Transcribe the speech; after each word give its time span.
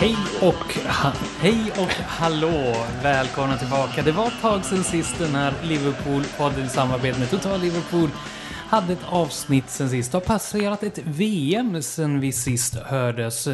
Hej 0.00 0.16
och, 0.40 0.74
ha, 0.74 1.12
hej 1.38 1.72
och 1.78 1.94
hallå! 2.06 2.86
Välkomna 3.02 3.56
tillbaka. 3.56 4.02
Det 4.02 4.12
var 4.12 4.26
ett 4.26 4.40
tag 4.42 4.64
sedan 4.64 4.84
sist 4.84 5.18
den 5.18 5.34
här 5.34 5.54
Liverpool-podden 5.62 6.66
i 6.66 6.68
samarbete 6.68 7.18
med 7.18 7.30
Total 7.30 7.60
Liverpool 7.60 8.10
hade 8.68 8.92
ett 8.92 9.04
avsnitt 9.08 9.70
sen 9.70 9.90
sist. 9.90 10.12
Det 10.12 10.18
har 10.18 10.22
passerat 10.24 10.82
ett 10.82 10.98
VM 11.04 11.82
sen 11.82 12.20
vi 12.20 12.32
sist 12.32 12.74
hördes. 12.74 13.48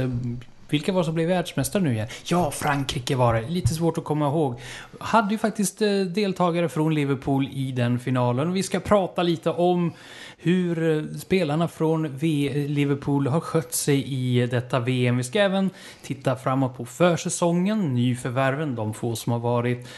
Vilka 0.75 0.93
var 0.93 1.01
det 1.01 1.05
som 1.05 1.15
blev 1.15 1.29
världsmästare 1.29 1.83
nu 1.83 1.93
igen? 1.93 2.09
Ja, 2.25 2.51
Frankrike 2.51 3.17
var 3.17 3.35
det. 3.35 3.49
Lite 3.49 3.75
svårt 3.75 3.99
att 3.99 4.05
komma 4.05 4.27
ihåg. 4.29 4.61
Hade 4.99 5.35
ju 5.35 5.39
faktiskt 5.39 5.83
eh, 5.83 6.01
deltagare 6.01 6.69
från 6.69 6.95
Liverpool 6.95 7.49
i 7.53 7.73
den 7.73 7.99
finalen. 7.99 8.53
Vi 8.53 8.63
ska 8.63 8.81
prata 8.81 9.23
lite 9.23 9.51
om 9.51 9.93
hur 10.39 10.97
eh, 10.97 11.19
spelarna 11.19 11.69
från 11.69 12.17
v 12.17 12.53
Liverpool 12.69 13.27
har 13.27 13.41
skött 13.41 13.73
sig 13.73 14.05
i 14.13 14.47
detta 14.47 14.81
VM. 14.81 15.17
Vi 15.17 15.25
ska 15.25 15.41
även 15.41 15.71
titta 16.03 16.37
framåt 16.37 16.77
på 16.77 16.85
försäsongen, 16.85 17.95
nyförvärven, 17.95 18.75
de 18.75 18.95
få 18.95 19.17
som 19.17 19.33
har 19.33 19.41
varit. 19.41 19.89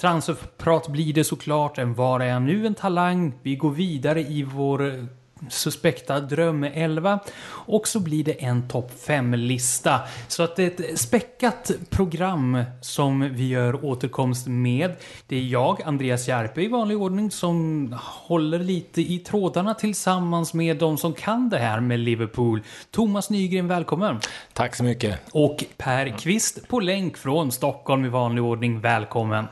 Transferprat 0.00 0.88
blir 0.88 1.12
det 1.12 1.24
såklart. 1.24 1.78
En 1.78 1.94
Var 1.94 2.20
är 2.20 2.26
jag 2.26 2.42
nu 2.42 2.66
en 2.66 2.74
talang? 2.74 3.32
Vi 3.42 3.56
går 3.56 3.70
vidare 3.70 4.20
i 4.20 4.42
vår 4.42 5.06
suspekta 5.48 6.20
drömelva 6.20 7.18
och 7.46 7.88
så 7.88 8.00
blir 8.00 8.24
det 8.24 8.32
en 8.44 8.68
topp 8.68 8.92
5-lista. 9.06 10.00
Så 10.28 10.42
att 10.42 10.56
det 10.56 10.80
är 10.80 10.92
ett 10.92 10.98
späckat 10.98 11.70
program 11.90 12.64
som 12.80 13.34
vi 13.34 13.48
gör 13.48 13.84
återkomst 13.84 14.46
med. 14.46 14.92
Det 15.26 15.36
är 15.36 15.42
jag, 15.42 15.82
Andreas 15.82 16.28
Järpe 16.28 16.62
i 16.62 16.68
vanlig 16.68 16.98
ordning, 16.98 17.30
som 17.30 17.94
håller 18.00 18.58
lite 18.58 19.00
i 19.00 19.18
trådarna 19.18 19.74
tillsammans 19.74 20.54
med 20.54 20.76
de 20.76 20.98
som 20.98 21.12
kan 21.12 21.48
det 21.48 21.58
här 21.58 21.80
med 21.80 22.00
Liverpool. 22.00 22.60
Thomas 22.90 23.30
Nygren, 23.30 23.68
välkommen! 23.68 24.20
Tack 24.52 24.74
så 24.74 24.84
mycket! 24.84 25.20
Och 25.32 25.64
Per 25.76 26.18
Kvist 26.18 26.68
på 26.68 26.80
länk 26.80 27.16
från 27.16 27.52
Stockholm 27.52 28.04
i 28.04 28.08
vanlig 28.08 28.44
ordning, 28.44 28.80
välkommen! 28.80 29.46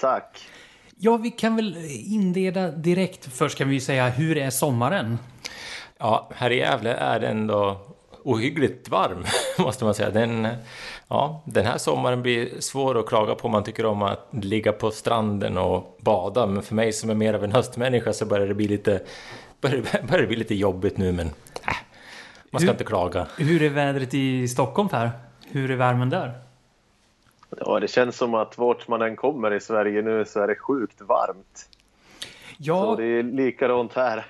Tack! 0.00 0.49
Ja, 1.02 1.16
vi 1.16 1.30
kan 1.30 1.56
väl 1.56 1.76
inleda 1.90 2.70
direkt. 2.70 3.28
Först 3.32 3.58
kan 3.58 3.68
vi 3.68 3.80
säga, 3.80 4.08
hur 4.08 4.38
är 4.38 4.50
sommaren? 4.50 5.18
Ja, 5.98 6.28
här 6.34 6.50
i 6.50 6.58
Gävle 6.58 6.94
är 6.94 7.20
det 7.20 7.28
ändå 7.28 7.80
ohyggligt 8.24 8.88
varm, 8.88 9.24
måste 9.58 9.84
man 9.84 9.94
säga. 9.94 10.10
Den, 10.10 10.48
ja, 11.08 11.42
den 11.44 11.66
här 11.66 11.78
sommaren 11.78 12.22
blir 12.22 12.60
svår 12.60 12.98
att 12.98 13.06
klaga 13.06 13.34
på 13.34 13.44
om 13.44 13.52
man 13.52 13.64
tycker 13.64 13.86
om 13.86 14.02
att 14.02 14.28
ligga 14.32 14.72
på 14.72 14.90
stranden 14.90 15.58
och 15.58 15.98
bada. 16.00 16.46
Men 16.46 16.62
för 16.62 16.74
mig 16.74 16.92
som 16.92 17.10
är 17.10 17.14
mer 17.14 17.34
av 17.34 17.44
en 17.44 17.52
höstmänniska 17.52 18.12
så 18.12 18.26
börjar 18.26 18.46
det 18.46 18.54
bli 18.54 18.68
lite, 18.68 19.02
börjar, 19.60 19.82
börjar 20.08 20.20
det 20.20 20.26
bli 20.26 20.36
lite 20.36 20.54
jobbigt 20.54 20.96
nu. 20.98 21.12
Men 21.12 21.26
äh, 21.26 21.32
man 22.50 22.60
ska 22.60 22.66
hur, 22.66 22.74
inte 22.74 22.84
klaga. 22.84 23.26
Hur 23.38 23.62
är 23.62 23.70
vädret 23.70 24.14
i 24.14 24.48
Stockholm, 24.48 24.88
Per? 24.88 25.10
Hur 25.50 25.70
är 25.70 25.76
värmen 25.76 26.10
där? 26.10 26.49
Ja, 27.58 27.80
det 27.80 27.88
känns 27.88 28.16
som 28.16 28.34
att 28.34 28.58
vart 28.58 28.88
man 28.88 29.02
än 29.02 29.16
kommer 29.16 29.54
i 29.54 29.60
Sverige 29.60 30.02
nu 30.02 30.24
så 30.24 30.40
är 30.40 30.46
det 30.46 30.54
sjukt 30.54 31.00
varmt. 31.00 31.68
Ja, 32.58 32.82
så 32.82 32.96
det 32.96 33.04
är 33.04 33.22
likadant 33.22 33.94
här. 33.94 34.26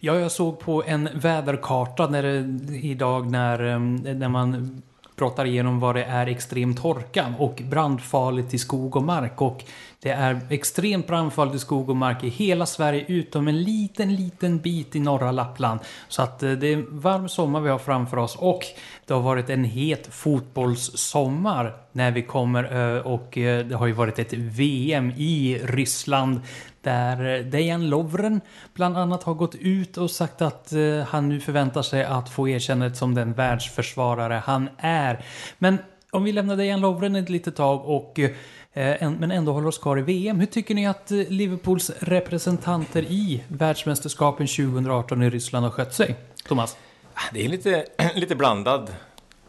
ja, 0.00 0.18
jag 0.18 0.30
såg 0.30 0.58
på 0.58 0.82
en 0.86 1.08
väderkarta 1.14 2.06
när 2.06 2.22
det, 2.22 2.38
idag 2.76 3.30
när, 3.30 3.78
när 4.14 4.28
man 4.28 4.82
pratar 5.16 5.44
igenom 5.44 5.80
vad 5.80 5.94
det 5.94 6.04
är 6.04 6.26
extrem 6.26 6.74
torka 6.74 7.34
och 7.38 7.62
brandfarligt 7.64 8.54
i 8.54 8.58
skog 8.58 8.96
och 8.96 9.02
mark. 9.02 9.40
Och 9.40 9.64
det 10.02 10.10
är 10.10 10.40
extremt 10.50 11.06
brandfarligt 11.06 11.56
i 11.56 11.58
skog 11.58 11.90
och 11.90 11.96
mark 11.96 12.24
i 12.24 12.28
hela 12.28 12.66
Sverige 12.66 13.04
utom 13.08 13.48
en 13.48 13.62
liten, 13.62 14.16
liten 14.16 14.58
bit 14.58 14.96
i 14.96 15.00
norra 15.00 15.32
Lappland. 15.32 15.80
Så 16.08 16.22
att 16.22 16.42
eh, 16.42 16.50
det 16.52 16.66
är 16.66 16.72
en 16.72 17.00
varm 17.00 17.28
sommar 17.28 17.60
vi 17.60 17.70
har 17.70 17.78
framför 17.78 18.16
oss 18.16 18.36
och 18.36 18.64
det 19.06 19.14
har 19.14 19.20
varit 19.20 19.50
en 19.50 19.64
het 19.64 20.06
fotbollssommar 20.06 21.76
när 21.92 22.10
vi 22.10 22.22
kommer 22.22 22.96
eh, 22.96 23.06
och 23.06 23.38
eh, 23.38 23.66
det 23.66 23.76
har 23.76 23.86
ju 23.86 23.92
varit 23.92 24.18
ett 24.18 24.32
VM 24.32 25.10
i 25.16 25.60
Ryssland 25.64 26.40
där 26.86 27.42
Dejan 27.42 27.88
Lovren 27.88 28.40
bland 28.74 28.96
annat 28.96 29.22
har 29.22 29.34
gått 29.34 29.54
ut 29.54 29.96
och 29.96 30.10
sagt 30.10 30.42
att 30.42 30.72
eh, 30.72 30.98
han 31.08 31.28
nu 31.28 31.40
förväntar 31.40 31.82
sig 31.82 32.04
att 32.04 32.30
få 32.30 32.48
erkännandet 32.48 32.98
som 32.98 33.14
den 33.14 33.32
världsförsvarare 33.32 34.42
han 34.44 34.68
är. 34.78 35.24
Men 35.58 35.78
om 36.10 36.24
vi 36.24 36.32
lämnar 36.32 36.56
Dejan 36.56 36.80
Lovren 36.80 37.16
ett 37.16 37.28
litet 37.28 37.56
tag 37.56 37.84
och 37.84 38.18
eh, 38.18 39.10
men 39.10 39.30
ändå 39.30 39.52
håller 39.52 39.68
oss 39.68 39.78
kvar 39.78 39.98
i 39.98 40.02
VM. 40.02 40.40
Hur 40.40 40.46
tycker 40.46 40.74
ni 40.74 40.86
att 40.86 41.10
eh, 41.10 41.18
Liverpools 41.28 41.90
representanter 41.98 43.02
i 43.02 43.42
världsmästerskapen 43.48 44.46
2018 44.46 45.22
i 45.22 45.30
Ryssland 45.30 45.64
har 45.64 45.70
skött 45.70 45.94
sig? 45.94 46.16
Thomas? 46.48 46.76
Ah, 47.14 47.20
det 47.32 47.44
är 47.44 47.48
lite, 47.48 47.84
lite 48.14 48.34
blandad 48.34 48.94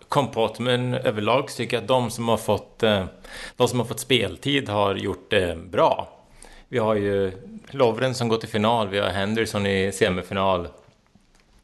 kompott, 0.07 0.59
men 0.59 0.93
överlag 0.93 1.47
tycker 1.47 1.77
jag 1.77 1.81
att 1.81 1.87
de 1.87 2.11
som 2.11 2.27
har 2.27 2.37
fått, 2.37 2.79
de 3.55 3.67
som 3.67 3.79
har 3.79 3.85
fått 3.85 3.99
speltid 3.99 4.69
har 4.69 4.95
gjort 4.95 5.29
det 5.29 5.57
bra. 5.71 6.16
Vi 6.69 6.79
har 6.79 6.95
ju 6.95 7.31
Lovren 7.71 8.15
som 8.15 8.27
går 8.27 8.37
till 8.37 8.49
final, 8.49 8.87
vi 8.87 8.99
har 8.99 9.09
Henderson 9.09 9.65
i 9.65 9.91
semifinal. 9.91 10.67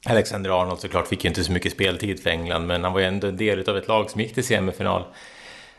Alexander 0.06 0.62
Arnold 0.62 0.80
såklart 0.80 1.08
fick 1.08 1.24
ju 1.24 1.28
inte 1.28 1.44
så 1.44 1.52
mycket 1.52 1.72
speltid 1.72 2.24
för 2.24 2.30
England, 2.30 2.68
men 2.68 2.84
han 2.84 2.94
var 2.94 3.00
ju 3.00 3.06
ändå 3.06 3.28
en 3.28 3.38
del 3.38 3.70
av 3.70 3.78
ett 3.78 3.88
lag 3.88 4.10
som 4.10 4.22
gick 4.22 4.34
till 4.34 4.44
semifinal. 4.44 5.04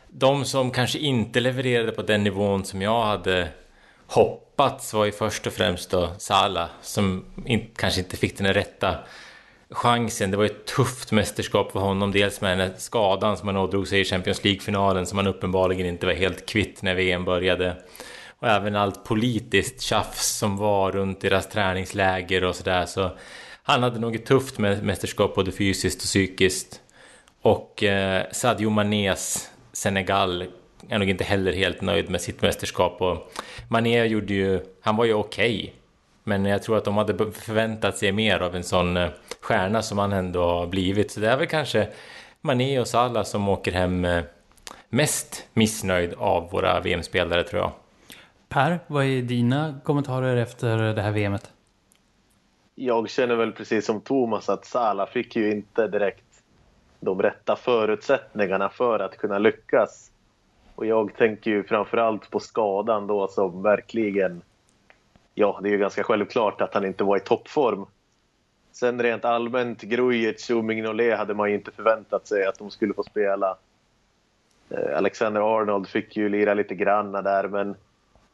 De 0.08 0.44
som 0.44 0.70
kanske 0.70 0.98
inte 0.98 1.40
levererade 1.40 1.92
på 1.92 2.02
den 2.02 2.24
nivån 2.24 2.64
som 2.64 2.82
jag 2.82 3.02
hade 3.02 3.48
hoppats 4.06 4.94
var 4.94 5.04
ju 5.04 5.12
först 5.12 5.46
och 5.46 5.52
främst 5.52 5.90
då 5.90 6.10
Salah, 6.18 6.68
som 6.82 7.24
in, 7.46 7.70
kanske 7.76 8.00
inte 8.00 8.16
fick 8.16 8.38
den 8.38 8.54
rätta 8.54 8.98
chansen. 9.70 10.30
Det 10.30 10.36
var 10.36 10.44
ett 10.44 10.66
tufft 10.66 11.12
mästerskap 11.12 11.72
för 11.72 11.80
honom. 11.80 12.12
Dels 12.12 12.40
med 12.40 12.58
den 12.58 12.68
här 12.68 12.74
skadan 12.78 13.36
som 13.36 13.48
han 13.48 13.56
ådrog 13.56 13.88
sig 13.88 14.00
i 14.00 14.04
Champions 14.04 14.44
League-finalen 14.44 15.06
som 15.06 15.18
han 15.18 15.26
uppenbarligen 15.26 15.86
inte 15.86 16.06
var 16.06 16.12
helt 16.12 16.46
kvitt 16.46 16.82
när 16.82 16.94
VM 16.94 17.24
började. 17.24 17.76
Och 18.44 18.50
även 18.50 18.76
allt 18.76 19.04
politiskt 19.04 19.80
tjafs 19.80 20.36
som 20.36 20.56
var 20.56 20.92
runt 20.92 21.20
deras 21.20 21.48
träningsläger 21.48 22.44
och 22.44 22.56
sådär. 22.56 22.86
Så 22.86 23.10
han 23.62 23.82
hade 23.82 23.98
nog 23.98 24.14
ett 24.14 24.26
tufft 24.26 24.58
mästerskap 24.58 25.34
både 25.34 25.52
fysiskt 25.52 26.00
och 26.00 26.04
psykiskt. 26.04 26.80
Och 27.42 27.82
eh, 27.82 28.22
Sadio 28.32 28.70
Manés 28.70 29.50
Senegal 29.72 30.44
är 30.88 30.98
nog 30.98 31.10
inte 31.10 31.24
heller 31.24 31.52
helt 31.52 31.80
nöjd 31.80 32.10
med 32.10 32.20
sitt 32.20 32.42
mästerskap. 32.42 33.02
Och 33.02 33.32
Mané 33.68 34.04
gjorde 34.04 34.34
ju, 34.34 34.60
han 34.80 34.96
var 34.96 35.04
ju 35.04 35.14
okej. 35.14 35.56
Okay. 35.58 35.70
Men 36.24 36.44
jag 36.44 36.62
tror 36.62 36.78
att 36.78 36.84
de 36.84 36.96
hade 36.96 37.32
förväntat 37.32 37.98
sig 37.98 38.12
mer 38.12 38.40
av 38.40 38.56
en 38.56 38.64
sån 38.64 38.96
eh, 38.96 39.08
stjärna 39.40 39.82
som 39.82 39.98
han 39.98 40.12
ändå 40.12 40.44
har 40.44 40.66
blivit. 40.66 41.10
Så 41.10 41.20
det 41.20 41.28
är 41.28 41.36
väl 41.36 41.46
kanske 41.46 41.88
Mané 42.40 42.80
och 42.80 42.88
Salah 42.88 43.24
som 43.24 43.48
åker 43.48 43.72
hem 43.72 44.04
eh, 44.04 44.24
mest 44.88 45.46
missnöjd 45.52 46.14
av 46.18 46.50
våra 46.50 46.80
VM-spelare 46.80 47.42
tror 47.42 47.62
jag. 47.62 47.72
Per, 48.48 48.80
vad 48.86 49.04
är 49.04 49.22
dina 49.22 49.80
kommentarer 49.84 50.36
efter 50.36 50.78
det 50.78 51.02
här 51.02 51.12
VMet? 51.12 51.50
Jag 52.74 53.10
känner 53.10 53.34
väl 53.34 53.52
precis 53.52 53.86
som 53.86 54.00
Thomas 54.00 54.48
att 54.48 54.64
Salah 54.64 55.08
fick 55.08 55.36
ju 55.36 55.50
inte 55.50 55.88
direkt 55.88 56.42
de 57.00 57.22
rätta 57.22 57.56
förutsättningarna 57.56 58.68
för 58.68 58.98
att 58.98 59.16
kunna 59.16 59.38
lyckas. 59.38 60.10
Och 60.74 60.86
jag 60.86 61.16
tänker 61.16 61.50
ju 61.50 61.64
framförallt 61.64 62.30
på 62.30 62.40
skadan 62.40 63.06
då 63.06 63.28
som 63.28 63.62
verkligen 63.62 64.42
ja, 65.34 65.60
det 65.62 65.68
är 65.68 65.70
ju 65.70 65.78
ganska 65.78 66.04
självklart 66.04 66.60
att 66.60 66.74
han 66.74 66.84
inte 66.84 67.04
var 67.04 67.16
i 67.16 67.20
toppform. 67.20 67.86
Sen 68.72 69.02
rent 69.02 69.24
allmänt, 69.24 69.82
Grujic 69.82 70.50
och 70.50 70.64
Mignolet 70.64 71.18
hade 71.18 71.34
man 71.34 71.48
ju 71.48 71.54
inte 71.54 71.70
förväntat 71.70 72.26
sig 72.26 72.46
att 72.46 72.58
de 72.58 72.70
skulle 72.70 72.94
få 72.94 73.02
spela. 73.02 73.56
Eh, 74.70 74.96
Alexander 74.96 75.58
Arnold 75.60 75.88
fick 75.88 76.16
ju 76.16 76.28
lira 76.28 76.54
lite 76.54 76.74
granna 76.74 77.22
där, 77.22 77.48
men 77.48 77.76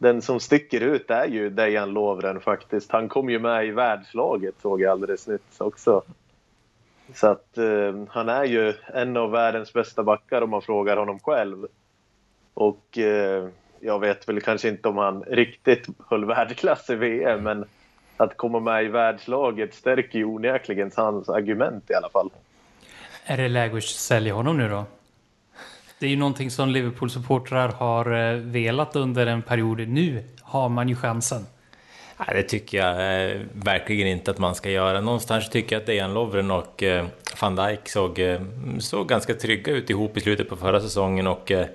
den 0.01 0.23
som 0.23 0.41
sticker 0.41 0.81
ut 0.81 1.11
är 1.11 1.27
ju 1.27 1.51
Dejan 1.51 1.91
Lovren 1.91 2.41
faktiskt. 2.41 2.93
Han 2.93 3.09
kom 3.09 3.31
ju 3.31 3.39
med 3.39 3.67
i 3.67 3.71
världslaget 3.71 4.55
såg 4.63 4.81
jag 4.81 4.91
alldeles 4.91 5.27
nyss 5.27 5.61
också. 5.61 6.03
Så 7.15 7.27
att 7.27 7.59
eh, 7.59 7.95
han 8.09 8.29
är 8.29 8.45
ju 8.45 8.75
en 8.87 9.17
av 9.17 9.31
världens 9.31 9.73
bästa 9.73 10.03
backar 10.03 10.43
om 10.43 10.51
man 10.51 10.63
frågar 10.63 10.97
honom 10.97 11.21
själv. 11.21 11.67
Och 12.55 12.99
eh, 12.99 13.49
jag 13.81 13.99
vet 13.99 14.29
väl 14.29 14.41
kanske 14.41 14.69
inte 14.69 14.89
om 14.89 14.97
han 14.97 15.23
riktigt 15.23 15.87
höll 16.09 16.25
världsklass 16.25 16.91
i 16.91 16.95
VM, 16.95 17.43
men 17.43 17.65
att 18.17 18.37
komma 18.37 18.61
med 18.61 18.85
i 18.85 18.89
världslaget 18.89 19.75
stärker 19.75 20.19
ju 20.19 20.25
onekligen 20.25 20.91
hans 20.97 21.29
argument 21.29 21.91
i 21.91 21.95
alla 21.95 22.09
fall. 22.09 22.31
Är 23.25 23.37
det 23.37 23.49
läge 23.49 23.77
att 23.77 23.85
sälja 23.85 24.35
honom 24.35 24.59
nu 24.59 24.69
då? 24.69 24.85
Det 26.01 26.07
är 26.07 26.11
ju 26.11 26.17
någonting 26.17 26.51
som 26.51 26.69
Liverpool-supportrar 26.69 27.69
har 27.69 28.33
eh, 28.33 28.37
velat 28.37 28.97
under 28.97 29.27
en 29.27 29.43
period. 29.43 29.89
Nu 29.89 30.25
har 30.43 30.69
man 30.69 30.89
ju 30.89 30.97
chansen. 30.97 31.47
Nej, 32.19 32.29
det 32.33 32.43
tycker 32.43 32.79
jag 32.79 33.31
eh, 33.31 33.41
verkligen 33.53 34.09
inte 34.09 34.31
att 34.31 34.39
man 34.39 34.55
ska 34.55 34.71
göra. 34.71 35.01
Någonstans 35.01 35.51
tycker 35.51 35.77
jag 35.77 35.81
att 35.81 35.87
Dejan 35.87 36.15
Lovren 36.15 36.51
och 36.51 36.83
eh, 36.83 37.07
van 37.41 37.57
Dijk 37.57 37.89
såg, 37.89 38.19
eh, 38.19 38.41
såg 38.79 39.09
ganska 39.09 39.35
trygga 39.35 39.73
ut 39.73 39.91
ihop 39.91 40.17
i 40.17 40.21
slutet 40.21 40.49
på 40.49 40.57
förra 40.57 40.81
säsongen 40.81 41.27
och 41.27 41.51
eh, 41.51 41.67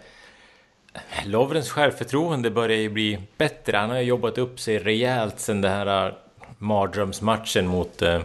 Lovrens 1.26 1.70
självförtroende 1.70 2.52
börjar 2.52 2.78
ju 2.78 2.90
bli 2.90 3.20
bättre. 3.38 3.78
Han 3.78 3.90
har 3.90 3.98
ju 3.98 4.04
jobbat 4.04 4.38
upp 4.38 4.60
sig 4.60 4.80
rejält 4.80 5.40
sen 5.40 5.62
den 5.62 5.72
här 5.72 6.14
mardrömsmatchen 6.58 7.68
mot, 7.68 8.02
eh, 8.02 8.22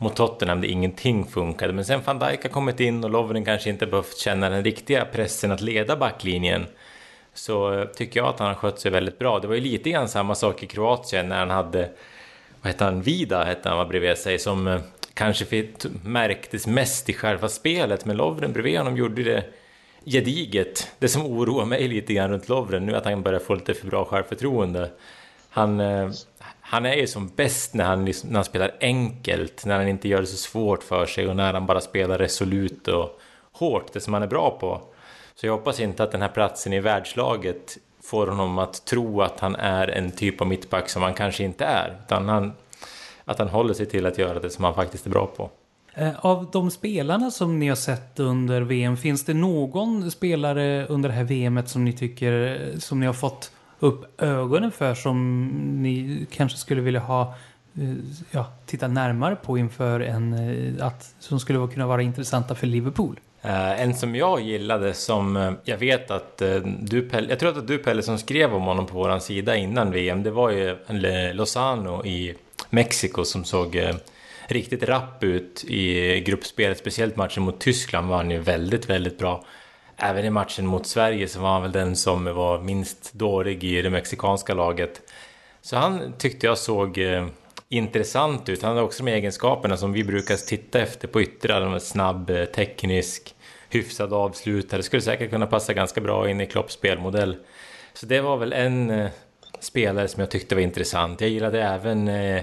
mot 0.00 0.16
Tottenham 0.16 0.60
där 0.60 0.68
ingenting 0.68 1.26
funkade. 1.26 1.72
Men 1.72 1.84
sen 1.84 2.00
van 2.04 2.18
Dijk 2.18 2.42
har 2.42 2.50
kommit 2.50 2.80
in 2.80 3.04
och 3.04 3.10
Lovren 3.10 3.44
kanske 3.44 3.70
inte 3.70 3.86
behövt 3.86 4.18
känna 4.18 4.50
den 4.50 4.64
riktiga 4.64 5.04
pressen 5.04 5.52
att 5.52 5.60
leda 5.60 5.96
backlinjen. 5.96 6.66
Så 7.34 7.72
eh, 7.72 7.84
tycker 7.84 8.20
jag 8.20 8.28
att 8.28 8.38
han 8.38 8.48
har 8.48 8.54
skött 8.54 8.80
sig 8.80 8.90
väldigt 8.90 9.18
bra. 9.18 9.38
Det 9.38 9.48
var 9.48 9.54
ju 9.54 9.60
lite 9.60 9.90
grann 9.90 10.08
samma 10.08 10.34
sak 10.34 10.62
i 10.62 10.66
Kroatien 10.66 11.28
när 11.28 11.38
han 11.38 11.50
hade, 11.50 11.90
vad 12.62 12.72
hette 12.72 12.84
han, 12.84 13.02
Vida 13.02 13.44
hette 13.44 13.68
han 13.68 13.78
var 13.78 13.86
bredvid 13.86 14.18
sig, 14.18 14.38
som 14.38 14.66
eh, 14.66 14.80
kanske 15.14 15.64
märktes 16.04 16.66
mest 16.66 17.08
i 17.08 17.12
själva 17.12 17.48
spelet. 17.48 18.04
Men 18.04 18.16
Lovren 18.16 18.52
bredvid 18.52 18.78
honom 18.78 18.96
gjorde 18.96 19.22
det 19.22 19.44
gediget. 20.04 20.92
Det 20.98 21.08
som 21.08 21.26
oroar 21.26 21.64
mig 21.64 21.88
lite 21.88 22.14
grann 22.14 22.30
runt 22.30 22.48
Lovren 22.48 22.86
nu 22.86 22.92
är 22.92 22.96
att 22.96 23.04
han 23.04 23.22
börjar 23.22 23.40
få 23.40 23.54
lite 23.54 23.74
för 23.74 23.86
bra 23.86 24.04
självförtroende. 24.04 24.90
Han, 25.50 25.80
eh, 25.80 26.10
han 26.70 26.86
är 26.86 26.94
ju 26.94 27.06
som 27.06 27.30
bäst 27.36 27.74
när 27.74 27.84
han, 27.84 28.04
liksom, 28.04 28.30
när 28.30 28.36
han 28.36 28.44
spelar 28.44 28.76
enkelt, 28.80 29.64
när 29.66 29.78
han 29.78 29.88
inte 29.88 30.08
gör 30.08 30.20
det 30.20 30.26
så 30.26 30.36
svårt 30.36 30.82
för 30.82 31.06
sig 31.06 31.28
och 31.28 31.36
när 31.36 31.52
han 31.52 31.66
bara 31.66 31.80
spelar 31.80 32.18
resolut 32.18 32.88
och 32.88 33.20
hårt, 33.52 33.92
det 33.92 34.00
som 34.00 34.14
han 34.14 34.22
är 34.22 34.26
bra 34.26 34.58
på. 34.60 34.80
Så 35.34 35.46
jag 35.46 35.52
hoppas 35.52 35.80
inte 35.80 36.02
att 36.02 36.12
den 36.12 36.22
här 36.22 36.28
platsen 36.28 36.72
i 36.72 36.80
världslaget 36.80 37.78
får 38.02 38.26
honom 38.26 38.58
att 38.58 38.84
tro 38.84 39.22
att 39.22 39.40
han 39.40 39.56
är 39.56 39.88
en 39.88 40.10
typ 40.10 40.40
av 40.40 40.46
mittback 40.46 40.88
som 40.88 41.02
han 41.02 41.14
kanske 41.14 41.44
inte 41.44 41.64
är. 41.64 41.96
Utan 42.04 42.28
han, 42.28 42.52
att 43.24 43.38
han 43.38 43.48
håller 43.48 43.74
sig 43.74 43.86
till 43.86 44.06
att 44.06 44.18
göra 44.18 44.40
det 44.40 44.50
som 44.50 44.64
han 44.64 44.74
faktiskt 44.74 45.06
är 45.06 45.10
bra 45.10 45.26
på. 45.26 45.50
Eh, 45.94 46.24
av 46.26 46.50
de 46.52 46.70
spelarna 46.70 47.30
som 47.30 47.58
ni 47.58 47.68
har 47.68 47.76
sett 47.76 48.20
under 48.20 48.60
VM, 48.60 48.96
finns 48.96 49.24
det 49.24 49.34
någon 49.34 50.10
spelare 50.10 50.86
under 50.86 51.08
det 51.08 51.14
här 51.14 51.24
VMet 51.24 51.68
som 51.68 51.84
ni 51.84 51.92
tycker, 51.92 52.32
eh, 52.72 52.78
som 52.78 53.00
ni 53.00 53.06
har 53.06 53.14
fått 53.14 53.52
upp 53.80 54.22
ögonen 54.22 54.72
för 54.72 54.94
som 54.94 55.46
ni 55.82 56.26
kanske 56.30 56.58
skulle 56.58 56.80
vilja 56.80 57.00
ha 57.00 57.34
eh, 57.80 57.94
ja, 58.30 58.46
titta 58.66 58.88
närmare 58.88 59.36
på 59.36 59.58
inför 59.58 60.00
en 60.00 60.32
eh, 60.32 60.86
att 60.86 61.14
som 61.18 61.40
skulle 61.40 61.68
kunna 61.68 61.86
vara 61.86 62.02
intressanta 62.02 62.54
för 62.54 62.66
Liverpool? 62.66 63.20
Uh, 63.44 63.80
en 63.80 63.94
som 63.94 64.14
jag 64.14 64.40
gillade 64.40 64.94
som 64.94 65.36
uh, 65.36 65.52
jag 65.64 65.78
vet 65.78 66.10
att 66.10 66.42
uh, 66.42 66.66
du 66.80 67.02
Pelle, 67.02 67.28
jag 67.28 67.38
tror 67.38 67.58
att 67.58 67.66
du 67.66 67.78
Pelle 67.78 68.02
som 68.02 68.18
skrev 68.18 68.54
om 68.54 68.62
honom 68.62 68.86
på 68.86 68.94
våran 68.94 69.20
sida 69.20 69.56
innan 69.56 69.90
VM, 69.90 70.22
det 70.22 70.30
var 70.30 70.50
ju 70.50 70.76
Lozano 71.32 72.04
i 72.04 72.34
Mexiko 72.70 73.24
som 73.24 73.44
såg 73.44 73.82
riktigt 74.48 74.82
rapp 74.82 75.24
ut 75.24 75.64
i 75.64 76.20
gruppspelet, 76.20 76.78
speciellt 76.78 77.16
matchen 77.16 77.42
mot 77.42 77.60
Tyskland 77.60 78.08
var 78.08 78.16
han 78.16 78.30
ju 78.30 78.38
väldigt, 78.38 78.90
väldigt 78.90 79.18
bra. 79.18 79.44
Även 80.02 80.24
i 80.24 80.30
matchen 80.30 80.66
mot 80.66 80.86
Sverige 80.86 81.28
så 81.28 81.40
var 81.40 81.52
han 81.52 81.62
väl 81.62 81.72
den 81.72 81.96
som 81.96 82.24
var 82.24 82.60
minst 82.60 83.12
dålig 83.12 83.64
i 83.64 83.82
det 83.82 83.90
mexikanska 83.90 84.54
laget. 84.54 85.02
Så 85.62 85.76
han 85.76 86.12
tyckte 86.18 86.46
jag 86.46 86.58
såg 86.58 86.98
eh, 86.98 87.26
intressant 87.68 88.48
ut. 88.48 88.62
Han 88.62 88.70
hade 88.70 88.82
också 88.82 89.04
de 89.04 89.10
egenskaperna 89.10 89.76
som 89.76 89.92
vi 89.92 90.04
brukar 90.04 90.36
titta 90.36 90.80
efter 90.80 91.08
på 91.08 91.22
yttrar. 91.22 91.78
Snabb, 91.78 92.30
eh, 92.30 92.44
teknisk, 92.44 93.34
hyfsad 93.68 94.12
avslutare. 94.12 94.82
Skulle 94.82 95.02
säkert 95.02 95.30
kunna 95.30 95.46
passa 95.46 95.72
ganska 95.72 96.00
bra 96.00 96.30
in 96.30 96.40
i 96.40 96.46
Klopps 96.46 96.74
spelmodell. 96.74 97.36
Så 97.92 98.06
det 98.06 98.20
var 98.20 98.36
väl 98.36 98.52
en 98.52 98.90
eh, 98.90 99.10
spelare 99.60 100.08
som 100.08 100.20
jag 100.20 100.30
tyckte 100.30 100.54
var 100.54 100.62
intressant. 100.62 101.20
Jag 101.20 101.30
gillade 101.30 101.62
även 101.62 102.08
eh, 102.08 102.42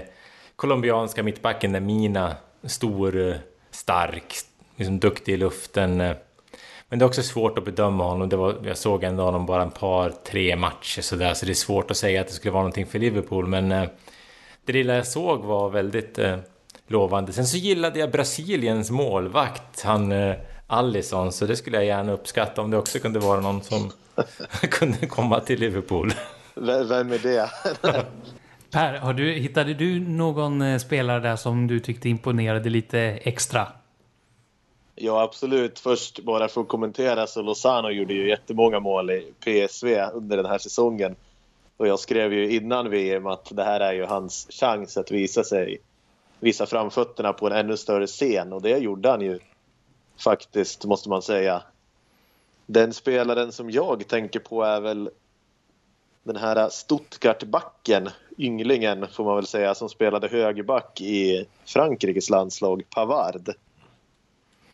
colombianska 0.56 1.22
mittbacken 1.22 1.86
Mina. 1.86 2.36
Stor, 2.64 3.28
eh, 3.28 3.36
stark, 3.70 4.34
liksom 4.76 4.98
duktig 4.98 5.32
i 5.32 5.36
luften. 5.36 6.00
Eh. 6.00 6.16
Men 6.88 6.98
det 6.98 7.04
är 7.04 7.06
också 7.06 7.22
svårt 7.22 7.58
att 7.58 7.64
bedöma 7.64 8.04
honom. 8.04 8.28
Det 8.28 8.36
var, 8.36 8.56
jag 8.64 8.78
såg 8.78 9.04
ändå 9.04 9.22
honom 9.22 9.46
bara 9.46 9.62
en 9.62 9.70
par, 9.70 10.12
tre 10.26 10.56
matcher 10.56 11.02
sådär. 11.02 11.34
Så 11.34 11.46
det 11.46 11.52
är 11.52 11.54
svårt 11.54 11.90
att 11.90 11.96
säga 11.96 12.20
att 12.20 12.26
det 12.26 12.32
skulle 12.32 12.52
vara 12.52 12.62
någonting 12.62 12.86
för 12.86 12.98
Liverpool. 12.98 13.46
Men 13.46 13.72
eh, 13.72 13.88
det 14.64 14.72
lilla 14.72 14.94
jag 14.94 15.06
såg 15.06 15.44
var 15.44 15.70
väldigt 15.70 16.18
eh, 16.18 16.36
lovande. 16.86 17.32
Sen 17.32 17.46
så 17.46 17.56
gillade 17.56 17.98
jag 17.98 18.10
Brasiliens 18.10 18.90
målvakt, 18.90 19.82
han 19.82 20.12
eh, 20.12 20.36
Allison. 20.66 21.32
Så 21.32 21.46
det 21.46 21.56
skulle 21.56 21.76
jag 21.76 21.86
gärna 21.86 22.12
uppskatta 22.12 22.62
om 22.62 22.70
det 22.70 22.76
också 22.76 22.98
kunde 22.98 23.18
vara 23.18 23.40
någon 23.40 23.62
som 23.62 23.92
kunde 24.70 25.06
komma 25.06 25.40
till 25.40 25.60
Liverpool. 25.60 26.12
Vem 26.54 27.12
är 27.12 27.18
det? 27.18 27.50
per, 28.70 28.98
har 28.98 29.14
du, 29.14 29.32
hittade 29.32 29.74
du 29.74 30.00
någon 30.00 30.62
eh, 30.62 30.78
spelare 30.78 31.20
där 31.20 31.36
som 31.36 31.66
du 31.66 31.80
tyckte 31.80 32.08
imponerade 32.08 32.70
lite 32.70 33.00
extra? 33.00 33.66
Ja, 35.00 35.22
absolut. 35.22 35.78
Först 35.78 36.20
bara 36.20 36.48
för 36.48 36.60
att 36.60 36.68
kommentera 36.68 37.26
så 37.26 37.42
Lozano 37.42 37.90
gjorde 37.90 38.14
ju 38.14 38.28
jättemånga 38.28 38.80
mål 38.80 39.10
i 39.10 39.32
PSV 39.40 40.00
under 40.12 40.36
den 40.36 40.46
här 40.46 40.58
säsongen. 40.58 41.16
Och 41.76 41.88
jag 41.88 41.98
skrev 41.98 42.32
ju 42.32 42.50
innan 42.50 42.90
VM 42.90 43.26
att 43.26 43.56
det 43.56 43.64
här 43.64 43.80
är 43.80 43.92
ju 43.92 44.04
hans 44.04 44.46
chans 44.50 44.96
att 44.96 45.10
visa 45.10 45.44
sig, 45.44 45.78
visa 46.40 46.66
framfötterna 46.66 47.32
på 47.32 47.46
en 47.46 47.52
ännu 47.52 47.76
större 47.76 48.06
scen 48.06 48.52
och 48.52 48.62
det 48.62 48.78
gjorde 48.78 49.10
han 49.10 49.20
ju 49.20 49.38
faktiskt, 50.24 50.84
måste 50.84 51.08
man 51.08 51.22
säga. 51.22 51.62
Den 52.66 52.92
spelaren 52.92 53.52
som 53.52 53.70
jag 53.70 54.08
tänker 54.08 54.40
på 54.40 54.62
är 54.62 54.80
väl 54.80 55.10
den 56.22 56.36
här 56.36 56.68
Stuttgart-backen, 56.68 58.08
ynglingen 58.38 59.06
får 59.08 59.24
man 59.24 59.36
väl 59.36 59.46
säga, 59.46 59.74
som 59.74 59.88
spelade 59.88 60.28
högerback 60.28 61.00
i 61.00 61.46
Frankrikes 61.64 62.30
landslag, 62.30 62.82
Pavard 62.90 63.54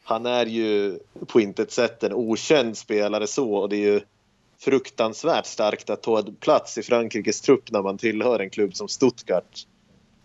han 0.04 0.26
är 0.26 0.46
ju 0.46 0.98
på 1.26 1.40
intet 1.40 1.72
sätt 1.72 2.02
en 2.02 2.12
okänd 2.12 2.76
spelare 2.76 3.26
så 3.26 3.54
och 3.54 3.68
det 3.68 3.76
är 3.76 3.92
ju 3.92 4.00
fruktansvärt 4.58 5.46
starkt 5.46 5.90
att 5.90 6.02
ta 6.02 6.22
plats 6.40 6.78
i 6.78 6.82
Frankrikes 6.82 7.40
trupp 7.40 7.70
när 7.70 7.82
man 7.82 7.98
tillhör 7.98 8.40
en 8.40 8.50
klubb 8.50 8.76
som 8.76 8.88
Stuttgart 8.88 9.66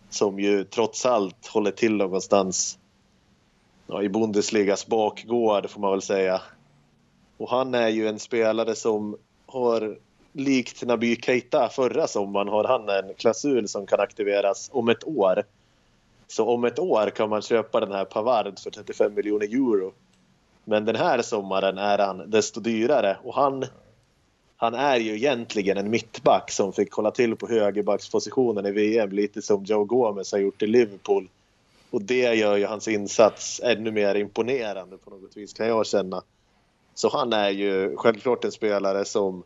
som 0.10 0.40
ju 0.40 0.64
trots 0.64 1.06
allt 1.06 1.48
håller 1.48 1.72
till 1.72 1.96
någonstans 1.96 2.80
ja, 3.88 4.04
i 4.04 4.10
Bundesligas 4.10 4.88
bakgård 4.88 5.70
får 5.70 5.82
man 5.82 5.92
väl 5.92 6.02
säga. 6.02 6.42
Och 7.38 7.50
han 7.50 7.74
är 7.74 7.90
ju 7.90 8.08
en 8.08 8.20
spelare 8.20 8.76
som 8.76 9.18
har 9.46 9.98
likt 10.34 10.84
Naby 10.84 11.16
Keita 11.16 11.70
förra 11.70 12.08
sommaren 12.08 12.48
har 12.48 12.64
han 12.64 12.90
en 12.90 13.14
klausul 13.14 13.68
som 13.68 13.88
kan 13.88 14.00
aktiveras 14.00 14.70
om 14.74 14.90
ett 14.90 15.08
år 15.08 15.44
så 16.32 16.50
om 16.50 16.64
ett 16.64 16.80
år 16.80 17.10
kan 17.10 17.30
man 17.30 17.42
köpa 17.42 17.80
den 17.80 17.92
här 17.92 18.06
Pavard 18.06 18.60
för 18.60 18.72
35 18.72 19.14
miljoner 19.14 19.46
euro. 19.46 19.94
Men 20.64 20.86
den 20.86 20.96
här 20.96 21.22
sommaren 21.22 21.78
är 21.78 21.98
han 21.98 22.30
desto 22.30 22.60
dyrare 22.60 23.18
och 23.24 23.36
han, 23.36 23.66
han 24.58 24.74
är 24.74 24.98
ju 24.98 25.16
egentligen 25.16 25.78
en 25.78 25.90
mittback 25.90 26.52
som 26.52 26.74
fick 26.74 26.94
hålla 26.94 27.12
till 27.12 27.36
på 27.36 27.48
högerbackspositionen 27.48 28.66
i 28.66 28.72
VM 28.72 29.12
lite 29.12 29.42
som 29.42 29.64
Joe 29.64 29.84
Gomez 29.84 30.32
har 30.32 30.40
gjort 30.40 30.62
i 30.62 30.68
Liverpool. 30.68 31.30
Och 31.92 32.02
det 32.02 32.36
gör 32.36 32.58
ju 32.58 32.66
hans 32.66 32.88
insats 32.88 33.62
ännu 33.64 33.92
mer 33.92 34.16
imponerande 34.16 34.98
på 34.98 35.10
något 35.10 35.38
vis 35.38 35.54
kan 35.54 35.68
jag 35.68 35.88
känna. 35.88 36.24
Så 36.94 37.10
han 37.10 37.34
är 37.34 37.50
ju 37.50 37.96
självklart 37.96 38.46
en 38.46 38.52
spelare 38.52 39.06
som 39.06 39.44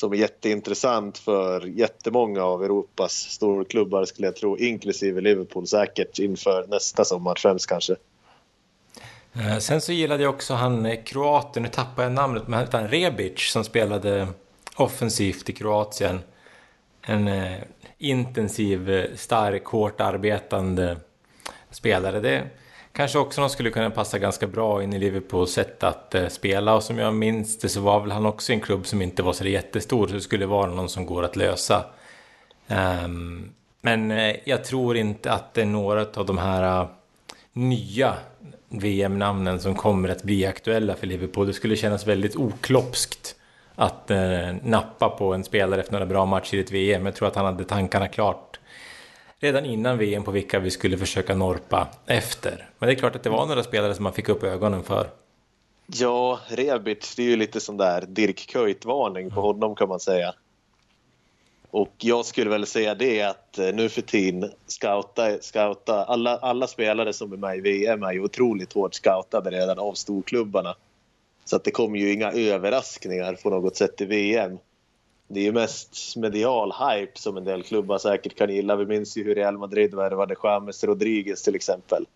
som 0.00 0.12
är 0.12 0.16
jätteintressant 0.16 1.18
för 1.18 1.66
jättemånga 1.66 2.42
av 2.42 2.64
Europas 2.64 3.12
storklubbar 3.12 4.04
skulle 4.04 4.26
jag 4.26 4.36
tro, 4.36 4.58
inklusive 4.58 5.20
Liverpool 5.20 5.66
säkert 5.66 6.18
inför 6.18 6.66
nästa 6.66 7.04
sommar 7.04 7.34
främst 7.34 7.66
kanske. 7.66 7.96
Eh, 9.32 9.58
sen 9.58 9.80
så 9.80 9.92
gillade 9.92 10.22
jag 10.22 10.34
också 10.34 10.54
han 10.54 10.86
eh, 10.86 11.02
kroaten, 11.04 11.62
nu 11.62 11.68
tappar 11.68 12.02
jag 12.02 12.12
namnet, 12.12 12.48
men 12.48 12.68
han 12.72 12.88
Rebic 12.88 13.52
som 13.52 13.64
spelade 13.64 14.28
offensivt 14.76 15.48
i 15.48 15.52
Kroatien. 15.52 16.20
En 17.02 17.28
eh, 17.28 17.58
intensiv, 17.98 18.90
eh, 18.90 19.04
stark, 19.16 19.64
hårt 19.64 20.00
arbetande 20.00 20.96
spelare. 21.70 22.20
Det, 22.20 22.46
kanske 22.92 23.18
också 23.18 23.40
de 23.40 23.50
skulle 23.50 23.70
kunna 23.70 23.90
passa 23.90 24.18
ganska 24.18 24.46
bra 24.46 24.82
in 24.82 24.92
i 24.92 24.98
Liverpools 24.98 25.52
sätt 25.52 25.84
att 25.84 26.14
eh, 26.14 26.28
spela. 26.28 26.74
Och 26.74 26.82
som 26.82 26.98
jag 26.98 27.14
minns 27.14 27.58
det 27.58 27.68
så 27.68 27.80
var 27.80 28.00
väl 28.00 28.10
han 28.10 28.26
också 28.26 28.52
i 28.52 28.54
en 28.54 28.60
klubb 28.60 28.86
som 28.86 29.02
inte 29.02 29.22
var 29.22 29.32
så 29.32 29.44
jättestor. 29.44 30.08
Så 30.08 30.14
det 30.14 30.20
skulle 30.20 30.46
vara 30.46 30.70
någon 30.70 30.88
som 30.88 31.06
går 31.06 31.22
att 31.22 31.36
lösa. 31.36 31.84
Um, 33.04 33.52
men 33.80 34.10
eh, 34.10 34.36
jag 34.44 34.64
tror 34.64 34.96
inte 34.96 35.32
att 35.32 35.54
det 35.54 35.62
är 35.62 35.66
några 35.66 36.06
av 36.14 36.26
de 36.26 36.38
här 36.38 36.82
uh, 36.82 36.88
nya 37.52 38.14
VM-namnen 38.68 39.60
som 39.60 39.74
kommer 39.74 40.08
att 40.08 40.22
bli 40.22 40.46
aktuella 40.46 40.94
för 40.94 41.06
Liverpool. 41.06 41.46
Det 41.46 41.52
skulle 41.52 41.76
kännas 41.76 42.06
väldigt 42.06 42.36
okloppskt 42.36 43.36
att 43.74 44.10
eh, 44.10 44.54
nappa 44.62 45.08
på 45.08 45.34
en 45.34 45.44
spelare 45.44 45.80
efter 45.80 45.92
några 45.92 46.06
bra 46.06 46.26
matcher 46.26 46.54
i 46.54 46.60
ett 46.60 46.72
VM. 46.72 47.06
Jag 47.06 47.14
tror 47.14 47.28
att 47.28 47.36
han 47.36 47.44
hade 47.44 47.64
tankarna 47.64 48.08
klart 48.08 48.59
redan 49.40 49.64
innan 49.64 49.98
VM 49.98 50.24
på 50.24 50.30
vilka 50.30 50.58
vi 50.58 50.70
skulle 50.70 50.98
försöka 50.98 51.34
norpa 51.34 51.88
efter. 52.06 52.68
Men 52.78 52.86
det 52.86 52.92
är 52.92 52.96
klart 52.96 53.16
att 53.16 53.22
det 53.22 53.30
var 53.30 53.46
några 53.46 53.62
spelare 53.62 53.94
som 53.94 54.02
man 54.02 54.12
fick 54.12 54.28
upp 54.28 54.42
ögonen 54.42 54.82
för. 54.82 55.10
Ja, 55.86 56.40
Rebic, 56.48 57.14
det 57.16 57.22
är 57.22 57.26
ju 57.26 57.36
lite 57.36 57.60
sån 57.60 57.76
där 57.76 58.04
Dirk 58.08 58.46
Kuyt-varning 58.48 59.30
på 59.30 59.40
honom 59.40 59.74
kan 59.74 59.88
man 59.88 60.00
säga. 60.00 60.34
Och 61.70 61.94
jag 61.98 62.24
skulle 62.24 62.50
väl 62.50 62.66
säga 62.66 62.94
det 62.94 63.22
att 63.22 63.58
eh, 63.58 63.74
nu 63.74 63.88
för 63.88 64.02
tiden 64.02 64.50
scouta, 64.66 65.38
scouta 65.40 66.04
alla, 66.04 66.36
alla 66.36 66.66
spelare 66.66 67.12
som 67.12 67.32
är 67.32 67.36
med 67.36 67.56
i 67.56 67.60
VM 67.60 68.02
är 68.02 68.12
ju 68.12 68.20
otroligt 68.24 68.72
hårt 68.72 68.94
scoutade 68.94 69.50
redan 69.50 69.78
av 69.78 69.94
storklubbarna. 69.94 70.74
Så 71.44 71.56
att 71.56 71.64
det 71.64 71.70
kommer 71.70 71.98
ju 71.98 72.12
inga 72.12 72.32
överraskningar 72.32 73.34
på 73.42 73.50
något 73.50 73.76
sätt 73.76 74.00
i 74.00 74.04
VM 74.04 74.58
det 75.32 75.40
är 75.40 75.44
ju 75.44 75.52
mest 75.52 76.16
medial 76.16 76.72
hype 76.72 77.18
som 77.18 77.36
en 77.36 77.44
del 77.44 77.62
klubbar 77.62 77.98
säkert 77.98 78.36
kan 78.36 78.50
gilla. 78.50 78.76
Vi 78.76 78.86
minns 78.86 79.16
ju 79.16 79.24
hur 79.24 79.34
Real 79.34 79.58
Madrid 79.58 79.94
värvade 79.94 80.36
James 80.42 80.84
Rodriguez 80.84 81.42
till 81.42 81.54
exempel 81.54 82.06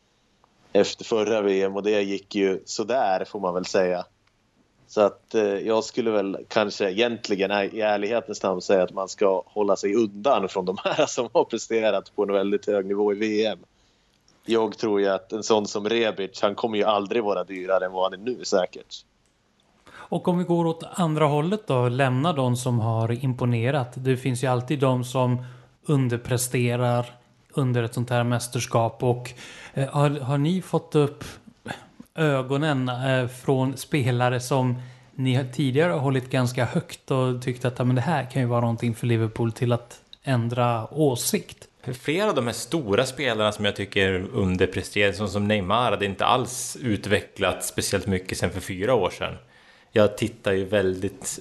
efter 0.72 1.04
förra 1.04 1.42
VM 1.42 1.76
och 1.76 1.82
det 1.82 2.02
gick 2.02 2.34
ju 2.34 2.62
sådär 2.64 3.24
får 3.24 3.40
man 3.40 3.54
väl 3.54 3.64
säga. 3.64 4.04
Så 4.86 5.00
att 5.00 5.34
eh, 5.34 5.42
jag 5.42 5.84
skulle 5.84 6.10
väl 6.10 6.38
kanske 6.48 6.90
egentligen 6.90 7.50
i 7.50 7.80
ärlighetens 7.80 8.42
namn 8.42 8.60
säga 8.60 8.82
att 8.82 8.92
man 8.92 9.08
ska 9.08 9.42
hålla 9.46 9.76
sig 9.76 9.94
undan 9.94 10.48
från 10.48 10.64
de 10.64 10.76
här 10.84 11.06
som 11.08 11.28
har 11.32 11.44
presterat 11.44 12.16
på 12.16 12.22
en 12.22 12.32
väldigt 12.32 12.66
hög 12.66 12.86
nivå 12.86 13.12
i 13.12 13.16
VM. 13.16 13.58
Jag 14.44 14.78
tror 14.78 15.00
ju 15.00 15.08
att 15.08 15.32
en 15.32 15.42
sån 15.42 15.66
som 15.66 15.88
Rebic, 15.88 16.42
han 16.42 16.54
kommer 16.54 16.78
ju 16.78 16.84
aldrig 16.84 17.24
vara 17.24 17.44
dyrare 17.44 17.84
än 17.86 17.92
vad 17.92 18.12
han 18.12 18.20
är 18.20 18.24
nu 18.24 18.44
säkert. 18.44 19.04
Och 20.14 20.28
om 20.28 20.38
vi 20.38 20.44
går 20.44 20.66
åt 20.66 20.82
andra 20.94 21.26
hållet 21.26 21.66
då, 21.66 21.88
lämna 21.88 22.32
de 22.32 22.56
som 22.56 22.80
har 22.80 23.24
imponerat. 23.24 23.92
Det 23.94 24.16
finns 24.16 24.44
ju 24.44 24.46
alltid 24.46 24.78
de 24.78 25.04
som 25.04 25.44
underpresterar 25.86 27.06
under 27.52 27.82
ett 27.82 27.94
sånt 27.94 28.10
här 28.10 28.24
mästerskap 28.24 29.02
och 29.02 29.32
eh, 29.74 29.88
har, 29.88 30.10
har 30.10 30.38
ni 30.38 30.62
fått 30.62 30.94
upp 30.94 31.24
ögonen 32.14 32.88
eh, 32.88 33.28
från 33.28 33.76
spelare 33.76 34.40
som 34.40 34.82
ni 35.14 35.44
tidigare 35.52 35.92
har 35.92 36.00
hållit 36.00 36.30
ganska 36.30 36.64
högt 36.64 37.10
och 37.10 37.42
tyckt 37.42 37.64
att 37.64 37.78
men 37.78 37.94
det 37.94 38.00
här 38.00 38.30
kan 38.30 38.42
ju 38.42 38.48
vara 38.48 38.60
någonting 38.60 38.94
för 38.94 39.06
Liverpool 39.06 39.52
till 39.52 39.72
att 39.72 40.00
ändra 40.22 40.94
åsikt? 40.94 41.68
Flera 42.02 42.28
av 42.28 42.34
de 42.34 42.46
här 42.46 42.54
stora 42.54 43.06
spelarna 43.06 43.52
som 43.52 43.64
jag 43.64 43.76
tycker 43.76 44.26
underpresterar, 44.32 45.12
som, 45.12 45.28
som 45.28 45.48
Neymar, 45.48 45.90
hade 45.90 46.04
inte 46.04 46.24
alls 46.24 46.76
utvecklats 46.80 47.68
speciellt 47.68 48.06
mycket 48.06 48.38
sen 48.38 48.50
för 48.50 48.60
fyra 48.60 48.94
år 48.94 49.10
sedan. 49.10 49.34
Jag 49.96 50.18
tittar 50.18 50.52
ju 50.52 50.64
väldigt 50.64 51.38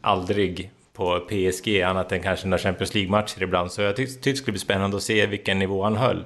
aldrig 0.00 0.70
på 0.92 1.20
PSG 1.20 1.82
annat 1.82 2.12
än 2.12 2.22
kanske 2.22 2.46
några 2.46 2.58
Champions 2.58 2.94
League-matcher 2.94 3.42
ibland. 3.42 3.72
Så 3.72 3.82
jag 3.82 3.96
tyckte 3.96 4.30
det 4.30 4.36
skulle 4.36 4.52
bli 4.52 4.60
spännande 4.60 4.96
att 4.96 5.02
se 5.02 5.26
vilken 5.26 5.58
nivå 5.58 5.82
han 5.82 5.96
höll. 5.96 6.24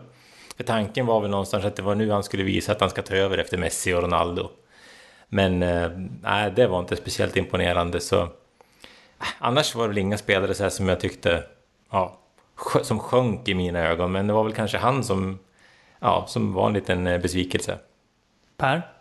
För 0.57 0.65
tanken 0.65 1.07
var 1.07 1.21
väl 1.21 1.31
någonstans 1.31 1.65
att 1.65 1.77
det 1.77 1.83
var 1.83 1.95
nu 1.95 2.11
han 2.11 2.23
skulle 2.23 2.43
visa 2.43 2.73
att 2.73 2.81
han 2.81 2.91
ska 2.91 3.03
ta 3.03 3.15
över 3.15 3.39
efter 3.39 3.59
Messi 3.59 3.95
och 3.95 4.03
Ronaldo. 4.03 4.51
Men 5.29 5.63
eh, 5.63 5.91
nej, 6.23 6.53
det 6.57 6.67
var 6.67 6.81
inte 6.81 6.97
speciellt 6.97 7.37
imponerande 7.37 8.01
så... 8.01 8.23
Eh, 8.23 8.29
annars 9.39 9.75
var 9.75 9.83
det 9.83 9.89
väl 9.89 9.99
inga 9.99 10.19
spelare 10.19 10.55
så 10.55 10.63
här 10.63 10.71
som 10.71 10.89
jag 10.89 11.01
tyckte... 11.01 11.45
Ja, 11.91 12.19
som 12.83 12.99
sjönk 12.99 13.49
i 13.49 13.55
mina 13.55 13.79
ögon. 13.79 14.13
Men 14.13 14.27
det 14.27 14.33
var 14.33 14.45
väl 14.45 14.53
kanske 14.53 14.79
han 14.79 15.05
som... 15.05 15.39
Ja, 15.99 16.25
som 16.29 16.53
var 16.53 16.67
en 16.67 16.73
liten 16.73 17.07
eh, 17.07 17.21
besvikelse. 17.21 17.79
Per? 18.57 19.00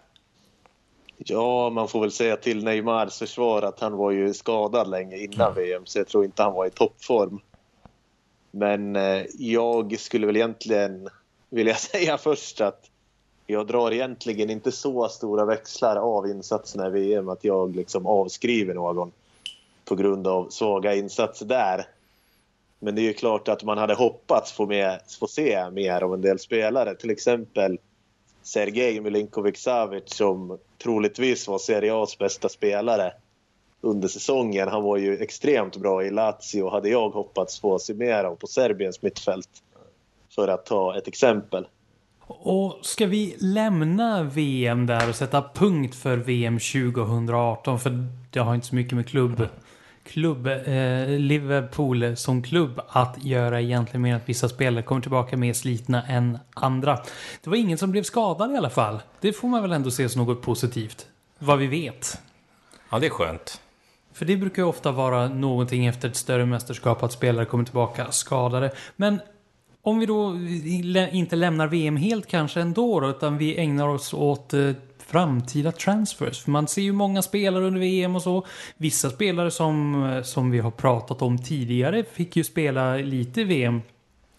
Ja, 1.25 1.69
man 1.69 1.87
får 1.87 2.01
väl 2.01 2.11
säga 2.11 2.37
till 2.37 2.63
Neymars 2.63 3.19
försvar 3.19 3.61
att 3.61 3.79
han 3.79 3.97
var 3.97 4.11
ju 4.11 4.33
skadad 4.33 4.89
länge 4.89 5.17
innan 5.17 5.51
mm. 5.51 5.55
VM 5.55 5.85
så 5.85 5.99
jag 5.99 6.07
tror 6.07 6.25
inte 6.25 6.43
han 6.43 6.53
var 6.53 6.65
i 6.65 6.69
toppform. 6.69 7.39
Men 8.51 8.95
eh, 8.95 9.25
jag 9.37 9.99
skulle 9.99 10.27
väl 10.27 10.35
egentligen 10.35 11.09
vilja 11.49 11.75
säga 11.75 12.17
först 12.17 12.61
att 12.61 12.89
jag 13.47 13.67
drar 13.67 13.91
egentligen 13.91 14.49
inte 14.49 14.71
så 14.71 15.07
stora 15.07 15.45
växlar 15.45 15.95
av 15.95 16.27
insatserna 16.27 16.87
i 16.87 16.89
VM 16.89 17.29
att 17.29 17.43
jag 17.43 17.75
liksom 17.75 18.05
avskriver 18.05 18.73
någon 18.73 19.11
på 19.85 19.95
grund 19.95 20.27
av 20.27 20.49
svaga 20.49 20.95
insatser 20.95 21.45
där. 21.45 21.85
Men 22.79 22.95
det 22.95 23.01
är 23.01 23.03
ju 23.03 23.13
klart 23.13 23.47
att 23.47 23.63
man 23.63 23.77
hade 23.77 23.93
hoppats 23.93 24.51
få, 24.51 24.65
med, 24.65 24.99
få 25.19 25.27
se 25.27 25.69
mer 25.71 26.01
av 26.01 26.13
en 26.13 26.21
del 26.21 26.39
spelare. 26.39 26.95
Till 26.95 27.09
exempel 27.09 27.79
Sergej 28.49 29.01
Milinkovic-Savic 29.01 30.03
som 30.05 30.57
troligtvis 30.83 31.47
var 31.47 31.57
Serie 31.57 31.93
A's 31.93 32.19
bästa 32.19 32.49
spelare 32.49 33.11
under 33.81 34.07
säsongen. 34.07 34.67
Han 34.67 34.83
var 34.83 34.97
ju 34.97 35.17
extremt 35.17 35.77
bra 35.77 36.03
i 36.03 36.09
Lazio 36.09 36.69
hade 36.69 36.89
jag 36.89 37.09
hoppats 37.09 37.59
få 37.59 37.79
se 37.79 37.93
mer 37.93 38.23
av 38.23 38.35
på 38.35 38.47
Serbiens 38.47 39.01
mittfält. 39.01 39.49
För 40.35 40.47
att 40.47 40.65
ta 40.65 40.97
ett 40.97 41.07
exempel. 41.07 41.67
Och 42.27 42.79
ska 42.81 43.05
vi 43.05 43.35
lämna 43.39 44.23
VM 44.23 44.85
där 44.85 45.09
och 45.09 45.15
sätta 45.15 45.49
punkt 45.53 45.95
för 45.95 46.17
VM 46.17 46.59
2018? 46.59 47.79
För 47.79 48.07
det 48.31 48.39
har 48.39 48.55
inte 48.55 48.67
så 48.67 48.75
mycket 48.75 48.93
med 48.93 49.07
klubb 49.07 49.47
klubb, 50.09 50.47
eh, 50.47 51.07
Liverpool 51.07 52.15
som 52.15 52.43
klubb 52.43 52.81
att 52.87 53.23
göra 53.23 53.61
egentligen 53.61 54.01
med 54.01 54.15
att 54.15 54.29
vissa 54.29 54.49
spelare 54.49 54.83
kommer 54.83 55.01
tillbaka 55.01 55.37
mer 55.37 55.53
slitna 55.53 56.03
än 56.03 56.37
andra. 56.53 56.99
Det 57.43 57.49
var 57.49 57.57
ingen 57.57 57.77
som 57.77 57.91
blev 57.91 58.03
skadad 58.03 58.51
i 58.51 58.57
alla 58.57 58.69
fall. 58.69 58.99
Det 59.21 59.33
får 59.33 59.47
man 59.47 59.61
väl 59.61 59.71
ändå 59.71 59.91
se 59.91 60.09
som 60.09 60.25
något 60.25 60.41
positivt. 60.41 61.07
Vad 61.39 61.57
vi 61.57 61.67
vet. 61.67 62.21
Ja, 62.89 62.99
det 62.99 63.05
är 63.05 63.09
skönt. 63.09 63.61
För 64.13 64.25
det 64.25 64.37
brukar 64.37 64.61
ju 64.61 64.67
ofta 64.67 64.91
vara 64.91 65.27
någonting 65.27 65.85
efter 65.85 66.09
ett 66.09 66.15
större 66.15 66.45
mästerskap 66.45 67.03
att 67.03 67.11
spelare 67.11 67.45
kommer 67.45 67.63
tillbaka 67.63 68.11
skadade. 68.11 68.71
Men 68.95 69.21
om 69.81 69.99
vi 69.99 70.05
då 70.05 70.35
inte 71.11 71.35
lämnar 71.35 71.67
VM 71.67 71.97
helt 71.97 72.27
kanske 72.27 72.61
ändå 72.61 72.99
då, 72.99 73.09
utan 73.09 73.37
vi 73.37 73.57
ägnar 73.57 73.87
oss 73.87 74.13
åt 74.13 74.53
eh, 74.53 74.71
framtida 75.11 75.71
transfers. 75.71 76.43
För 76.43 76.51
man 76.51 76.67
ser 76.67 76.81
ju 76.81 76.91
många 76.91 77.21
spelare 77.21 77.65
under 77.65 77.79
VM 77.79 78.15
och 78.15 78.21
så. 78.21 78.45
Vissa 78.77 79.09
spelare 79.09 79.51
som, 79.51 80.03
eh, 80.03 80.21
som 80.21 80.51
vi 80.51 80.59
har 80.59 80.71
pratat 80.71 81.21
om 81.21 81.37
tidigare 81.37 82.03
fick 82.13 82.35
ju 82.35 82.43
spela 82.43 82.95
lite 82.95 83.43
VM. 83.43 83.81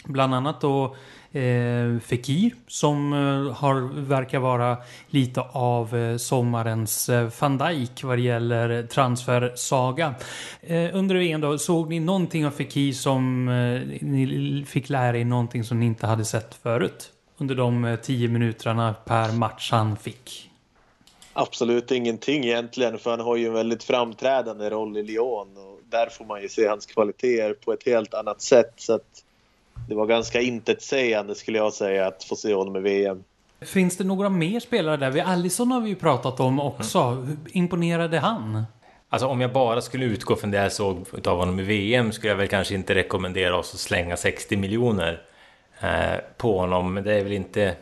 Bland 0.05 0.35
annat 0.35 0.61
då 0.61 0.97
eh, 1.33 1.99
Fekir 2.01 2.55
som 2.67 3.13
eh, 3.13 3.53
har, 3.55 3.81
verkar 4.07 4.39
vara 4.39 4.77
lite 5.09 5.41
av 5.41 5.97
eh, 5.97 6.17
sommarens 6.17 7.09
eh, 7.09 7.29
van 7.41 7.59
Dijk 7.59 8.05
vad 8.05 8.19
det 8.19 8.23
gäller 8.23 8.83
transfersaga. 8.83 10.15
Eh, 10.61 10.97
under 10.97 11.15
VM 11.15 11.41
då, 11.41 11.59
såg 11.59 11.91
ni 11.91 12.01
någonting 12.01 12.47
av 12.47 12.51
Fekir 12.51 12.93
som 12.93 13.49
eh, 13.49 13.99
ni 14.01 14.65
fick 14.69 14.89
lära 14.89 15.19
er 15.19 15.25
någonting 15.25 15.65
som 15.65 15.81
ni 15.81 15.87
inte 15.87 16.07
hade 16.07 16.25
sett 16.25 16.55
förut? 16.55 17.13
Under 17.39 17.55
de 17.55 17.85
eh, 17.85 17.97
tio 17.97 18.29
minuterna 18.29 18.95
per 19.05 19.33
match 19.33 19.71
han 19.73 19.97
fick. 19.97 20.50
Absolut 21.33 21.91
ingenting 21.91 22.45
egentligen 22.45 22.99
för 22.99 23.11
han 23.11 23.21
har 23.21 23.37
ju 23.37 23.47
en 23.47 23.53
väldigt 23.53 23.85
framträdande 23.85 24.71
roll 24.71 24.97
i 24.97 25.03
Lyon 25.03 25.57
och 25.57 25.81
där 25.91 26.07
får 26.07 26.25
man 26.25 26.43
ju 26.43 26.49
se 26.49 26.67
hans 26.67 26.87
kvaliteter 26.87 27.55
på 27.55 27.73
ett 27.73 27.87
helt 27.87 28.15
annat 28.15 28.43
sätt 28.43 28.73
så 28.77 28.95
att 28.95 29.25
det 29.89 29.95
var 29.95 30.07
ganska 30.07 30.41
intetsägande 30.41 31.35
skulle 31.35 31.59
jag 31.59 31.73
säga 31.73 32.07
att 32.07 32.25
få 32.25 32.37
se 32.37 32.55
honom 32.55 32.77
i 32.77 32.81
VM. 32.81 33.25
Finns 33.61 33.97
det 33.97 34.05
några 34.05 34.29
mer 34.29 34.61
spelare 34.61 34.97
där? 34.97 35.11
Vi 35.11 35.21
Allison 35.21 35.71
har 35.71 35.81
vi 35.81 35.89
ju 35.89 35.97
pratat 35.97 36.41
om 36.41 36.61
också. 36.61 36.99
Mm. 36.99 37.39
Imponerade 37.49 38.19
han? 38.19 38.65
Alltså 39.09 39.27
om 39.29 39.41
jag 39.41 39.53
bara 39.53 39.81
skulle 39.81 40.05
utgå 40.05 40.37
från 40.37 40.51
det 40.51 40.59
jag 40.59 40.73
såg 40.73 41.07
av 41.27 41.39
honom 41.39 41.61
i 41.61 41.63
VM 41.63 42.13
skulle 42.13 42.31
jag 42.31 42.37
väl 42.37 42.49
kanske 42.49 42.75
inte 42.75 42.95
rekommendera 42.95 43.57
oss 43.57 43.75
att 43.75 43.81
slänga 43.81 44.17
60 44.17 44.57
miljoner 44.57 45.23
eh, 45.81 46.21
på 46.37 46.59
honom. 46.59 46.95
Men 46.95 47.05
det 47.05 47.15
är 47.15 47.23
väl 47.23 47.33
inte 47.33 47.77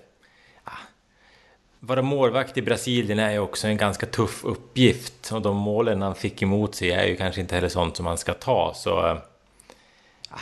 vara 1.81 2.03
målvakt 2.03 2.57
i 2.57 2.63
Brasilien 2.63 3.19
är 3.19 3.33
ju 3.33 3.39
också 3.39 3.67
en 3.67 3.77
ganska 3.77 4.07
tuff 4.07 4.45
uppgift 4.45 5.33
och 5.33 5.43
de 5.43 5.57
målen 5.57 6.03
han 6.03 6.15
fick 6.15 6.43
emot 6.43 6.75
sig 6.75 6.91
är 6.91 7.07
ju 7.07 7.17
kanske 7.17 7.41
inte 7.41 7.55
heller 7.55 7.69
sånt 7.69 7.97
som 7.97 8.05
man 8.05 8.19
ska 8.19 8.35
ta 8.35 8.73
så... 8.75 9.21
Ja, 10.31 10.39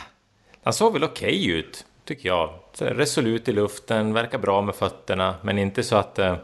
han 0.63 0.73
såg 0.73 0.93
väl 0.93 1.03
okej 1.03 1.27
okay 1.27 1.51
ut, 1.51 1.85
tycker 2.05 2.29
jag. 2.29 2.53
Resolut 2.77 3.47
i 3.47 3.51
luften, 3.51 4.13
verkar 4.13 4.37
bra 4.37 4.61
med 4.61 4.75
fötterna, 4.75 5.35
men 5.41 5.57
inte 5.57 5.83
så 5.83 5.95
att... 5.95 6.19
Eh, 6.19 6.35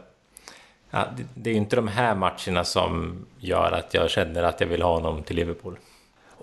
ja, 0.90 1.08
det 1.34 1.50
är 1.50 1.54
ju 1.54 1.58
inte 1.60 1.76
de 1.76 1.88
här 1.88 2.14
matcherna 2.14 2.64
som 2.64 3.18
gör 3.38 3.72
att 3.72 3.94
jag 3.94 4.10
känner 4.10 4.42
att 4.42 4.60
jag 4.60 4.66
vill 4.66 4.82
ha 4.82 4.92
honom 4.92 5.22
till 5.22 5.36
Liverpool. 5.36 5.78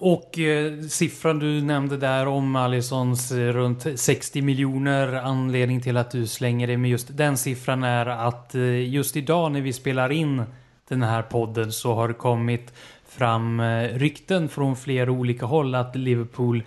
Och 0.04 0.40
eh, 0.40 0.80
siffran 0.82 1.40
du 1.40 1.62
nämnde 1.62 1.98
där 1.98 2.28
om 2.28 2.56
Alissons 2.56 3.32
eh, 3.32 3.54
runt 3.54 4.00
60 4.00 4.42
miljoner 4.42 5.14
anledning 5.14 5.82
till 5.82 5.98
att 5.98 6.12
du 6.12 6.28
slänger 6.28 6.68
dig 6.68 6.78
med 6.78 6.92
just 6.92 7.18
den 7.18 7.38
siffran 7.38 7.84
är 7.84 8.06
att 8.06 8.56
eh, 8.56 8.90
just 8.90 9.18
idag 9.18 9.52
när 9.52 9.62
vi 9.62 9.74
spelar 9.74 10.12
in 10.12 10.44
den 10.88 11.04
här 11.04 11.22
podden 11.22 11.72
så 11.72 11.94
har 11.94 12.08
det 12.08 12.14
kommit 12.14 12.74
fram 13.08 13.60
eh, 13.60 13.84
rykten 13.84 14.50
från 14.50 14.76
flera 14.76 15.12
olika 15.12 15.46
håll 15.46 15.76
att 15.76 15.96
Liverpool 15.96 16.64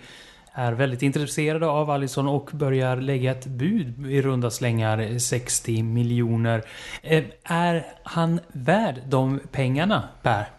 är 0.51 0.71
väldigt 0.71 1.01
intresserade 1.01 1.67
av 1.67 1.89
Alisson 1.89 2.27
och 2.27 2.49
börjar 2.53 2.97
lägga 2.97 3.31
ett 3.31 3.45
bud 3.45 4.07
i 4.07 4.21
runda 4.21 4.49
slängar 4.49 4.99
eh, 4.99 5.17
60 5.17 5.83
miljoner. 5.83 6.63
Eh, 7.01 7.23
är 7.43 7.85
han 8.03 8.39
värd 8.51 9.01
de 9.07 9.39
pengarna, 9.51 10.03
Per? 10.21 10.54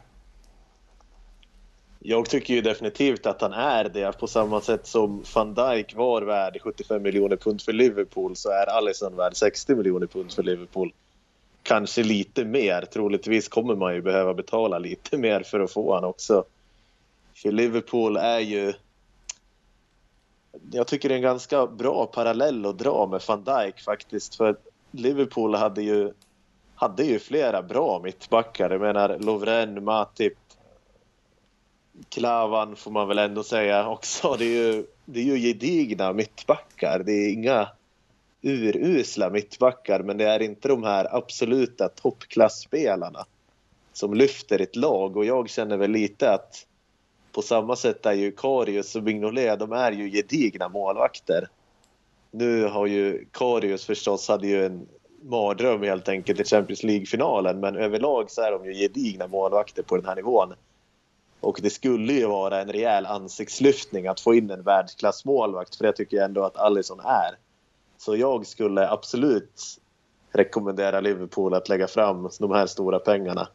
Jag 2.09 2.29
tycker 2.29 2.55
ju 2.55 2.61
definitivt 2.61 3.27
att 3.27 3.41
han 3.41 3.53
är 3.53 3.85
det. 3.85 4.19
På 4.19 4.27
samma 4.27 4.61
sätt 4.61 4.87
som 4.87 5.25
van 5.35 5.55
Dijk 5.55 5.95
var 5.95 6.23
värd 6.23 6.59
75 6.63 7.03
miljoner 7.03 7.37
pund 7.37 7.63
för 7.63 7.73
Liverpool 7.73 8.37
så 8.37 8.51
är 8.51 8.67
Alisson 8.67 9.17
värd 9.17 9.37
60 9.37 9.75
miljoner 9.75 10.07
pund 10.07 10.33
för 10.33 10.43
Liverpool. 10.43 10.93
Kanske 11.63 12.03
lite 12.03 12.45
mer. 12.45 12.83
Troligtvis 12.83 13.49
kommer 13.49 13.75
man 13.75 13.95
ju 13.95 14.03
behöva 14.03 14.35
betala 14.35 14.79
lite 14.79 15.19
mer 15.19 15.41
för 15.41 15.61
att 15.61 15.73
få 15.73 15.95
han 15.95 16.05
också. 16.05 16.45
För 17.35 17.53
Liverpool 17.53 18.17
är 18.17 18.41
ju... 18.41 18.73
Jag 20.73 20.87
tycker 20.87 21.09
det 21.09 21.15
är 21.15 21.17
en 21.17 21.23
ganska 21.23 21.67
bra 21.67 22.07
parallell 22.07 22.67
att 22.67 22.79
dra 22.79 23.07
med 23.07 23.23
van 23.29 23.45
Dijk 23.45 23.81
faktiskt. 23.81 24.35
För 24.35 24.57
Liverpool 24.91 25.55
hade 25.55 25.83
ju, 25.83 26.13
hade 26.75 27.05
ju 27.05 27.19
flera 27.19 27.63
bra 27.63 28.01
mittbackar. 28.05 28.71
Jag 28.71 28.81
menar 28.81 29.19
Lovren, 29.19 29.85
Matip, 29.85 30.46
Klavan 32.09 32.77
får 32.77 32.91
man 32.91 33.09
väl 33.09 33.19
ändå 33.19 33.43
säga 33.43 33.89
också. 33.89 34.37
Det 34.39 34.45
är 34.45 34.73
ju, 34.73 34.87
det 35.05 35.21
är 35.21 35.25
ju 35.25 35.39
gedigna 35.39 36.13
mittbackar. 36.13 37.03
Det 37.07 37.13
är 37.13 37.33
inga 37.33 37.69
urusla 38.43 39.31
mittbackar 39.31 40.03
men 40.03 40.19
det 40.19 40.25
är 40.25 40.43
inte 40.43 40.69
de 40.69 40.83
här 40.83 41.17
absoluta 41.17 41.89
toppklassspelarna 41.89 43.27
som 43.93 44.15
lyfter 44.15 44.61
ett 44.61 44.77
lag 44.77 45.17
och 45.17 45.25
jag 45.25 45.51
känner 45.51 45.77
väl 45.77 45.91
lite 45.91 46.33
att 46.33 46.67
på 47.33 47.43
samma 47.43 47.77
sätt 47.77 48.07
är 48.07 48.13
ju 48.13 48.33
Karius 48.33 48.97
och 48.97 49.03
Mignolet, 49.03 49.59
de 49.59 49.73
är 49.73 49.93
ju 49.93 50.11
gedigna 50.11 50.69
målvakter. 50.69 51.49
Nu 52.31 52.65
har 52.65 52.87
ju 52.87 53.25
Karius 53.33 53.85
förstås 53.85 54.29
hade 54.29 54.47
ju 54.47 54.67
en 54.67 54.89
mardröm 55.23 55.83
helt 55.83 56.09
enkelt 56.09 56.41
i 56.41 56.45
Champions 56.45 56.83
League-finalen 56.83 57.61
men 57.61 57.77
överlag 57.77 58.31
så 58.31 58.43
är 58.43 58.53
de 58.53 58.65
ju 58.65 58.75
gedigna 58.75 59.27
målvakter 59.27 59.83
på 59.83 59.97
den 59.97 60.07
här 60.07 60.17
nivån. 60.17 60.55
Och 61.41 61.59
det 61.63 61.71
skulle 61.71 62.13
ju 62.13 62.27
vara 62.27 62.61
en 62.61 62.73
rejäl 62.73 63.07
ansiktslyftning 63.07 64.07
att 64.07 64.21
få 64.21 64.35
in 64.35 64.51
en 64.51 64.63
världsklassmålvakt 64.63 65.77
för 65.77 65.85
det 65.85 65.93
tycker 65.93 66.17
jag 66.17 66.25
ändå 66.25 66.45
att 66.45 66.57
Allison 66.57 67.01
är. 67.01 67.37
Så 67.99 68.17
jag 68.17 68.47
skulle 68.47 68.89
absolut 68.91 69.79
rekommendera 70.33 71.01
Liverpool 71.01 71.55
att 71.55 71.69
lägga 71.69 71.87
fram 71.87 72.31
de 72.41 72.51
här 72.51 72.67
stora 72.67 72.99
pengarna. 72.99 73.49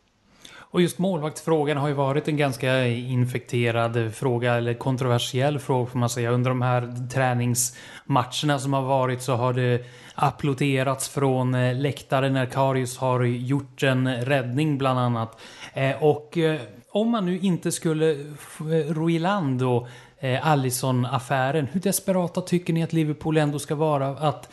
Och 0.72 0.82
just 0.82 1.00
målvaktsfrågan 1.00 1.78
har 1.78 1.88
ju 1.88 1.94
varit 1.94 2.28
en 2.28 2.38
ganska 2.38 2.88
infekterad 2.88 4.16
fråga, 4.16 4.54
eller 4.54 4.74
kontroversiell 4.74 5.60
fråga 5.60 5.90
får 5.90 6.00
man 6.00 6.10
säga. 6.10 6.32
Under 6.32 6.50
de 6.50 6.62
här 6.62 7.10
träningsmatcherna 7.14 8.60
som 8.60 8.74
har 8.74 8.82
varit 8.82 9.22
så 9.22 9.34
har 9.34 9.54
det 9.54 9.86
applåderats 10.16 11.10
från 11.10 11.56
eh, 11.56 11.76
läktaren 11.76 12.34
när 12.34 12.46
Karius 12.46 12.98
har 12.98 13.24
gjort 13.24 13.84
en 13.84 14.26
räddning 14.26 14.78
bland 14.78 15.00
annat. 15.00 15.40
Eh, 15.74 16.04
och 16.04 16.38
eh, 16.38 16.60
om 16.92 17.10
man 17.10 17.26
nu 17.26 17.40
inte 17.40 17.72
skulle 17.72 18.12
eh, 18.12 18.94
ro 18.94 19.10
i 19.10 19.20
land 19.20 19.60
då 19.60 19.88
eh, 20.20 20.48
Allison-affären, 20.48 21.68
hur 21.72 21.80
desperata 21.80 22.42
tycker 22.42 22.74
ni 22.74 22.84
att 22.84 22.94
Liverpool 22.94 23.38
ändå 23.38 23.60
ska 23.60 23.76
vara 23.76 24.08
att 24.08 24.50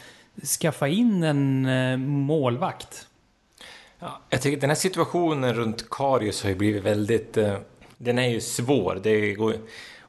skaffa 0.60 0.88
in 0.88 1.22
en 1.22 1.66
eh, 1.66 1.96
målvakt? 1.96 3.06
Ja, 3.98 4.20
jag 4.30 4.42
tycker 4.42 4.60
den 4.60 4.70
här 4.70 4.74
situationen 4.74 5.54
runt 5.54 5.90
Karius 5.90 6.42
har 6.42 6.50
ju 6.50 6.56
blivit 6.56 6.82
väldigt... 6.82 7.36
Eh, 7.36 7.54
den 8.00 8.18
är 8.18 8.28
ju 8.28 8.40
svår. 8.40 9.00
Det 9.02 9.32
går, 9.32 9.54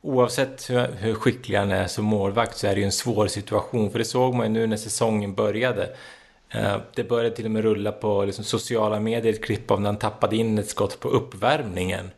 oavsett 0.01 0.69
hur, 0.69 0.87
hur 0.97 1.13
skicklig 1.13 1.57
han 1.57 1.71
är 1.71 1.87
som 1.87 2.05
målvakt 2.05 2.57
så 2.57 2.67
är 2.67 2.75
det 2.75 2.79
ju 2.79 2.85
en 2.85 2.91
svår 2.91 3.27
situation. 3.27 3.91
För 3.91 3.99
det 3.99 4.05
såg 4.05 4.35
man 4.35 4.45
ju 4.45 4.51
nu 4.51 4.67
när 4.67 4.77
säsongen 4.77 5.33
började. 5.33 5.89
Eh, 6.49 6.77
det 6.95 7.03
började 7.03 7.35
till 7.35 7.45
och 7.45 7.51
med 7.51 7.63
rulla 7.63 7.91
på 7.91 8.25
liksom, 8.25 8.43
sociala 8.43 8.99
medier 8.99 9.33
ett 9.33 9.43
klipp 9.43 9.71
av 9.71 9.81
när 9.81 9.89
han 9.89 9.99
tappade 9.99 10.35
in 10.35 10.57
ett 10.57 10.69
skott 10.69 10.99
på 10.99 11.09
uppvärmningen. 11.09 12.11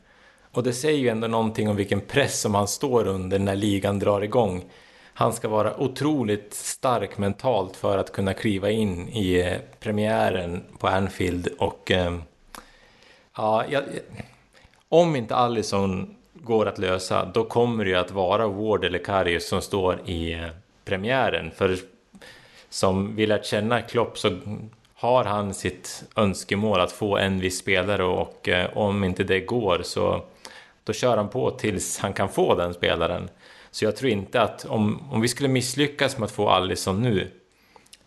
Och 0.51 0.63
det 0.63 0.73
säger 0.73 0.99
ju 0.99 1.09
ändå 1.09 1.27
någonting 1.27 1.69
om 1.69 1.75
vilken 1.75 2.01
press 2.01 2.41
som 2.41 2.55
han 2.55 2.67
står 2.67 3.07
under 3.07 3.39
när 3.39 3.55
ligan 3.55 3.99
drar 3.99 4.21
igång. 4.21 4.63
Han 5.13 5.33
ska 5.33 5.47
vara 5.47 5.81
otroligt 5.81 6.53
stark 6.53 7.17
mentalt 7.17 7.75
för 7.75 7.97
att 7.97 8.11
kunna 8.11 8.33
kliva 8.33 8.69
in 8.69 9.09
i 9.09 9.39
eh, 9.39 9.57
premiären 9.79 10.63
på 10.77 10.87
Anfield 10.87 11.47
och 11.59 11.91
ehm, 11.91 12.23
ja, 13.37 13.65
jag, 13.69 13.83
om 14.89 15.15
inte 15.15 15.35
Allison 15.35 16.15
går 16.33 16.65
att 16.65 16.77
lösa 16.77 17.25
då 17.25 17.43
kommer 17.43 17.85
det 17.85 17.89
ju 17.89 17.97
att 17.97 18.11
vara 18.11 18.47
Ward 18.47 18.85
eller 18.85 18.99
Karius 18.99 19.47
som 19.47 19.61
står 19.61 19.99
i 20.05 20.33
eh, 20.33 20.47
premiären. 20.85 21.51
För 21.55 21.77
som 22.69 23.15
vi 23.15 23.27
lärt 23.27 23.45
känna 23.45 23.81
Klopp 23.81 24.17
så 24.17 24.39
har 24.93 25.23
han 25.23 25.53
sitt 25.53 26.03
önskemål 26.15 26.79
att 26.79 26.91
få 26.91 27.17
en 27.17 27.39
viss 27.39 27.57
spelare 27.57 28.03
och 28.03 28.49
eh, 28.49 28.77
om 28.77 29.03
inte 29.03 29.23
det 29.23 29.39
går 29.39 29.81
så 29.83 30.23
då 30.83 30.93
kör 30.93 31.17
han 31.17 31.29
på 31.29 31.51
tills 31.51 31.97
han 31.97 32.13
kan 32.13 32.29
få 32.29 32.55
den 32.55 32.73
spelaren. 32.73 33.29
Så 33.71 33.85
jag 33.85 33.95
tror 33.95 34.11
inte 34.11 34.41
att 34.41 34.65
om, 34.65 35.11
om 35.11 35.21
vi 35.21 35.27
skulle 35.27 35.49
misslyckas 35.49 36.17
med 36.17 36.25
att 36.25 36.31
få 36.31 36.49
Allison 36.49 37.01
nu 37.01 37.27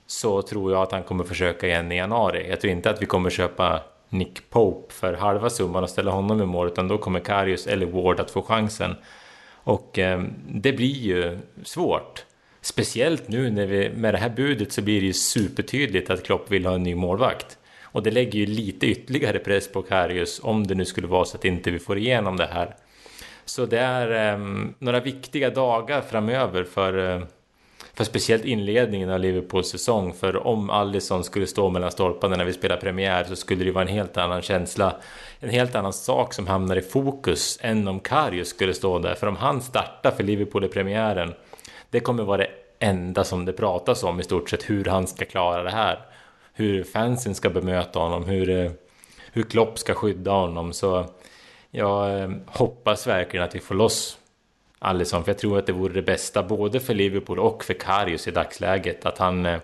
så 0.07 0.43
tror 0.43 0.73
jag 0.73 0.83
att 0.83 0.93
han 0.93 1.02
kommer 1.02 1.25
försöka 1.25 1.66
igen 1.66 1.93
i 1.93 1.97
januari. 1.97 2.47
Jag 2.50 2.61
tror 2.61 2.73
inte 2.73 2.90
att 2.90 3.02
vi 3.02 3.07
kommer 3.07 3.31
köpa 3.31 3.83
Nick 4.09 4.51
Pope 4.51 4.94
för 4.94 5.12
halva 5.12 5.51
summan 5.51 5.83
och 5.83 5.90
ställa 5.90 6.11
honom 6.11 6.42
i 6.42 6.46
mål 6.46 6.66
utan 6.66 6.88
då 6.88 6.99
kommer 6.99 7.20
Karius 7.20 7.66
eller 7.66 7.87
Ward 7.87 8.20
att 8.20 8.31
få 8.31 8.42
chansen. 8.42 8.96
Och 9.53 9.99
eh, 9.99 10.22
det 10.49 10.72
blir 10.72 10.96
ju 10.96 11.38
svårt. 11.64 12.25
Speciellt 12.61 13.29
nu 13.29 13.51
när 13.51 13.66
vi, 13.66 13.90
med 13.90 14.14
det 14.14 14.18
här 14.18 14.29
budet 14.29 14.72
så 14.72 14.83
blir 14.83 15.01
det 15.01 15.07
ju 15.07 15.12
supertydligt 15.12 16.11
att 16.11 16.25
Klopp 16.25 16.51
vill 16.51 16.66
ha 16.66 16.75
en 16.75 16.83
ny 16.83 16.94
målvakt. 16.94 17.59
Och 17.94 18.02
det 18.02 18.11
lägger 18.11 18.38
ju 18.38 18.46
lite 18.46 18.87
ytterligare 18.87 19.38
press 19.38 19.72
på 19.72 19.83
Karius 19.83 20.40
om 20.42 20.66
det 20.66 20.74
nu 20.74 20.85
skulle 20.85 21.07
vara 21.07 21.24
så 21.24 21.37
att 21.37 21.44
inte 21.44 21.70
vi 21.70 21.78
får 21.78 21.98
igenom 21.98 22.37
det 22.37 22.46
här. 22.46 22.76
Så 23.44 23.66
det 23.66 23.78
är 23.78 24.35
um, 24.35 24.74
några 24.78 25.00
viktiga 25.00 25.50
dagar 25.50 26.00
framöver 26.00 26.64
för, 26.64 26.98
uh, 26.98 27.24
för 27.94 28.04
speciellt 28.04 28.44
inledningen 28.44 29.11
av 29.11 29.20
Liverpools 29.20 29.68
säsong. 29.68 30.12
För 30.12 30.46
om 30.46 30.70
Alisson 30.70 31.24
skulle 31.24 31.46
stå 31.46 31.70
mellan 31.70 31.90
stolparna 31.90 32.37
när 32.37 32.44
vi 32.44 32.52
spelar 32.52 32.76
premiär 32.76 33.24
så 33.24 33.37
skulle 33.37 33.64
det 33.64 33.72
vara 33.72 33.85
en 33.85 33.94
helt 33.94 34.16
annan 34.16 34.42
känsla. 34.42 34.96
En 35.40 35.50
helt 35.50 35.74
annan 35.74 35.92
sak 35.92 36.35
som 36.35 36.46
hamnar 36.46 36.76
i 36.76 36.83
fokus 36.83 37.59
än 37.62 37.88
om 37.88 38.00
Karius 38.00 38.48
skulle 38.48 38.74
stå 38.74 38.98
där. 38.98 39.14
För 39.14 39.26
om 39.26 39.37
han 39.37 39.62
startar 39.62 40.11
för 40.11 40.22
Liverpool 40.22 40.64
i 40.64 40.68
premiären, 40.68 41.35
det 41.90 42.00
kommer 42.00 42.22
vara 42.22 42.38
det 42.38 42.50
enda 42.78 43.24
som 43.24 43.44
det 43.44 43.52
pratas 43.52 44.02
om 44.02 44.20
i 44.20 44.24
stort 44.24 44.50
sett 44.50 44.70
hur 44.70 44.85
han 44.85 45.07
ska 45.07 45.24
klara 45.24 45.62
det 45.62 45.70
här. 45.70 46.13
Hur 46.55 46.85
fansen 46.85 47.35
ska 47.35 47.51
bemöta 47.51 47.99
honom, 47.99 48.25
hur, 48.25 48.51
eh, 48.51 48.71
hur 49.33 49.43
Klopp 49.43 49.79
ska 49.79 49.95
skydda 49.95 50.31
honom. 50.31 50.73
Så 50.73 51.07
jag 51.71 52.21
eh, 52.21 52.31
hoppas 52.47 53.07
verkligen 53.07 53.45
att 53.45 53.55
vi 53.55 53.61
får 53.61 53.75
loss 53.75 54.19
Alisson, 54.79 55.25
för 55.25 55.31
jag 55.31 55.38
tror 55.38 55.59
att 55.59 55.67
det 55.67 55.73
vore 55.73 55.95
det 55.95 56.03
bästa 56.03 56.43
både 56.43 56.81
för 56.81 56.95
Liverpool 56.95 57.38
och 57.38 57.64
för 57.64 57.75
Karius 57.75 58.29
i 58.29 58.31
dagsläget. 58.31 59.07
Att 59.07 59.19
han 59.19 59.47
eh, 59.47 59.59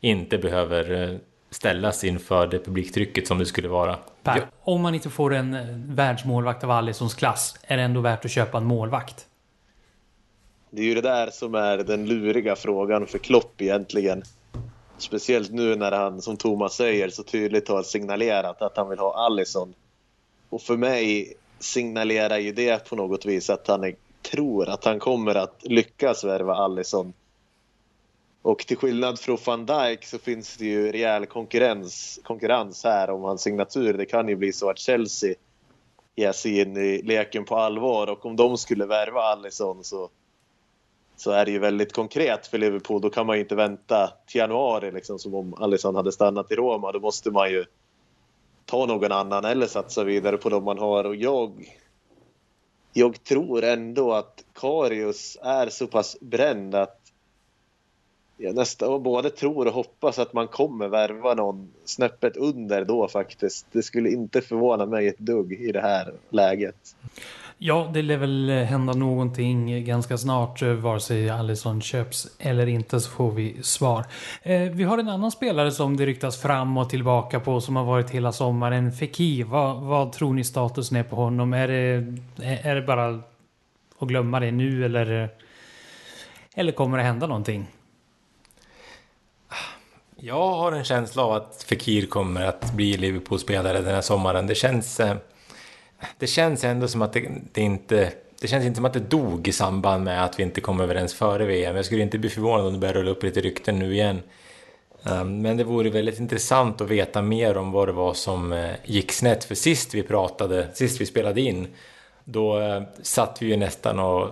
inte 0.00 0.38
behöver 0.38 1.10
eh, 1.10 1.16
ställas 1.50 2.04
inför 2.04 2.46
det 2.46 2.58
publiktrycket 2.58 3.26
som 3.26 3.38
det 3.38 3.46
skulle 3.46 3.68
vara. 3.68 3.98
Per, 4.22 4.36
ja. 4.36 4.42
om 4.62 4.80
man 4.80 4.94
inte 4.94 5.10
får 5.10 5.34
en 5.34 5.56
världsmålvakt 5.94 6.64
av 6.64 6.70
Alissons 6.70 7.14
klass, 7.14 7.58
är 7.62 7.76
det 7.76 7.82
ändå 7.82 8.00
värt 8.00 8.24
att 8.24 8.30
köpa 8.30 8.58
en 8.58 8.64
målvakt? 8.64 9.26
Det 10.70 10.82
är 10.82 10.86
ju 10.86 10.94
det 10.94 11.00
där 11.00 11.30
som 11.30 11.54
är 11.54 11.78
den 11.78 12.06
luriga 12.06 12.56
frågan 12.56 13.06
för 13.06 13.18
Klopp 13.18 13.60
egentligen. 13.62 14.22
Speciellt 15.02 15.52
nu 15.52 15.76
när 15.76 15.92
han, 15.92 16.22
som 16.22 16.36
Thomas 16.36 16.74
säger, 16.74 17.08
så 17.08 17.22
tydligt 17.22 17.68
har 17.68 17.82
signalerat 17.82 18.62
att 18.62 18.76
han 18.76 18.88
vill 18.88 18.98
ha 18.98 19.26
Alisson. 19.26 19.74
Och 20.48 20.62
för 20.62 20.76
mig 20.76 21.34
signalerar 21.58 22.38
ju 22.38 22.52
det 22.52 22.88
på 22.88 22.96
något 22.96 23.26
vis 23.26 23.50
att 23.50 23.68
han 23.68 23.84
är, 23.84 23.94
tror 24.22 24.68
att 24.68 24.84
han 24.84 24.98
kommer 24.98 25.34
att 25.34 25.56
lyckas 25.62 26.24
värva 26.24 26.54
Allison. 26.54 27.12
Och 28.42 28.58
till 28.58 28.76
skillnad 28.76 29.18
från 29.18 29.38
van 29.46 29.66
Dijk 29.66 30.04
så 30.04 30.18
finns 30.18 30.56
det 30.56 30.64
ju 30.64 30.92
rejäl 30.92 31.26
konkurrens, 31.26 32.20
konkurrens 32.24 32.84
här 32.84 33.10
om 33.10 33.22
hans 33.22 33.42
signatur. 33.42 33.94
Det 33.94 34.06
kan 34.06 34.28
ju 34.28 34.36
bli 34.36 34.52
så 34.52 34.70
att 34.70 34.78
Chelsea 34.78 35.34
ger 36.16 36.32
sig 36.32 36.60
in 36.60 36.76
i 36.76 37.02
leken 37.02 37.44
på 37.44 37.56
allvar 37.56 38.06
och 38.06 38.26
om 38.26 38.36
de 38.36 38.58
skulle 38.58 38.86
värva 38.86 39.20
Allison 39.20 39.84
så, 39.84 40.10
så 41.20 41.30
är 41.30 41.44
det 41.44 41.50
ju 41.50 41.58
väldigt 41.58 41.92
konkret 41.92 42.46
för 42.46 42.58
Liverpool. 42.58 43.00
Då 43.00 43.10
kan 43.10 43.26
man 43.26 43.36
ju 43.36 43.42
inte 43.42 43.54
vänta 43.54 44.12
till 44.26 44.38
januari 44.38 44.92
liksom, 44.92 45.18
som 45.18 45.34
om 45.34 45.54
Alisson 45.54 45.94
hade 45.94 46.12
stannat 46.12 46.52
i 46.52 46.54
Roma. 46.54 46.92
Då 46.92 47.00
måste 47.00 47.30
man 47.30 47.50
ju 47.50 47.64
ta 48.64 48.86
någon 48.86 49.12
annan 49.12 49.44
eller 49.44 49.66
satsa 49.66 50.04
vidare 50.04 50.36
på 50.36 50.48
de 50.48 50.64
man 50.64 50.78
har. 50.78 51.04
Och 51.04 51.16
jag, 51.16 51.76
jag 52.92 53.24
tror 53.24 53.64
ändå 53.64 54.12
att 54.12 54.44
Karius 54.52 55.38
är 55.42 55.68
så 55.68 55.86
pass 55.86 56.16
bränd 56.20 56.74
att 56.74 57.00
jag 58.36 58.54
nästan 58.54 59.02
både 59.02 59.30
tror 59.30 59.66
och 59.66 59.72
hoppas 59.72 60.18
att 60.18 60.32
man 60.32 60.48
kommer 60.48 60.88
värva 60.88 61.34
någon 61.34 61.68
snäppet 61.84 62.36
under 62.36 62.84
då 62.84 63.08
faktiskt. 63.08 63.66
Det 63.72 63.82
skulle 63.82 64.10
inte 64.10 64.40
förvåna 64.40 64.86
mig 64.86 65.08
ett 65.08 65.18
dugg 65.18 65.52
i 65.52 65.72
det 65.72 65.80
här 65.80 66.14
läget. 66.30 66.96
Ja, 67.62 67.90
det 67.94 68.02
lär 68.02 68.16
väl 68.16 68.50
eh, 68.50 68.56
hända 68.56 68.92
någonting 68.92 69.84
ganska 69.84 70.18
snart. 70.18 70.62
Eh, 70.62 70.68
vare 70.68 71.00
sig 71.00 71.30
Alisson 71.30 71.82
köps 71.82 72.28
eller 72.38 72.66
inte 72.66 73.00
så 73.00 73.10
får 73.10 73.30
vi 73.30 73.62
svar. 73.62 74.04
Eh, 74.42 74.60
vi 74.60 74.84
har 74.84 74.98
en 74.98 75.08
annan 75.08 75.30
spelare 75.30 75.70
som 75.70 75.96
det 75.96 76.06
ryktas 76.06 76.42
fram 76.42 76.78
och 76.78 76.90
tillbaka 76.90 77.40
på 77.40 77.60
som 77.60 77.76
har 77.76 77.84
varit 77.84 78.10
hela 78.10 78.32
sommaren. 78.32 78.92
Fekir. 78.92 79.44
Vad, 79.44 79.76
vad 79.76 80.12
tror 80.12 80.34
ni 80.34 80.44
statusen 80.44 80.96
är 80.96 81.02
på 81.02 81.16
honom? 81.16 81.52
Är 81.52 81.68
det, 81.68 81.94
eh, 82.42 82.66
är 82.66 82.74
det 82.74 82.82
bara 82.82 83.08
att 83.98 84.08
glömma 84.08 84.40
det 84.40 84.50
nu 84.50 84.84
eller, 84.84 85.28
eller 86.54 86.72
kommer 86.72 86.98
det 86.98 87.04
hända 87.04 87.26
någonting? 87.26 87.66
Jag 90.16 90.48
har 90.48 90.72
en 90.72 90.84
känsla 90.84 91.22
av 91.22 91.32
att 91.32 91.64
Fekir 91.68 92.06
kommer 92.06 92.44
att 92.46 92.72
bli 92.72 92.96
Liverpool-spelare 92.96 93.80
den 93.80 93.94
här 93.94 94.00
sommaren. 94.00 94.46
Det 94.46 94.54
känns... 94.54 95.00
Eh 95.00 95.16
det 96.18 96.26
känns 96.26 96.64
ändå 96.64 96.88
som 96.88 97.02
att 97.02 97.12
det, 97.12 97.28
det, 97.52 97.60
inte... 97.60 98.12
Det 98.40 98.48
känns 98.48 98.64
inte 98.64 98.76
som 98.76 98.84
att 98.84 98.92
det 98.92 99.00
dog 99.00 99.48
i 99.48 99.52
samband 99.52 100.04
med 100.04 100.24
att 100.24 100.38
vi 100.38 100.42
inte 100.42 100.60
kom 100.60 100.80
överens 100.80 101.14
före 101.14 101.44
VM. 101.44 101.76
Jag 101.76 101.84
skulle 101.84 102.02
inte 102.02 102.18
bli 102.18 102.30
förvånad 102.30 102.66
om 102.66 102.72
det 102.72 102.78
börjar 102.78 102.94
rulla 102.94 103.10
upp 103.10 103.22
lite 103.22 103.40
rykten 103.40 103.78
nu 103.78 103.92
igen. 103.92 104.22
Ehm, 105.04 105.42
men 105.42 105.56
det 105.56 105.64
vore 105.64 105.90
väldigt 105.90 106.20
intressant 106.20 106.80
att 106.80 106.88
veta 106.88 107.22
mer 107.22 107.56
om 107.56 107.72
vad 107.72 107.88
det 107.88 107.92
var 107.92 108.14
som 108.14 108.52
eh, 108.52 108.70
gick 108.84 109.12
snett. 109.12 109.44
För 109.44 109.54
sist 109.54 109.94
vi 109.94 110.02
pratade, 110.02 110.68
sist 110.74 111.00
vi 111.00 111.06
spelade 111.06 111.40
in, 111.40 111.66
då 112.24 112.60
eh, 112.60 112.82
satt 113.02 113.42
vi 113.42 113.46
ju 113.46 113.56
nästan 113.56 113.98
och 113.98 114.28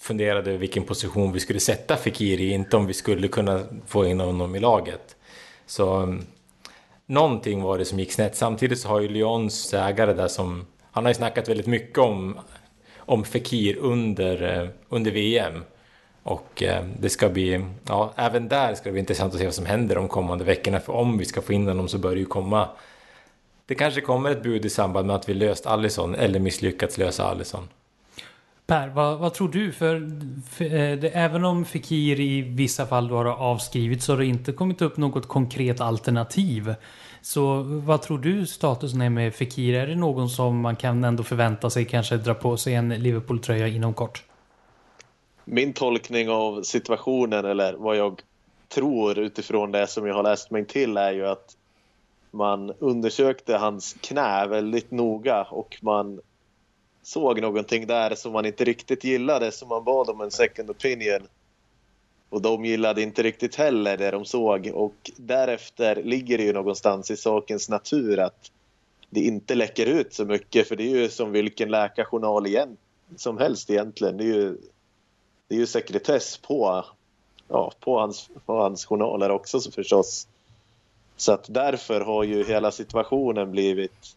funderade 0.00 0.50
över 0.50 0.58
vilken 0.58 0.82
position 0.82 1.32
vi 1.32 1.40
skulle 1.40 1.60
sätta 1.60 1.96
Fikiri 1.96 2.44
i, 2.44 2.52
inte 2.52 2.76
om 2.76 2.86
vi 2.86 2.94
skulle 2.94 3.28
kunna 3.28 3.60
få 3.86 4.06
in 4.06 4.20
honom 4.20 4.56
i 4.56 4.60
laget. 4.60 5.16
Så 5.66 5.94
ehm, 5.94 6.26
någonting 7.06 7.62
var 7.62 7.78
det 7.78 7.84
som 7.84 7.98
gick 7.98 8.12
snett. 8.12 8.36
Samtidigt 8.36 8.80
så 8.80 8.88
har 8.88 9.00
ju 9.00 9.08
Lyons 9.08 9.74
ägare 9.74 10.12
där 10.12 10.28
som, 10.28 10.66
han 10.92 11.04
har 11.04 11.10
ju 11.10 11.14
snackat 11.14 11.48
väldigt 11.48 11.66
mycket 11.66 11.98
om, 11.98 12.38
om 12.98 13.24
Fekir 13.24 13.76
under, 13.76 14.62
eh, 14.62 14.68
under 14.88 15.10
VM. 15.10 15.64
Och 16.22 16.62
eh, 16.62 16.84
det 17.00 17.08
ska 17.08 17.28
bli, 17.28 17.64
ja, 17.88 18.12
även 18.16 18.48
där 18.48 18.74
ska 18.74 18.84
det 18.84 18.92
bli 18.92 19.00
intressant 19.00 19.32
att 19.32 19.38
se 19.38 19.44
vad 19.44 19.54
som 19.54 19.66
händer 19.66 19.94
de 19.94 20.08
kommande 20.08 20.44
veckorna. 20.44 20.80
För 20.80 20.92
om 20.92 21.18
vi 21.18 21.24
ska 21.24 21.42
få 21.42 21.52
in 21.52 21.66
honom 21.66 21.88
så 21.88 21.98
bör 21.98 22.12
det 22.12 22.20
ju 22.20 22.26
komma, 22.26 22.68
det 23.66 23.74
kanske 23.74 24.00
kommer 24.00 24.30
ett 24.30 24.42
bud 24.42 24.64
i 24.64 24.70
samband 24.70 25.06
med 25.06 25.16
att 25.16 25.28
vi 25.28 25.34
löst 25.34 25.66
Allison 25.66 26.14
eller 26.14 26.38
misslyckats 26.38 26.98
lösa 26.98 27.24
Allison. 27.24 27.68
Per, 28.66 28.88
vad, 28.88 29.18
vad, 29.18 29.34
tror 29.34 29.48
du? 29.48 29.72
För, 29.72 30.10
för 30.50 30.64
eh, 30.64 30.98
det, 30.98 31.08
även 31.08 31.44
om 31.44 31.64
Fikir 31.64 32.20
i 32.20 32.40
vissa 32.40 32.86
fall 32.86 33.08
då 33.08 33.16
har 33.16 33.24
avskrivits 33.24 34.04
så 34.04 34.12
har 34.12 34.18
det 34.18 34.26
inte 34.26 34.52
kommit 34.52 34.82
upp 34.82 34.96
något 34.96 35.28
konkret 35.28 35.80
alternativ. 35.80 36.74
Så 37.28 37.62
vad 37.62 38.02
tror 38.02 38.18
du 38.18 38.46
statusen 38.46 39.00
är 39.00 39.10
med 39.10 39.34
Fikir? 39.34 39.74
Är 39.74 39.86
det 39.86 39.94
någon 39.94 40.28
som 40.28 40.60
man 40.60 40.76
kan 40.76 41.04
ändå 41.04 41.22
förvänta 41.22 41.70
sig 41.70 41.84
kanske 41.84 42.16
dra 42.16 42.34
på 42.34 42.56
sig 42.56 42.74
en 42.74 42.88
Liverpool-tröja 42.88 43.68
inom 43.68 43.94
kort? 43.94 44.24
Min 45.44 45.72
tolkning 45.72 46.30
av 46.30 46.62
situationen 46.62 47.44
eller 47.44 47.72
vad 47.72 47.96
jag 47.96 48.22
tror 48.68 49.18
utifrån 49.18 49.72
det 49.72 49.86
som 49.86 50.06
jag 50.06 50.14
har 50.14 50.22
läst 50.22 50.50
mig 50.50 50.64
till 50.64 50.96
är 50.96 51.12
ju 51.12 51.26
att 51.26 51.56
man 52.30 52.72
undersökte 52.78 53.56
hans 53.56 53.96
knä 54.00 54.46
väldigt 54.46 54.90
noga 54.90 55.42
och 55.42 55.78
man 55.82 56.20
såg 57.02 57.40
någonting 57.40 57.86
där 57.86 58.14
som 58.14 58.32
man 58.32 58.46
inte 58.46 58.64
riktigt 58.64 59.04
gillade 59.04 59.52
så 59.52 59.66
man 59.66 59.84
bad 59.84 60.10
om 60.10 60.20
en 60.20 60.30
second 60.30 60.70
opinion. 60.70 61.26
Och 62.30 62.42
de 62.42 62.64
gillade 62.64 63.02
inte 63.02 63.22
riktigt 63.22 63.54
heller 63.54 63.96
det 63.96 64.10
de 64.10 64.24
såg 64.24 64.70
och 64.74 65.10
därefter 65.16 66.02
ligger 66.02 66.38
det 66.38 66.44
ju 66.44 66.52
någonstans 66.52 67.10
i 67.10 67.16
sakens 67.16 67.68
natur 67.68 68.18
att 68.18 68.50
det 69.10 69.20
inte 69.20 69.54
läcker 69.54 69.86
ut 69.86 70.14
så 70.14 70.24
mycket 70.24 70.68
för 70.68 70.76
det 70.76 70.82
är 70.82 70.96
ju 70.96 71.08
som 71.08 71.32
vilken 71.32 71.70
läkarjournal 71.70 72.46
igen, 72.46 72.76
som 73.16 73.38
helst 73.38 73.70
egentligen. 73.70 74.16
Det 74.16 74.24
är 74.24 74.34
ju, 74.34 74.56
det 75.48 75.54
är 75.54 75.58
ju 75.58 75.66
sekretess 75.66 76.38
på, 76.38 76.84
ja, 77.48 77.72
på, 77.80 77.98
hans, 77.98 78.30
på 78.46 78.60
hans 78.60 78.86
journaler 78.86 79.30
också 79.30 79.60
förstås. 79.60 80.28
Så 81.16 81.32
att 81.32 81.46
därför 81.48 82.00
har 82.00 82.24
ju 82.24 82.44
hela 82.44 82.70
situationen 82.70 83.50
blivit 83.50 84.16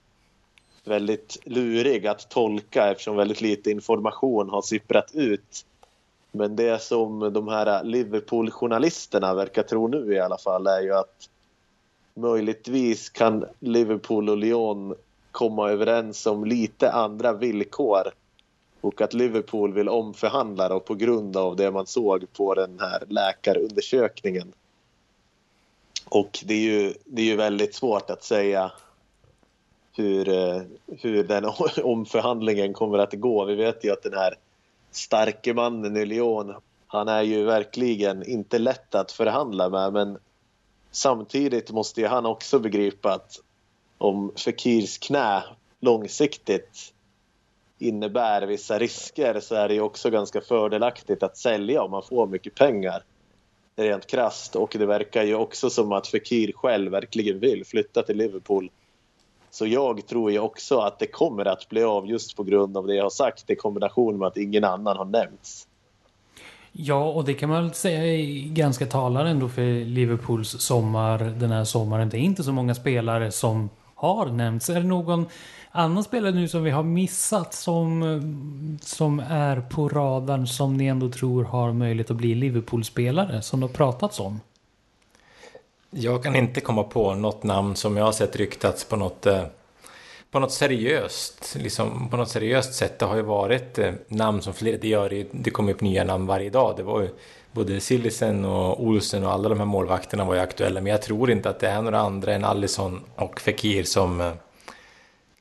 väldigt 0.83 1.37
lurig 1.45 2.07
att 2.07 2.29
tolka 2.29 2.91
eftersom 2.91 3.15
väldigt 3.15 3.41
lite 3.41 3.71
information 3.71 4.49
har 4.49 4.61
sipprat 4.61 5.11
ut. 5.15 5.65
Men 6.31 6.55
det 6.55 6.81
som 6.81 7.33
de 7.33 7.47
här 7.47 7.83
Liverpool-journalisterna 7.83 9.33
verkar 9.33 9.63
tro 9.63 9.87
nu 9.87 10.13
i 10.13 10.19
alla 10.19 10.37
fall 10.37 10.67
är 10.67 10.81
ju 10.81 10.93
att 10.93 11.29
möjligtvis 12.13 13.09
kan 13.09 13.45
Liverpool 13.59 14.29
och 14.29 14.37
Lyon 14.37 14.95
komma 15.31 15.69
överens 15.69 16.25
om 16.25 16.45
lite 16.45 16.91
andra 16.91 17.33
villkor 17.33 18.11
och 18.81 19.01
att 19.01 19.13
Liverpool 19.13 19.73
vill 19.73 19.89
omförhandla 19.89 20.69
då 20.69 20.79
på 20.79 20.95
grund 20.95 21.37
av 21.37 21.55
det 21.55 21.71
man 21.71 21.87
såg 21.87 22.33
på 22.33 22.53
den 22.53 22.79
här 22.79 23.03
läkarundersökningen. 23.07 24.53
Och 26.09 26.39
det 26.45 26.53
är 26.53 26.59
ju, 26.59 26.93
det 27.05 27.21
är 27.21 27.25
ju 27.25 27.35
väldigt 27.35 27.75
svårt 27.75 28.09
att 28.09 28.23
säga 28.23 28.71
hur, 29.93 30.29
eh, 30.29 30.61
hur 30.87 31.23
den 31.23 31.45
omförhandlingen 31.83 32.73
kommer 32.73 32.97
att 32.97 33.13
gå. 33.13 33.45
Vi 33.45 33.55
vet 33.55 33.83
ju 33.83 33.91
att 33.91 34.03
den 34.03 34.13
här 34.13 34.35
starke 34.91 35.53
mannen 35.53 35.97
i 35.97 36.05
Lyon, 36.05 36.55
han 36.87 37.07
är 37.07 37.21
ju 37.21 37.43
verkligen 37.43 38.29
inte 38.29 38.59
lätt 38.59 38.95
att 38.95 39.11
förhandla 39.11 39.69
med 39.69 39.93
men 39.93 40.17
samtidigt 40.91 41.71
måste 41.71 42.01
ju 42.01 42.07
han 42.07 42.25
också 42.25 42.59
begripa 42.59 43.13
att 43.13 43.39
om 43.97 44.31
Fekirs 44.45 44.97
knä 44.97 45.43
långsiktigt 45.79 46.93
innebär 47.79 48.41
vissa 48.41 48.79
risker 48.79 49.39
så 49.39 49.55
är 49.55 49.67
det 49.67 49.73
ju 49.73 49.81
också 49.81 50.09
ganska 50.09 50.41
fördelaktigt 50.41 51.23
att 51.23 51.37
sälja 51.37 51.83
om 51.83 51.91
man 51.91 52.03
får 52.03 52.27
mycket 52.27 52.55
pengar. 52.55 53.03
Rent 53.75 54.07
krast 54.07 54.55
och 54.55 54.75
det 54.79 54.85
verkar 54.85 55.23
ju 55.23 55.35
också 55.35 55.69
som 55.69 55.91
att 55.91 56.07
Fekir 56.07 56.51
själv 56.51 56.91
verkligen 56.91 57.39
vill 57.39 57.65
flytta 57.65 58.03
till 58.03 58.17
Liverpool 58.17 58.69
så 59.51 59.67
jag 59.67 60.07
tror 60.07 60.31
ju 60.31 60.39
också 60.39 60.79
att 60.79 60.99
det 60.99 61.07
kommer 61.07 61.45
att 61.45 61.69
bli 61.69 61.83
av 61.83 62.07
just 62.07 62.35
på 62.35 62.43
grund 62.43 62.77
av 62.77 62.87
det 62.87 62.95
jag 62.95 63.03
har 63.03 63.09
sagt 63.09 63.49
i 63.49 63.55
kombination 63.55 64.17
med 64.17 64.27
att 64.27 64.37
ingen 64.37 64.63
annan 64.63 64.97
har 64.97 65.05
nämnts. 65.05 65.67
Ja, 66.71 67.03
och 67.03 67.25
det 67.25 67.33
kan 67.33 67.49
man 67.49 67.63
väl 67.63 67.73
säga 67.73 68.05
är 68.05 68.47
ganska 68.53 68.85
talande 68.85 69.31
ändå 69.31 69.49
för 69.49 69.85
Liverpools 69.85 70.61
sommar 70.61 71.19
den 71.19 71.51
här 71.51 71.63
sommaren. 71.63 72.09
Det 72.09 72.17
är 72.17 72.19
inte 72.19 72.43
så 72.43 72.51
många 72.51 72.75
spelare 72.75 73.31
som 73.31 73.69
har 73.95 74.25
nämnts. 74.25 74.69
Är 74.69 74.73
det 74.73 74.87
någon 74.87 75.25
annan 75.71 76.03
spelare 76.03 76.31
nu 76.31 76.47
som 76.47 76.63
vi 76.63 76.71
har 76.71 76.83
missat 76.83 77.53
som, 77.53 78.79
som 78.81 79.19
är 79.19 79.61
på 79.61 79.89
radarn 79.89 80.47
som 80.47 80.77
ni 80.77 80.85
ändå 80.85 81.09
tror 81.09 81.43
har 81.43 81.73
möjlighet 81.73 82.11
att 82.11 82.17
bli 82.17 82.35
Liverpool-spelare 82.35 83.41
som 83.41 83.59
det 83.59 83.65
har 83.65 83.73
pratats 83.73 84.19
om? 84.19 84.39
Jag 85.93 86.23
kan 86.23 86.35
inte 86.35 86.61
komma 86.61 86.83
på 86.83 87.15
något 87.15 87.43
namn 87.43 87.75
som 87.75 87.97
jag 87.97 88.05
har 88.05 88.11
sett 88.11 88.35
ryktats 88.35 88.83
på 88.83 88.95
något, 88.95 89.25
eh, 89.25 89.43
på 90.31 90.39
något 90.39 90.51
seriöst, 90.51 91.55
liksom 91.59 92.09
på 92.09 92.17
något 92.17 92.29
seriöst 92.29 92.73
sätt. 92.73 92.99
Det 92.99 93.05
har 93.05 93.15
ju 93.15 93.21
varit 93.21 93.79
eh, 93.79 93.93
namn 94.07 94.41
som 94.41 94.53
flera, 94.53 94.77
det, 94.77 94.87
gör, 94.87 95.25
det 95.31 95.49
kommer 95.49 95.73
upp 95.73 95.81
nya 95.81 96.03
namn 96.03 96.25
varje 96.25 96.49
dag. 96.49 96.73
Det 96.77 96.83
var 96.83 97.01
ju 97.01 97.09
både 97.51 97.79
Sillisen 97.79 98.45
och 98.45 98.83
Olsen 98.83 99.23
och 99.23 99.31
alla 99.31 99.49
de 99.49 99.59
här 99.59 99.65
målvakterna 99.65 100.25
var 100.25 100.35
ju 100.35 100.39
aktuella. 100.39 100.81
Men 100.81 100.91
jag 100.91 101.01
tror 101.01 101.31
inte 101.31 101.49
att 101.49 101.59
det 101.59 101.67
är 101.67 101.81
några 101.81 101.99
andra 101.99 102.33
än 102.33 102.43
Allison 102.43 103.01
och 103.15 103.39
Fekir 103.39 103.83
som 103.83 104.21
eh, 104.21 104.33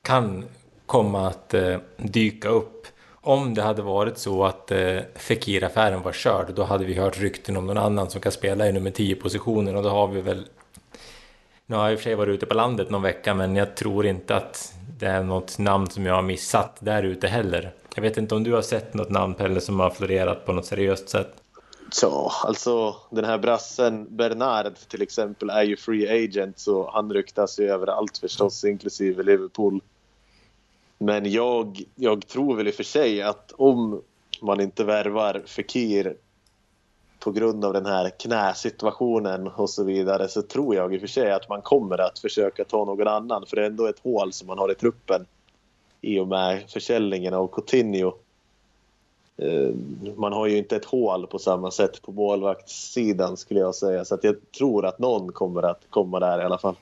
kan 0.03 0.45
komma 0.87 1.29
att 1.29 1.55
dyka 1.97 2.49
upp 2.49 2.87
om 3.21 3.55
det 3.55 3.63
hade 3.63 3.83
varit 3.83 4.19
så 4.19 4.45
att 4.45 4.71
eh, 4.71 4.99
Fekir-affären 5.15 6.03
var 6.03 6.13
körd, 6.13 6.55
då 6.55 6.63
hade 6.63 6.85
vi 6.85 6.95
hört 6.95 7.21
rykten 7.21 7.57
om 7.57 7.67
någon 7.67 7.79
annan 7.79 8.11
som 8.11 8.21
kan 8.21 8.33
spela 8.33 8.69
i 8.69 8.73
nummer 8.73 8.91
10-positionen 8.91 9.77
och 9.77 9.83
då 9.83 9.89
har 9.89 10.09
vi 10.09 10.21
väl... 10.21 10.47
Nu 11.67 11.77
har 11.77 11.83
jag 11.83 11.93
i 11.93 11.97
och 11.97 11.99
för 11.99 12.05
sig 12.05 12.15
varit 12.15 12.35
ute 12.35 12.47
på 12.47 12.55
landet 12.55 12.91
någon 12.91 13.03
vecka, 13.03 13.35
men 13.35 13.57
jag 13.57 13.77
tror 13.77 14.07
inte 14.07 14.37
att 14.37 14.75
det 14.99 15.07
är 15.07 15.23
något 15.23 15.59
namn 15.59 15.87
som 15.91 16.07
jag 16.07 16.15
har 16.15 16.23
missat 16.23 16.77
där 16.81 17.03
ute 17.03 17.29
heller. 17.29 17.73
Jag 17.95 18.03
vet 18.03 18.17
inte 18.17 18.35
om 18.35 18.45
du 18.45 18.53
har 18.53 18.63
sett 18.63 18.95
något 18.95 19.11
namn, 19.11 19.35
Pelle, 19.35 19.61
som 19.61 19.81
har 19.81 19.91
florerat 19.91 20.47
på 20.47 20.53
något 20.53 20.67
seriöst 20.67 21.09
sätt? 21.09 21.33
Ja, 22.03 22.33
alltså 22.45 22.97
den 23.11 23.25
här 23.25 23.39
brassen 23.39 24.17
Bernard 24.17 24.75
till 24.89 25.03
exempel 25.03 25.51
är 25.51 25.63
ju 25.63 25.77
free 25.77 26.25
agent 26.25 26.59
så 26.59 26.91
han 26.91 27.13
ryktas 27.13 27.61
ju 27.61 27.71
överallt 27.71 28.19
förstås, 28.19 28.65
inklusive 28.65 29.23
Liverpool. 29.23 29.81
Men 31.03 31.33
jag, 31.33 31.83
jag 31.95 32.27
tror 32.27 32.57
väl 32.57 32.69
i 32.69 32.71
och 32.71 32.75
för 32.75 32.83
sig 32.83 33.23
att 33.23 33.53
om 33.53 34.03
man 34.43 34.61
inte 34.61 34.85
värvar 34.85 35.43
Fekir 35.47 36.17
på 37.19 37.33
grund 37.33 37.65
av 37.65 37.73
den 37.73 37.87
här 37.87 38.11
knäsituationen 38.11 39.49
och 39.49 39.71
så 39.71 39.85
vidare 39.85 40.29
så 40.29 40.43
tror 40.43 40.75
jag 40.75 40.95
i 40.95 40.97
och 40.97 41.01
för 41.01 41.09
sig 41.09 41.33
att 41.33 41.49
man 41.49 41.63
kommer 41.63 41.99
att 41.99 42.19
försöka 42.19 42.65
ta 42.65 42.85
någon 42.85 43.09
annan 43.09 43.47
för 43.47 43.57
det 43.57 43.63
är 43.63 43.67
ändå 43.67 43.87
ett 43.87 43.99
hål 43.99 44.33
som 44.33 44.47
man 44.47 44.59
har 44.59 44.73
i 44.73 44.75
truppen 44.75 45.27
i 46.01 46.19
och 46.19 46.29
med 46.29 46.71
försäljningen 46.71 47.35
av 47.35 47.47
Coutinho. 47.47 48.13
Eh, 49.37 49.71
man 50.17 50.33
har 50.33 50.47
ju 50.47 50.57
inte 50.57 50.77
ett 50.77 50.85
hål 50.85 51.27
på 51.27 51.39
samma 51.39 51.71
sätt 51.71 52.03
på 52.03 52.13
målvaktssidan 52.13 53.37
skulle 53.37 53.61
jag 53.61 53.75
säga 53.75 54.05
så 54.05 54.15
att 54.15 54.25
jag 54.25 54.37
tror 54.59 54.87
att 54.87 54.99
någon 54.99 55.33
kommer 55.33 55.63
att 55.63 55.83
komma 55.91 56.21
där 56.21 56.41
i 56.41 56.45
alla 56.45 56.59
fall. 56.59 56.77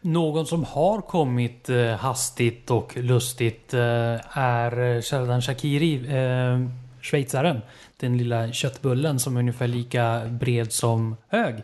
Någon 0.00 0.46
som 0.46 0.64
har 0.64 1.00
kommit 1.00 1.68
eh, 1.68 1.86
hastigt 1.86 2.70
och 2.70 2.96
lustigt 2.96 3.74
eh, 3.74 4.38
är 4.38 4.96
eh, 4.96 5.02
Sheldon 5.02 5.42
Shakiri, 5.42 5.94
eh, 5.94 6.68
schweizaren. 7.02 7.60
Den 7.96 8.18
lilla 8.18 8.52
köttbullen 8.52 9.20
som 9.20 9.36
är 9.36 9.40
ungefär 9.40 9.66
lika 9.66 10.22
bred 10.30 10.72
som 10.72 11.16
hög. 11.28 11.54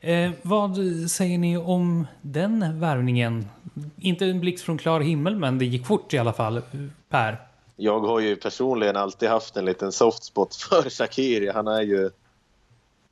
Eh, 0.00 0.30
vad 0.42 0.76
säger 1.10 1.38
ni 1.38 1.56
om 1.56 2.06
den 2.22 2.80
värvningen? 2.80 3.48
Inte 3.96 4.26
en 4.26 4.40
blixt 4.40 4.64
från 4.64 4.78
klar 4.78 5.00
himmel, 5.00 5.36
men 5.36 5.58
det 5.58 5.64
gick 5.64 5.86
fort 5.86 6.14
i 6.14 6.18
alla 6.18 6.32
fall. 6.32 6.62
Per? 7.08 7.40
Jag 7.76 8.00
har 8.00 8.20
ju 8.20 8.36
personligen 8.36 8.96
alltid 8.96 9.28
haft 9.28 9.56
en 9.56 9.64
liten 9.64 9.92
softspot 9.92 10.54
för 10.54 10.90
Shakiri. 10.90 11.50
Han 11.54 11.68
är 11.68 11.82
ju 11.82 12.10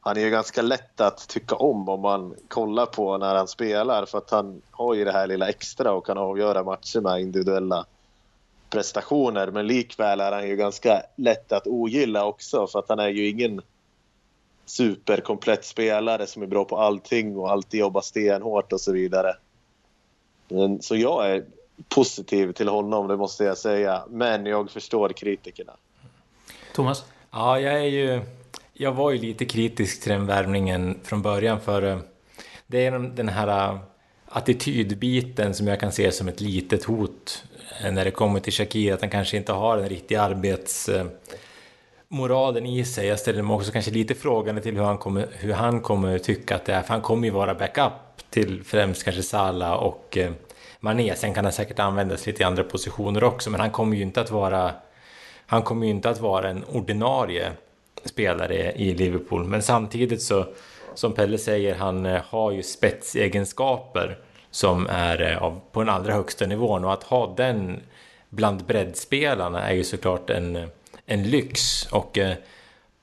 han 0.05 0.17
är 0.17 0.21
ju 0.21 0.31
ganska 0.31 0.63
lätt 0.63 1.01
att 1.01 1.29
tycka 1.29 1.55
om 1.55 1.89
om 1.89 2.01
man 2.01 2.35
kollar 2.49 2.87
på 2.87 3.19
när 3.19 3.35
han 3.35 3.49
spelar 3.49 4.07
för 4.07 4.19
att 4.19 4.31
han 4.31 4.63
har 4.71 4.95
ju 4.95 5.05
det 5.05 5.13
här 5.13 5.27
lilla 5.27 5.49
extra 5.49 5.93
och 5.93 6.07
kan 6.07 6.19
avgöra 6.19 6.65
matcher 6.65 7.01
med 7.01 7.21
individuella 7.21 7.87
prestationer 8.71 9.51
men 9.51 9.67
likväl 9.67 10.21
är 10.21 10.33
han 10.33 10.49
ju 10.49 10.57
ganska 10.57 11.03
lätt 11.17 11.53
att 11.53 11.67
ogilla 11.67 12.25
också 12.25 12.67
för 12.67 12.79
att 12.79 12.89
han 12.89 12.99
är 12.99 13.09
ju 13.09 13.29
ingen 13.29 13.63
superkomplett 14.67 15.65
spelare 15.65 16.27
som 16.27 16.43
är 16.43 16.47
bra 16.47 16.65
på 16.65 16.79
allting 16.79 17.37
och 17.37 17.51
alltid 17.51 17.81
jobbar 17.81 18.01
stenhårt 18.01 18.73
och 18.73 18.81
så 18.81 18.93
vidare. 18.93 19.37
Men, 20.49 20.83
så 20.83 20.97
jag 20.97 21.31
är 21.31 21.45
positiv 21.89 22.53
till 22.53 22.69
honom, 22.69 23.09
det 23.09 23.17
måste 23.17 23.45
jag 23.45 23.59
säga. 23.59 24.03
Men 24.09 24.47
jag 24.47 24.71
förstår 24.71 25.09
kritikerna. 25.09 25.73
Thomas? 26.75 27.05
Ja, 27.31 27.61
jag 27.61 27.75
är 27.75 27.89
ju... 27.89 28.23
Jag 28.83 28.93
var 28.93 29.11
ju 29.11 29.19
lite 29.19 29.45
kritisk 29.45 30.03
till 30.03 30.13
den 30.13 30.27
värvningen 30.27 30.99
från 31.03 31.23
början 31.23 31.61
för 31.61 31.83
eh, 31.83 31.99
det 32.67 32.87
är 32.87 32.99
den 32.99 33.29
här 33.29 33.49
eh, 33.49 33.79
attitydbiten 34.27 35.55
som 35.55 35.67
jag 35.67 35.81
kan 35.81 35.93
se 35.93 36.13
som 36.13 36.29
ett 36.29 36.41
litet 36.41 36.85
hot 36.85 37.45
eh, 37.85 37.93
när 37.93 38.05
det 38.05 38.11
kommer 38.11 38.41
till 38.41 38.53
Shakir, 38.53 38.93
att 38.93 39.01
han 39.01 39.11
kanske 39.11 39.37
inte 39.37 39.53
har 39.53 39.77
den 39.77 39.89
riktiga 39.89 40.23
arbetsmoralen 40.23 42.67
i 42.67 42.85
sig. 42.85 43.07
Jag 43.07 43.19
ställer 43.19 43.43
mig 43.43 43.55
också 43.55 43.73
kanske 43.73 43.91
lite 43.91 44.15
frågande 44.15 44.61
till 44.61 44.77
hur 44.77 44.85
han 44.85 44.99
kommer, 44.99 45.29
hur 45.33 45.53
han 45.53 45.81
kommer 45.81 46.19
tycka 46.19 46.57
att 46.57 46.65
det 46.65 46.73
är, 46.73 46.83
för 46.83 46.89
han 46.89 47.03
kommer 47.03 47.25
ju 47.25 47.31
vara 47.31 47.55
backup 47.55 47.93
till 48.31 48.65
främst 48.65 49.05
kanske 49.05 49.23
Salah 49.23 49.73
och 49.73 50.19
Mané. 50.81 51.17
Sen 51.17 51.35
kan 51.35 51.45
han 51.45 51.53
säkert 51.53 51.79
användas 51.79 52.27
lite 52.27 52.43
i 52.43 52.45
andra 52.45 52.65
positioner 52.65 53.25
också, 53.25 53.51
men 53.51 53.61
han 53.61 53.71
kommer 53.71 53.97
ju 53.97 54.03
inte 54.03 54.21
att 54.21 54.31
vara 54.31 54.73
han 55.47 55.63
kommer 55.63 55.87
ju 55.87 55.93
inte 55.93 56.11
att 56.11 56.21
vara 56.21 56.51
en 56.51 56.65
ordinarie 56.65 57.53
spelare 58.05 58.73
i 58.73 58.95
Liverpool. 58.95 59.45
Men 59.45 59.63
samtidigt 59.63 60.23
så, 60.23 60.47
som 60.95 61.13
Pelle 61.13 61.39
säger, 61.39 61.75
han 61.75 62.07
eh, 62.07 62.23
har 62.25 62.53
ju 62.53 62.63
spetsegenskaper 62.63 64.19
som 64.51 64.87
är 64.91 65.23
eh, 65.23 65.43
av, 65.43 65.61
på 65.73 65.81
den 65.81 65.89
allra 65.89 66.13
högsta 66.13 66.47
nivån 66.47 66.85
och 66.85 66.93
att 66.93 67.03
ha 67.03 67.35
den 67.37 67.81
bland 68.29 68.65
breddspelarna 68.65 69.69
är 69.69 69.75
ju 69.75 69.85
såklart 69.85 70.31
en, 70.31 70.57
eh, 70.57 70.69
en 71.07 71.23
lyx. 71.23 71.87
Och 71.87 72.19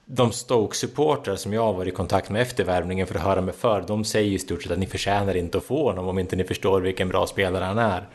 de 0.06 0.32
Stoke-supportrar 0.32 1.36
som 1.36 1.54
jag 1.54 1.62
har 1.62 1.74
varit 1.74 1.94
i 1.94 1.96
kontakt 1.96 2.30
med 2.30 2.42
efter 2.42 2.64
värvningen 2.64 3.08
för 3.08 3.16
att 3.16 3.22
höra 3.22 3.42
mig 3.42 3.54
för, 3.54 3.84
de 3.88 4.06
säger 4.06 4.32
i 4.32 4.40
stort 4.40 4.64
sett 4.64 4.72
att 4.72 4.80
ni 4.80 4.86
förtjänar 4.86 5.38
inte 5.38 5.58
att 5.58 5.64
få 5.64 5.84
honom 5.84 6.08
om 6.08 6.20
inte 6.20 6.36
ni 6.36 6.44
förstår 6.44 6.82
vilken 6.82 7.10
bra 7.10 7.28
spelare 7.28 7.64
han 7.64 7.78
är. 7.78 8.08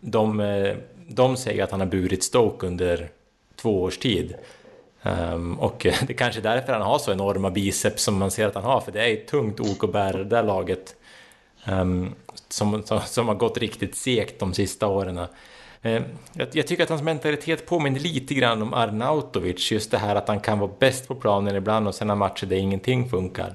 De, 0.00 0.74
de 1.08 1.36
säger 1.36 1.64
att 1.64 1.70
han 1.70 1.80
har 1.80 1.86
burit 1.86 2.24
Stoke 2.24 2.66
under 2.66 3.08
två 3.56 3.82
års 3.82 3.98
tid. 3.98 4.34
Um, 5.02 5.58
och 5.58 5.76
det 5.82 6.10
är 6.10 6.14
kanske 6.14 6.40
är 6.40 6.42
därför 6.42 6.72
han 6.72 6.82
har 6.82 6.98
så 6.98 7.12
enorma 7.12 7.50
biceps 7.50 8.02
som 8.02 8.18
man 8.18 8.30
ser 8.30 8.46
att 8.46 8.54
han 8.54 8.64
har, 8.64 8.80
för 8.80 8.92
det 8.92 9.10
är 9.10 9.12
ett 9.12 9.26
tungt 9.26 9.60
ok 9.60 9.84
att 9.84 9.92
bära 9.92 10.18
det 10.18 10.24
där 10.24 10.42
laget. 10.42 10.96
Um, 11.66 12.14
som, 12.48 12.82
som, 12.82 13.00
som, 13.00 13.28
har 13.28 13.34
gått 13.34 13.58
riktigt 13.58 13.96
segt 13.96 14.38
de 14.38 14.54
sista 14.54 14.86
åren. 14.86 15.18
Um, 15.18 15.26
jag, 16.32 16.48
jag, 16.52 16.66
tycker 16.66 16.82
att 16.82 16.88
hans 16.88 17.02
mentalitet 17.02 17.66
påminner 17.66 18.00
lite 18.00 18.34
grann 18.34 18.62
om 18.62 18.74
Arnautovic, 18.74 19.72
just 19.72 19.90
det 19.90 19.98
här 19.98 20.16
att 20.16 20.28
han 20.28 20.40
kan 20.40 20.58
vara 20.58 20.70
bäst 20.78 21.08
på 21.08 21.14
planen 21.14 21.56
ibland 21.56 21.88
och 21.88 21.94
sen 21.94 22.08
har 22.08 22.16
matcher 22.16 22.46
där 22.46 22.56
ingenting 22.56 23.10
funkar. 23.10 23.54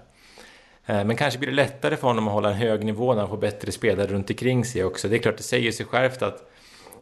Men 0.85 1.15
kanske 1.15 1.39
blir 1.39 1.49
det 1.49 1.55
lättare 1.55 1.97
för 1.97 2.07
honom 2.07 2.27
att 2.27 2.33
hålla 2.33 2.49
en 2.49 2.55
hög 2.55 2.85
nivå 2.85 3.13
när 3.13 3.19
han 3.19 3.29
får 3.29 3.37
bättre 3.37 3.71
spelare 3.71 4.07
runt 4.07 4.29
omkring 4.29 4.65
sig 4.65 4.83
också. 4.83 5.07
Det 5.07 5.15
är 5.15 5.19
klart, 5.19 5.37
det 5.37 5.43
säger 5.43 5.71
sig 5.71 5.85
självt 5.85 6.21
att 6.21 6.51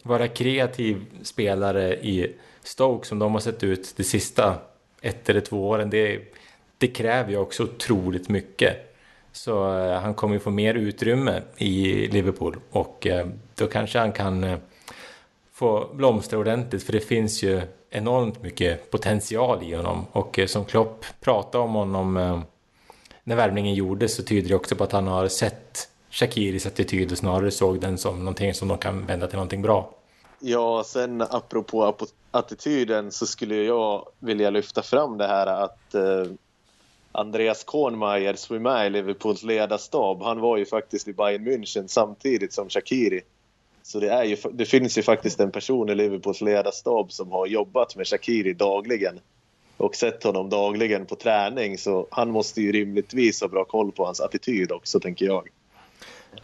vara 0.04 0.28
kreativ 0.28 1.06
spelare 1.24 1.96
i 1.96 2.36
Stoke 2.64 3.08
som 3.08 3.20
de 3.20 3.34
har 3.34 3.40
sett 3.40 3.64
ut 3.64 3.94
de 3.98 4.04
sista 4.04 4.56
ett 5.02 5.30
eller 5.30 5.42
två 5.42 5.70
åren, 5.70 5.90
det, 5.90 6.22
det 6.78 6.88
kräver 6.88 7.32
ju 7.32 7.38
också 7.38 7.64
otroligt 7.64 8.30
mycket. 8.30 8.96
Så 9.32 9.78
eh, 9.78 10.00
han 10.00 10.14
kommer 10.14 10.34
ju 10.34 10.40
få 10.40 10.50
mer 10.50 10.74
utrymme 10.74 11.42
i 11.58 12.08
Liverpool 12.08 12.60
och 12.72 13.08
eh, 13.08 13.28
då 13.56 13.68
kanske 13.68 14.00
han 14.00 14.12
kan 14.12 14.44
eh, 14.44 14.58
få 15.54 15.90
blomstra 15.94 16.40
ordentligt 16.40 16.84
för 16.84 16.94
det 16.94 17.00
finns 17.00 17.44
ju 17.44 17.62
enormt 17.90 18.44
mycket 18.44 18.92
potential 18.92 19.64
i 19.64 19.74
honom 19.74 20.06
och 20.12 20.40
eh, 20.40 20.48
som 20.48 20.66
Klopp 20.66 21.06
pratade 21.20 21.64
om 21.64 21.74
honom 21.74 22.18
eh, 22.18 22.40
när 23.24 23.36
värvningen 23.36 23.76
gjordes 23.76 24.16
så 24.16 24.24
tyder 24.24 24.50
det 24.50 24.56
också 24.56 24.76
på 24.76 24.84
att 24.84 24.92
han 24.92 25.08
har 25.08 25.28
sett 25.28 25.90
Shakiris 26.10 26.66
attityd 26.66 27.12
och 27.12 27.18
snarare 27.18 27.52
såg 27.52 27.80
den 27.80 27.98
som 27.98 28.20
någonting 28.20 28.54
som 28.54 28.68
de 28.68 28.78
kan 28.78 29.06
vända 29.06 29.28
till 29.28 29.36
någonting 29.36 29.62
bra. 29.62 29.96
Ja, 30.44 30.84
sen 30.84 31.22
apropå 31.22 31.96
attityden 32.32 33.12
så 33.12 33.28
skulle 33.28 33.56
jag 33.56 34.08
vilja 34.20 34.50
lyfta 34.50 34.82
fram 34.82 35.18
det 35.18 35.28
här 35.28 35.48
att 35.48 35.96
eh, 35.96 36.26
Andreas 37.12 37.64
Kornmeier 37.64 38.34
som 38.34 38.56
är 38.56 38.60
med 38.60 38.88
i 38.88 38.90
Liverpools 38.90 39.44
ledarstab, 39.44 40.22
han 40.22 40.40
var 40.40 40.58
ju 40.58 40.66
faktiskt 40.66 41.08
i 41.08 41.14
Bayern 41.14 41.48
München 41.48 41.88
samtidigt 41.88 42.54
som 42.54 42.70
Shakiri. 42.70 43.22
Så 43.84 44.00
det, 44.00 44.10
är 44.10 44.24
ju, 44.24 44.38
det 44.52 44.66
finns 44.66 44.98
ju 44.98 45.02
faktiskt 45.04 45.40
en 45.40 45.52
person 45.52 45.90
i 45.90 45.96
Liverpools 45.96 46.42
ledarstab 46.42 47.12
som 47.12 47.32
har 47.32 47.48
jobbat 47.48 47.96
med 47.96 48.08
Shakiri 48.08 48.54
dagligen 48.54 49.20
och 49.78 49.96
sett 49.96 50.24
honom 50.24 50.50
dagligen 50.50 51.06
på 51.06 51.16
träning 51.16 51.78
så 51.78 52.08
han 52.12 52.32
måste 52.32 52.62
ju 52.62 52.72
rimligtvis 52.72 53.42
ha 53.42 53.48
bra 53.48 53.66
koll 53.66 53.92
på 53.92 54.06
hans 54.06 54.22
attityd 54.22 54.72
också 54.72 55.00
tänker 55.00 55.26
jag. 55.26 55.50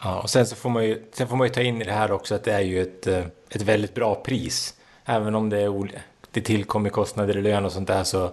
Ja, 0.00 0.20
och 0.20 0.30
sen 0.30 0.46
så 0.46 0.56
får 0.56 0.70
man 0.70 0.84
ju, 0.84 1.02
sen 1.12 1.28
får 1.28 1.36
man 1.36 1.46
ju 1.46 1.52
ta 1.52 1.62
in 1.62 1.82
i 1.82 1.84
det 1.84 1.92
här 1.92 2.12
också 2.12 2.34
att 2.34 2.44
det 2.44 2.52
är 2.52 2.60
ju 2.60 2.82
ett, 2.82 3.06
eh, 3.06 3.24
ett 3.50 3.62
väldigt 3.62 3.94
bra 3.94 4.14
pris. 4.14 4.74
Även 5.04 5.34
om 5.34 5.50
det, 5.50 5.58
är, 5.58 5.90
det 6.30 6.40
tillkommer 6.40 6.90
kostnader 6.90 7.36
i 7.36 7.42
lön 7.42 7.64
och 7.64 7.72
sånt 7.72 7.88
där 7.88 8.04
så 8.04 8.30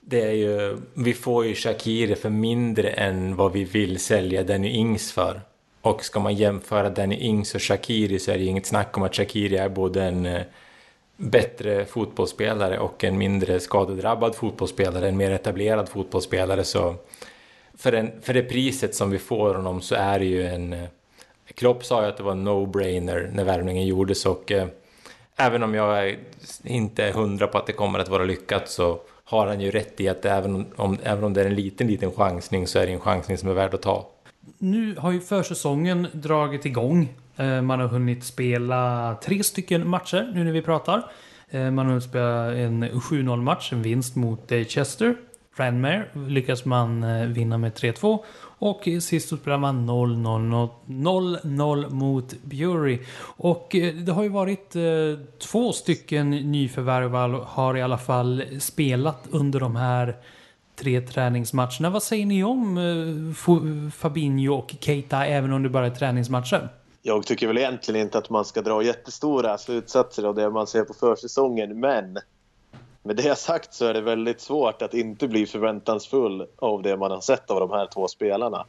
det 0.00 0.20
är 0.20 0.32
ju, 0.32 0.78
vi 0.94 1.14
får 1.14 1.46
ju 1.46 1.54
Shakiri 1.54 2.14
för 2.14 2.30
mindre 2.30 2.88
än 2.88 3.36
vad 3.36 3.52
vi 3.52 3.64
vill 3.64 3.98
sälja 3.98 4.42
Danny 4.42 4.68
Ings 4.68 5.12
för. 5.12 5.40
Och 5.80 6.04
ska 6.04 6.20
man 6.20 6.34
jämföra 6.34 6.90
Danny 6.90 7.16
Ings 7.16 7.54
och 7.54 7.62
Shakiri 7.62 8.18
så 8.18 8.30
är 8.30 8.38
det 8.38 8.44
inget 8.44 8.66
snack 8.66 8.96
om 8.96 9.02
att 9.02 9.16
Shakiri 9.16 9.56
är 9.56 9.68
både 9.68 10.04
en 10.04 10.26
eh, 10.26 10.42
bättre 11.16 11.84
fotbollsspelare 11.84 12.78
och 12.78 13.04
en 13.04 13.18
mindre 13.18 13.60
skadedrabbad 13.60 14.34
fotbollsspelare, 14.34 15.08
en 15.08 15.16
mer 15.16 15.30
etablerad 15.30 15.88
fotbollsspelare. 15.88 16.64
Så 16.64 16.94
för, 17.78 17.92
en, 17.92 18.10
för 18.22 18.34
det 18.34 18.42
priset 18.42 18.94
som 18.94 19.10
vi 19.10 19.18
får 19.18 19.54
honom 19.54 19.80
så 19.80 19.94
är 19.94 20.18
det 20.18 20.24
ju 20.24 20.46
en... 20.46 20.72
Eh, 20.72 20.88
Klopp 21.54 21.84
sa 21.84 22.02
ju 22.02 22.08
att 22.08 22.16
det 22.16 22.22
var 22.22 22.32
en 22.32 22.48
no-brainer 22.48 23.30
när 23.34 23.44
värvningen 23.44 23.86
gjordes 23.86 24.26
och 24.26 24.52
eh, 24.52 24.66
även 25.36 25.62
om 25.62 25.74
jag 25.74 26.16
inte 26.64 27.04
är 27.04 27.12
hundra 27.12 27.46
på 27.46 27.58
att 27.58 27.66
det 27.66 27.72
kommer 27.72 27.98
att 27.98 28.08
vara 28.08 28.24
lyckat 28.24 28.70
så 28.70 29.00
har 29.24 29.46
han 29.46 29.60
ju 29.60 29.70
rätt 29.70 30.00
i 30.00 30.08
att 30.08 30.24
även 30.24 30.66
om, 30.76 30.98
även 31.02 31.24
om 31.24 31.32
det 31.32 31.40
är 31.40 31.46
en 31.46 31.54
liten, 31.54 31.86
liten 31.86 32.12
chansning 32.12 32.66
så 32.66 32.78
är 32.78 32.86
det 32.86 32.92
en 32.92 33.00
chansning 33.00 33.38
som 33.38 33.48
är 33.48 33.54
värd 33.54 33.74
att 33.74 33.82
ta. 33.82 34.08
Nu 34.58 34.96
har 34.98 35.12
ju 35.12 35.20
försäsongen 35.20 36.06
dragit 36.12 36.64
igång. 36.66 37.08
Eh, 37.36 37.62
man 37.62 37.80
har 37.80 37.88
hunnit 37.88 38.24
spela 38.24 39.16
tre 39.22 39.42
stycken 39.42 39.88
matcher 39.88 40.32
nu 40.34 40.44
när 40.44 40.52
vi 40.52 40.62
pratar. 40.62 41.10
Eh, 41.50 41.70
man 41.70 41.78
har 41.78 41.84
hunnit 41.84 42.04
spela 42.04 42.54
en 42.54 42.84
7-0 42.84 43.42
match, 43.42 43.72
en 43.72 43.82
vinst 43.82 44.16
mot 44.16 44.52
Chester. 44.68 45.16
Tranmere 45.56 46.04
lyckas 46.28 46.64
man 46.64 47.04
eh, 47.04 47.26
vinna 47.26 47.58
med 47.58 47.72
3-2. 47.72 48.18
Och 48.58 48.88
sist 49.00 49.28
så 49.28 49.36
spelar 49.36 49.58
man 49.58 49.90
0-0 49.90 51.90
mot 51.90 52.34
Bury. 52.42 53.00
Och 53.36 53.74
eh, 53.74 53.94
det 53.94 54.12
har 54.12 54.22
ju 54.22 54.28
varit 54.28 54.76
eh, 54.76 54.82
två 55.38 55.72
stycken 55.72 56.30
nyförvärv 56.30 57.14
har 57.44 57.76
i 57.76 57.82
alla 57.82 57.98
fall 57.98 58.44
spelat 58.60 59.26
under 59.30 59.60
de 59.60 59.76
här 59.76 60.16
tre 60.76 61.00
träningsmatcherna. 61.00 61.90
Vad 61.90 62.02
säger 62.02 62.26
ni 62.26 62.44
om 62.44 62.78
eh, 62.78 63.34
Fabinho 63.90 64.54
och 64.54 64.74
Keita 64.80 65.26
även 65.26 65.52
om 65.52 65.62
det 65.62 65.68
bara 65.68 65.86
är 65.86 65.90
träningsmatcher? 65.90 66.68
Jag 67.02 67.26
tycker 67.26 67.46
väl 67.46 67.58
egentligen 67.58 68.00
inte 68.00 68.18
att 68.18 68.30
man 68.30 68.44
ska 68.44 68.62
dra 68.62 68.82
jättestora 68.82 69.58
slutsatser 69.58 70.24
av 70.24 70.34
det 70.34 70.50
man 70.50 70.66
ser 70.66 70.84
på 70.84 70.94
försäsongen, 70.94 71.80
men 71.80 72.18
med 73.06 73.16
det 73.16 73.38
sagt 73.38 73.74
så 73.74 73.86
är 73.86 73.94
det 73.94 74.00
väldigt 74.00 74.40
svårt 74.40 74.82
att 74.82 74.94
inte 74.94 75.28
bli 75.28 75.46
förväntansfull 75.46 76.46
av 76.56 76.82
det 76.82 76.96
man 76.96 77.10
har 77.10 77.20
sett 77.20 77.50
av 77.50 77.60
de 77.60 77.70
här 77.70 77.86
två 77.86 78.08
spelarna. 78.08 78.66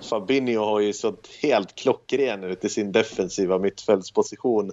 Fabinho 0.00 0.64
har 0.64 0.80
ju 0.80 0.92
sett 0.92 1.26
helt 1.42 1.74
klockren 1.74 2.44
ut 2.44 2.64
i 2.64 2.68
sin 2.68 2.92
defensiva 2.92 3.58
mittfältsposition. 3.58 4.72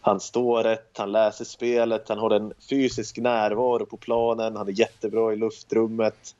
Han 0.00 0.20
står 0.20 0.62
rätt, 0.62 0.98
han 0.98 1.12
läser 1.12 1.44
spelet, 1.44 2.08
han 2.08 2.18
har 2.18 2.30
en 2.30 2.52
fysisk 2.70 3.18
närvaro 3.18 3.86
på 3.86 3.96
planen, 3.96 4.56
han 4.56 4.68
är 4.68 4.80
jättebra 4.80 5.32
i 5.32 5.36
luftrummet. 5.36 6.34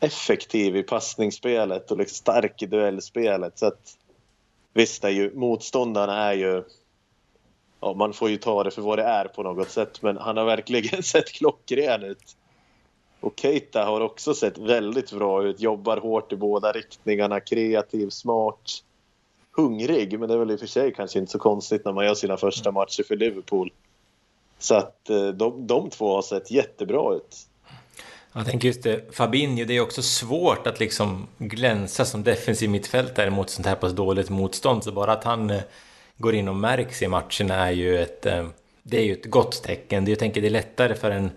Effektiv 0.00 0.76
i 0.76 0.82
passningsspelet 0.82 1.90
och 1.90 1.98
liksom 1.98 2.14
stark 2.14 2.62
i 2.62 2.66
duellspelet. 2.66 3.58
Så 3.58 3.66
att, 3.66 3.96
visst, 4.72 5.04
är 5.04 5.10
ju, 5.10 5.34
motståndarna 5.34 6.16
är 6.16 6.34
ju 6.34 6.64
ja, 7.80 7.94
man 7.94 8.12
får 8.12 8.30
ju 8.30 8.36
ta 8.36 8.64
det 8.64 8.70
för 8.70 8.82
vad 8.82 8.98
det 8.98 9.04
är 9.04 9.24
på 9.24 9.42
något 9.42 9.70
sätt. 9.70 10.02
Men 10.02 10.16
han 10.16 10.36
har 10.36 10.44
verkligen 10.44 11.02
sett 11.02 11.32
klockren 11.32 12.02
ut. 12.02 12.36
Och 13.20 13.32
Keita 13.36 13.84
har 13.84 14.00
också 14.00 14.34
sett 14.34 14.58
väldigt 14.58 15.12
bra 15.12 15.44
ut. 15.44 15.60
Jobbar 15.60 15.96
hårt 15.96 16.32
i 16.32 16.36
båda 16.36 16.72
riktningarna. 16.72 17.40
Kreativ, 17.40 18.10
smart, 18.10 18.70
hungrig. 19.56 20.18
Men 20.18 20.28
det 20.28 20.34
är 20.34 20.38
väl 20.38 20.50
i 20.50 20.54
och 20.54 20.60
för 20.60 20.66
sig 20.66 20.94
kanske 20.94 21.18
inte 21.18 21.32
så 21.32 21.38
konstigt 21.38 21.84
när 21.84 21.92
man 21.92 22.04
gör 22.04 22.14
sina 22.14 22.36
första 22.36 22.72
matcher 22.72 23.02
för 23.02 23.16
Liverpool. 23.16 23.70
Så 24.58 24.74
att 24.74 25.10
eh, 25.10 25.28
de, 25.28 25.66
de 25.66 25.90
två 25.90 26.14
har 26.14 26.22
sett 26.22 26.50
jättebra 26.50 27.14
ut. 27.14 27.36
Jag 28.32 28.46
tänker 28.46 28.68
just 28.68 28.82
det, 28.82 29.16
Fabinho, 29.16 29.64
det 29.64 29.76
är 29.76 29.80
också 29.80 30.02
svårt 30.02 30.66
att 30.66 30.80
liksom 30.80 31.26
glänsa 31.38 32.04
som 32.04 32.22
defensiv 32.22 32.70
mittfältare 32.70 33.30
mot 33.30 33.50
sånt 33.50 33.66
här 33.66 33.74
pass 33.74 33.92
dåligt 33.92 34.30
motstånd. 34.30 34.84
Så 34.84 34.92
bara 34.92 35.12
att 35.12 35.24
han 35.24 35.50
eh, 35.50 35.62
går 36.18 36.34
in 36.34 36.48
och 36.48 36.56
märks 36.56 37.02
i 37.02 37.08
matchen 37.08 37.50
är 37.50 37.70
ju 37.70 38.02
ett, 38.02 38.26
eh, 38.26 38.46
det 38.82 38.98
är 38.98 39.04
ju 39.04 39.12
ett 39.12 39.26
gott 39.30 39.62
tecken. 39.62 40.06
Jag 40.06 40.18
tänker 40.18 40.40
det 40.40 40.48
är 40.48 40.50
lättare 40.50 40.94
för 40.94 41.10
en 41.10 41.30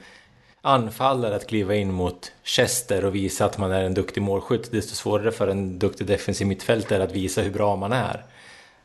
anfallare 0.61 1.35
att 1.35 1.47
kliva 1.47 1.75
in 1.75 1.93
mot 1.93 2.31
Chester 2.43 3.05
och 3.05 3.15
visa 3.15 3.45
att 3.45 3.57
man 3.57 3.71
är 3.71 3.83
en 3.83 3.93
duktig 3.93 4.21
målskytt, 4.21 4.71
desto 4.71 4.95
svårare 4.95 5.31
för 5.31 5.47
en 5.47 5.79
duktig 5.79 6.07
defensiv 6.07 6.47
mittfältare 6.47 7.03
att 7.03 7.11
visa 7.11 7.41
hur 7.41 7.51
bra 7.51 7.75
man 7.75 7.93
är. 7.93 8.23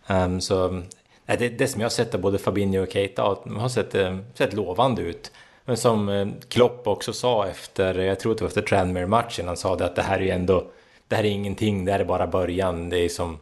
Um, 0.07 0.41
så 0.41 0.83
det, 1.27 1.49
det 1.49 1.69
som 1.69 1.81
jag 1.81 1.85
har 1.85 1.91
sett 1.91 2.15
av 2.15 2.21
både 2.21 2.39
Fabinho 2.39 2.83
och 2.83 2.93
Keita 2.93 3.23
har 3.57 3.69
sett, 3.69 3.95
eh, 3.95 4.19
sett 4.35 4.53
lovande 4.53 5.03
ut. 5.03 5.33
Men 5.65 5.77
som 5.77 6.09
eh, 6.09 6.29
Klopp 6.49 6.87
också 6.87 7.13
sa 7.13 7.47
efter, 7.47 7.99
jag 7.99 8.21
tror 8.21 8.35
det 8.35 8.41
var 8.41 8.49
efter 8.49 8.63
Tranmere-matchen, 8.63 9.47
han 9.47 9.57
sa 9.57 9.77
det 9.77 9.85
att 9.85 9.97
det 9.97 10.03
här 10.03 10.19
är 10.19 10.23
ju 10.23 10.31
ändå, 10.31 10.65
det 11.09 11.17
här 11.17 11.25
är 11.25 11.29
ingenting, 11.29 11.85
det 11.85 11.93
här 11.93 12.01
är 12.01 12.05
bara 12.05 12.27
början. 12.27 12.89
Det 12.91 12.99
är 12.99 13.09
som, 13.09 13.39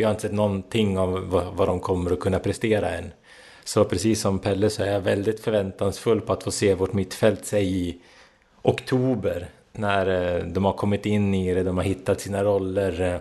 vi 0.00 0.04
har 0.04 0.10
inte 0.10 0.22
sett 0.22 0.32
någonting 0.32 0.98
av 0.98 1.28
vad, 1.28 1.46
vad 1.54 1.68
de 1.68 1.80
kommer 1.80 2.10
att 2.10 2.20
kunna 2.20 2.38
prestera 2.38 2.90
än. 2.90 3.12
Så 3.64 3.84
precis 3.84 4.20
som 4.20 4.38
Pelle 4.38 4.70
så 4.70 4.82
är 4.82 4.92
jag 4.92 5.00
väldigt 5.00 5.40
förväntansfull 5.40 6.20
på 6.20 6.32
att 6.32 6.42
få 6.42 6.50
se 6.50 6.74
vårt 6.74 6.92
mittfält 6.92 7.46
säg 7.46 7.88
i 7.88 8.00
oktober. 8.62 9.48
När 9.72 10.36
eh, 10.36 10.44
de 10.44 10.64
har 10.64 10.72
kommit 10.72 11.06
in 11.06 11.34
i 11.34 11.54
det, 11.54 11.62
de 11.62 11.76
har 11.76 11.84
hittat 11.84 12.20
sina 12.20 12.44
roller. 12.44 13.00
Eh, 13.00 13.20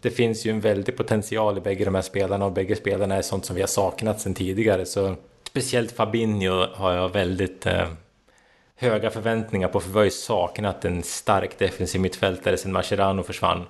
det 0.00 0.10
finns 0.10 0.46
ju 0.46 0.50
en 0.50 0.60
väldig 0.60 0.96
potential 0.96 1.58
i 1.58 1.60
bägge 1.60 1.84
de 1.84 1.94
här 1.94 2.02
spelarna 2.02 2.44
och 2.44 2.52
bägge 2.52 2.76
spelarna 2.76 3.16
är 3.16 3.22
sånt 3.22 3.44
som 3.44 3.56
vi 3.56 3.62
har 3.62 3.68
saknat 3.68 4.20
sedan 4.20 4.34
tidigare. 4.34 4.86
Så 4.86 5.14
speciellt 5.48 5.92
Fabinho 5.92 6.66
har 6.74 6.92
jag 6.92 7.08
väldigt 7.08 7.66
eh, 7.66 7.88
höga 8.76 9.10
förväntningar 9.10 9.68
på 9.68 9.80
för 9.80 9.90
vi 9.90 9.96
har 9.96 10.04
ju 10.04 10.10
saknat 10.10 10.84
en 10.84 11.02
stark 11.02 11.58
defensiv 11.58 12.00
mittfältare 12.00 12.56
sedan 12.56 12.72
Mascherano 12.72 13.22
försvann. 13.22 13.64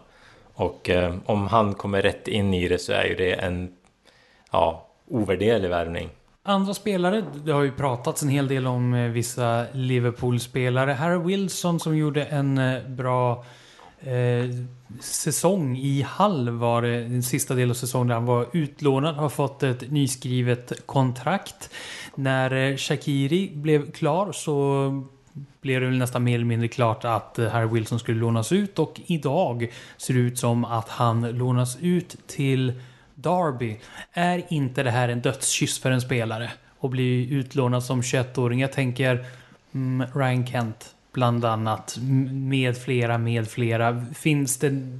Och 0.54 0.90
eh, 0.90 1.14
om 1.26 1.46
han 1.46 1.74
kommer 1.74 2.02
rätt 2.02 2.28
in 2.28 2.54
i 2.54 2.68
det 2.68 2.78
så 2.78 2.92
är 2.92 3.04
ju 3.04 3.14
det 3.14 3.32
en 3.32 3.72
ja, 4.52 4.88
ovärderlig 5.08 5.68
värvning. 5.68 6.10
Andra 6.46 6.74
spelare, 6.74 7.24
det 7.44 7.52
har 7.52 7.62
ju 7.62 7.72
pratats 7.72 8.22
en 8.22 8.28
hel 8.28 8.48
del 8.48 8.66
om 8.66 8.94
eh, 8.94 9.10
vissa 9.10 9.66
Liverpool-spelare. 9.72 10.92
Harry 10.92 11.18
Wilson 11.18 11.80
som 11.80 11.96
gjorde 11.96 12.24
en 12.24 12.58
eh, 12.58 12.88
bra 12.88 13.44
eh, 14.00 14.44
säsong 15.00 15.76
i 15.76 16.02
Hall 16.02 16.50
var 16.50 16.82
det 16.82 17.00
den 17.00 17.22
sista 17.22 17.54
delen 17.54 17.70
av 17.70 17.74
säsongen 17.74 18.08
där 18.08 18.14
han 18.14 18.26
var 18.26 18.46
utlånad. 18.52 19.14
Har 19.14 19.28
fått 19.28 19.62
ett 19.62 19.90
nyskrivet 19.90 20.86
kontrakt. 20.86 21.70
När 22.14 22.76
Shakiri 22.76 23.50
blev 23.54 23.92
klar 23.92 24.32
så 24.32 24.88
blev 25.60 25.80
det 25.80 25.86
väl 25.86 25.98
nästan 25.98 26.24
mer 26.24 26.34
eller 26.34 26.44
mindre 26.44 26.68
klart 26.68 27.04
att 27.04 27.38
eh, 27.38 27.48
Harry 27.48 27.68
Wilson 27.68 27.98
skulle 27.98 28.20
lånas 28.20 28.52
ut 28.52 28.78
och 28.78 29.00
idag 29.06 29.72
ser 29.96 30.14
det 30.14 30.20
ut 30.20 30.38
som 30.38 30.64
att 30.64 30.88
han 30.88 31.30
lånas 31.30 31.78
ut 31.80 32.16
till 32.26 32.72
Derby. 33.14 33.76
Är 34.12 34.42
inte 34.48 34.82
det 34.82 34.90
här 34.90 35.08
en 35.08 35.20
dödskyss 35.20 35.78
för 35.78 35.90
en 35.90 36.00
spelare? 36.00 36.52
Och 36.78 36.90
bli 36.90 37.32
utlånad 37.32 37.84
som 37.84 38.02
21-åring. 38.02 38.60
Jag 38.60 38.72
tänker 38.72 39.26
mm, 39.74 40.06
Ryan 40.14 40.46
Kent 40.46 40.94
bland 41.12 41.44
annat. 41.44 41.98
Med 42.30 42.76
flera, 42.76 43.18
med 43.18 43.48
flera. 43.48 44.06
Finns 44.14 44.58
det, 44.58 44.98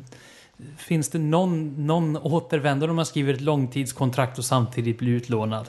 finns 0.76 1.08
det 1.08 1.18
någon, 1.18 1.86
någon 1.86 2.16
återvändare 2.16 2.90
om 2.90 2.96
man 2.96 3.06
skriver 3.06 3.34
ett 3.34 3.40
långtidskontrakt 3.40 4.38
och 4.38 4.44
samtidigt 4.44 4.98
blir 4.98 5.12
utlånad? 5.12 5.68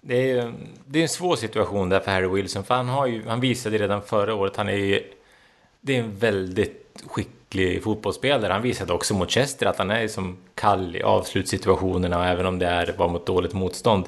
Det 0.00 0.30
är, 0.30 0.52
det 0.86 0.98
är 0.98 1.02
en 1.02 1.08
svår 1.08 1.36
situation 1.36 1.88
där 1.88 2.00
för 2.00 2.10
Harry 2.10 2.28
Wilson. 2.28 2.64
För 2.64 2.74
han, 2.74 2.88
har 2.88 3.06
ju, 3.06 3.28
han 3.28 3.40
visade 3.40 3.78
redan 3.78 4.02
förra 4.02 4.34
året, 4.34 4.56
han 4.56 4.68
är 4.68 4.76
ju, 4.76 5.02
det 5.80 5.96
är 5.96 6.00
en 6.00 6.16
väldigt 6.16 7.02
skicklig 7.06 7.82
fotbollsspelare. 7.82 8.52
Han 8.52 8.62
visade 8.62 8.92
också 8.92 9.14
mot 9.14 9.30
Chester 9.30 9.66
att 9.66 9.78
han 9.78 9.90
är 9.90 10.08
som 10.08 10.36
kall 10.54 10.96
i 10.96 11.02
avslutssituationerna, 11.02 12.30
även 12.30 12.46
om 12.46 12.58
det 12.58 12.66
är 12.66 12.94
var 12.98 13.08
mot 13.08 13.26
dåligt 13.26 13.52
motstånd. 13.52 14.04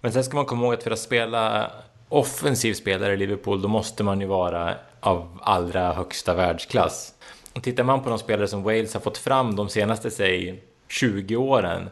Men 0.00 0.12
sen 0.12 0.24
ska 0.24 0.36
man 0.36 0.44
komma 0.44 0.64
ihåg 0.64 0.74
att 0.74 0.82
för 0.82 0.90
att 0.90 0.98
spela 0.98 1.70
offensiv 2.08 2.74
spelare 2.74 3.12
i 3.12 3.16
Liverpool, 3.16 3.62
då 3.62 3.68
måste 3.68 4.04
man 4.04 4.20
ju 4.20 4.26
vara 4.26 4.74
av 5.00 5.38
allra 5.42 5.92
högsta 5.92 6.34
världsklass. 6.34 7.14
Och 7.54 7.62
tittar 7.62 7.84
man 7.84 8.02
på 8.02 8.10
de 8.10 8.18
spelare 8.18 8.48
som 8.48 8.62
Wales 8.62 8.94
har 8.94 9.00
fått 9.00 9.18
fram 9.18 9.56
de 9.56 9.68
senaste, 9.68 10.10
säg, 10.10 10.62
20 10.88 11.36
åren, 11.36 11.90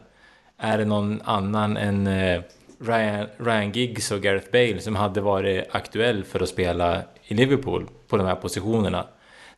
är 0.57 0.77
det 0.77 0.85
någon 0.85 1.21
annan 1.21 1.77
än 1.77 2.07
eh, 2.07 2.41
Ryan, 2.79 3.27
Ryan 3.37 3.71
Giggs 3.71 4.11
och 4.11 4.21
Gareth 4.21 4.51
Bale 4.51 4.79
som 4.79 4.95
hade 4.95 5.21
varit 5.21 5.65
aktuell 5.71 6.23
för 6.23 6.39
att 6.39 6.49
spela 6.49 7.01
i 7.23 7.33
Liverpool 7.33 7.87
på 8.07 8.17
de 8.17 8.27
här 8.27 8.35
positionerna. 8.35 9.07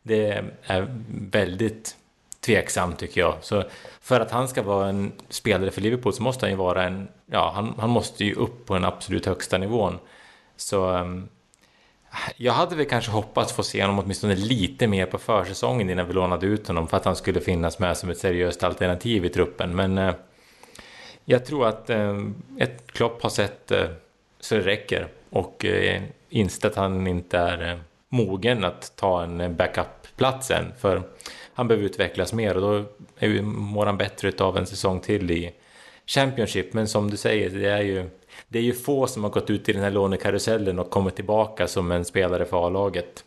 Det 0.02 0.44
är 0.62 0.86
väldigt 1.30 1.96
tveksamt 2.40 2.98
tycker 2.98 3.20
jag. 3.20 3.34
Så 3.40 3.64
för 4.00 4.20
att 4.20 4.30
han 4.30 4.48
ska 4.48 4.62
vara 4.62 4.88
en 4.88 5.12
spelare 5.28 5.70
för 5.70 5.80
Liverpool 5.80 6.12
så 6.12 6.22
måste 6.22 6.46
han 6.46 6.50
ju 6.50 6.56
vara 6.56 6.84
en, 6.84 7.08
ja 7.26 7.52
han, 7.54 7.74
han 7.78 7.90
måste 7.90 8.24
ju 8.24 8.34
upp 8.34 8.66
på 8.66 8.74
den 8.74 8.84
absolut 8.84 9.26
högsta 9.26 9.58
nivån. 9.58 9.98
Så 10.56 10.86
ehm, 10.86 11.28
jag 12.36 12.52
hade 12.52 12.76
väl 12.76 12.86
kanske 12.86 13.10
hoppats 13.10 13.52
få 13.52 13.62
se 13.62 13.82
honom 13.82 13.98
åtminstone 13.98 14.34
lite 14.34 14.86
mer 14.86 15.06
på 15.06 15.18
försäsongen 15.18 15.90
innan 15.90 16.06
vi 16.06 16.12
lånade 16.12 16.46
ut 16.46 16.68
honom 16.68 16.88
för 16.88 16.96
att 16.96 17.04
han 17.04 17.16
skulle 17.16 17.40
finnas 17.40 17.78
med 17.78 17.96
som 17.96 18.10
ett 18.10 18.18
seriöst 18.18 18.64
alternativ 18.64 19.24
i 19.24 19.28
truppen. 19.28 19.76
Men 19.76 19.98
eh, 19.98 20.14
jag 21.30 21.44
tror 21.44 21.66
att 21.66 21.90
eh, 21.90 22.18
ett 22.58 22.92
Klopp 22.92 23.22
har 23.22 23.30
sett 23.30 23.70
eh, 23.70 23.84
så 24.40 24.54
det 24.54 24.60
räcker 24.60 25.08
och 25.30 25.64
eh, 25.64 26.02
insett 26.28 26.64
att 26.64 26.76
han 26.76 27.06
inte 27.06 27.38
är 27.38 27.70
eh, 27.70 27.78
mogen 28.08 28.64
att 28.64 28.92
ta 28.96 29.22
en 29.22 29.40
eh, 29.40 29.48
backup-plats 29.48 30.50
än. 30.50 30.72
För 30.78 31.02
han 31.54 31.68
behöver 31.68 31.86
utvecklas 31.86 32.32
mer 32.32 32.54
och 32.54 32.60
då 32.60 32.84
är 33.18 33.42
mår 33.42 33.86
han 33.86 33.96
bättre 33.96 34.32
av 34.44 34.56
en 34.56 34.66
säsong 34.66 35.00
till 35.00 35.30
i 35.30 35.52
Championship. 36.06 36.72
Men 36.72 36.88
som 36.88 37.10
du 37.10 37.16
säger, 37.16 37.50
det 37.50 37.68
är 37.68 37.82
ju, 37.82 38.10
det 38.48 38.58
är 38.58 38.62
ju 38.62 38.72
få 38.72 39.06
som 39.06 39.24
har 39.24 39.30
gått 39.30 39.50
ut 39.50 39.68
i 39.68 39.72
den 39.72 39.82
här 39.82 39.90
lånekarusellen 39.90 40.78
och 40.78 40.90
kommit 40.90 41.16
tillbaka 41.16 41.68
som 41.68 41.92
en 41.92 42.04
spelare 42.04 42.44
för 42.44 42.66
A-laget. 42.66 43.24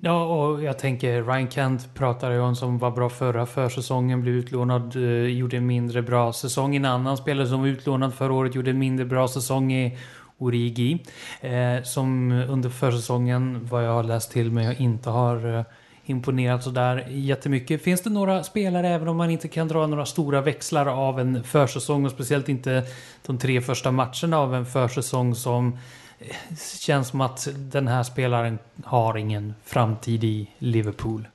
Ja, 0.00 0.24
och 0.24 0.62
jag 0.62 0.78
tänker 0.78 1.22
Ryan 1.22 1.50
Kent 1.50 1.94
pratade 1.94 2.34
ju 2.34 2.40
om 2.40 2.56
som 2.56 2.78
var 2.78 2.90
bra 2.90 3.08
förra 3.08 3.46
försäsongen, 3.46 4.22
blev 4.22 4.34
utlånad, 4.34 4.96
eh, 4.96 5.02
gjorde 5.26 5.56
en 5.56 5.66
mindre 5.66 6.02
bra 6.02 6.32
säsong. 6.32 6.76
En 6.76 6.84
annan 6.84 7.16
spelare 7.16 7.46
som 7.46 7.60
var 7.60 7.68
utlånad 7.68 8.14
förra 8.14 8.32
året 8.32 8.54
gjorde 8.54 8.70
en 8.70 8.78
mindre 8.78 9.06
bra 9.06 9.28
säsong 9.28 9.72
i 9.72 9.98
Origi. 10.38 11.04
Eh, 11.40 11.82
som 11.82 12.32
under 12.32 12.70
försäsongen, 12.70 13.68
vad 13.70 13.84
jag 13.86 13.92
har 13.92 14.02
läst 14.02 14.30
till 14.30 14.52
mig, 14.52 14.76
inte 14.78 15.10
har 15.10 15.58
eh, 15.58 15.64
imponerat 16.04 16.64
sådär 16.64 17.06
jättemycket. 17.10 17.82
Finns 17.82 18.02
det 18.02 18.10
några 18.10 18.42
spelare, 18.42 18.88
även 18.88 19.08
om 19.08 19.16
man 19.16 19.30
inte 19.30 19.48
kan 19.48 19.68
dra 19.68 19.86
några 19.86 20.06
stora 20.06 20.40
växlar 20.40 20.86
av 20.86 21.20
en 21.20 21.44
försäsong 21.44 22.04
och 22.04 22.10
speciellt 22.10 22.48
inte 22.48 22.82
de 23.26 23.38
tre 23.38 23.60
första 23.60 23.92
matcherna 23.92 24.38
av 24.38 24.54
en 24.54 24.66
försäsong 24.66 25.34
som 25.34 25.78
Eh, 26.18 26.36
känns 26.78 27.08
som 27.08 27.20
att 27.20 27.48
den 27.54 27.88
här 27.88 28.02
spelaren 28.02 28.58
har 28.84 29.16
ingen 29.16 29.54
framtid 29.64 30.24
i 30.24 30.50
Liverpool? 30.58 31.28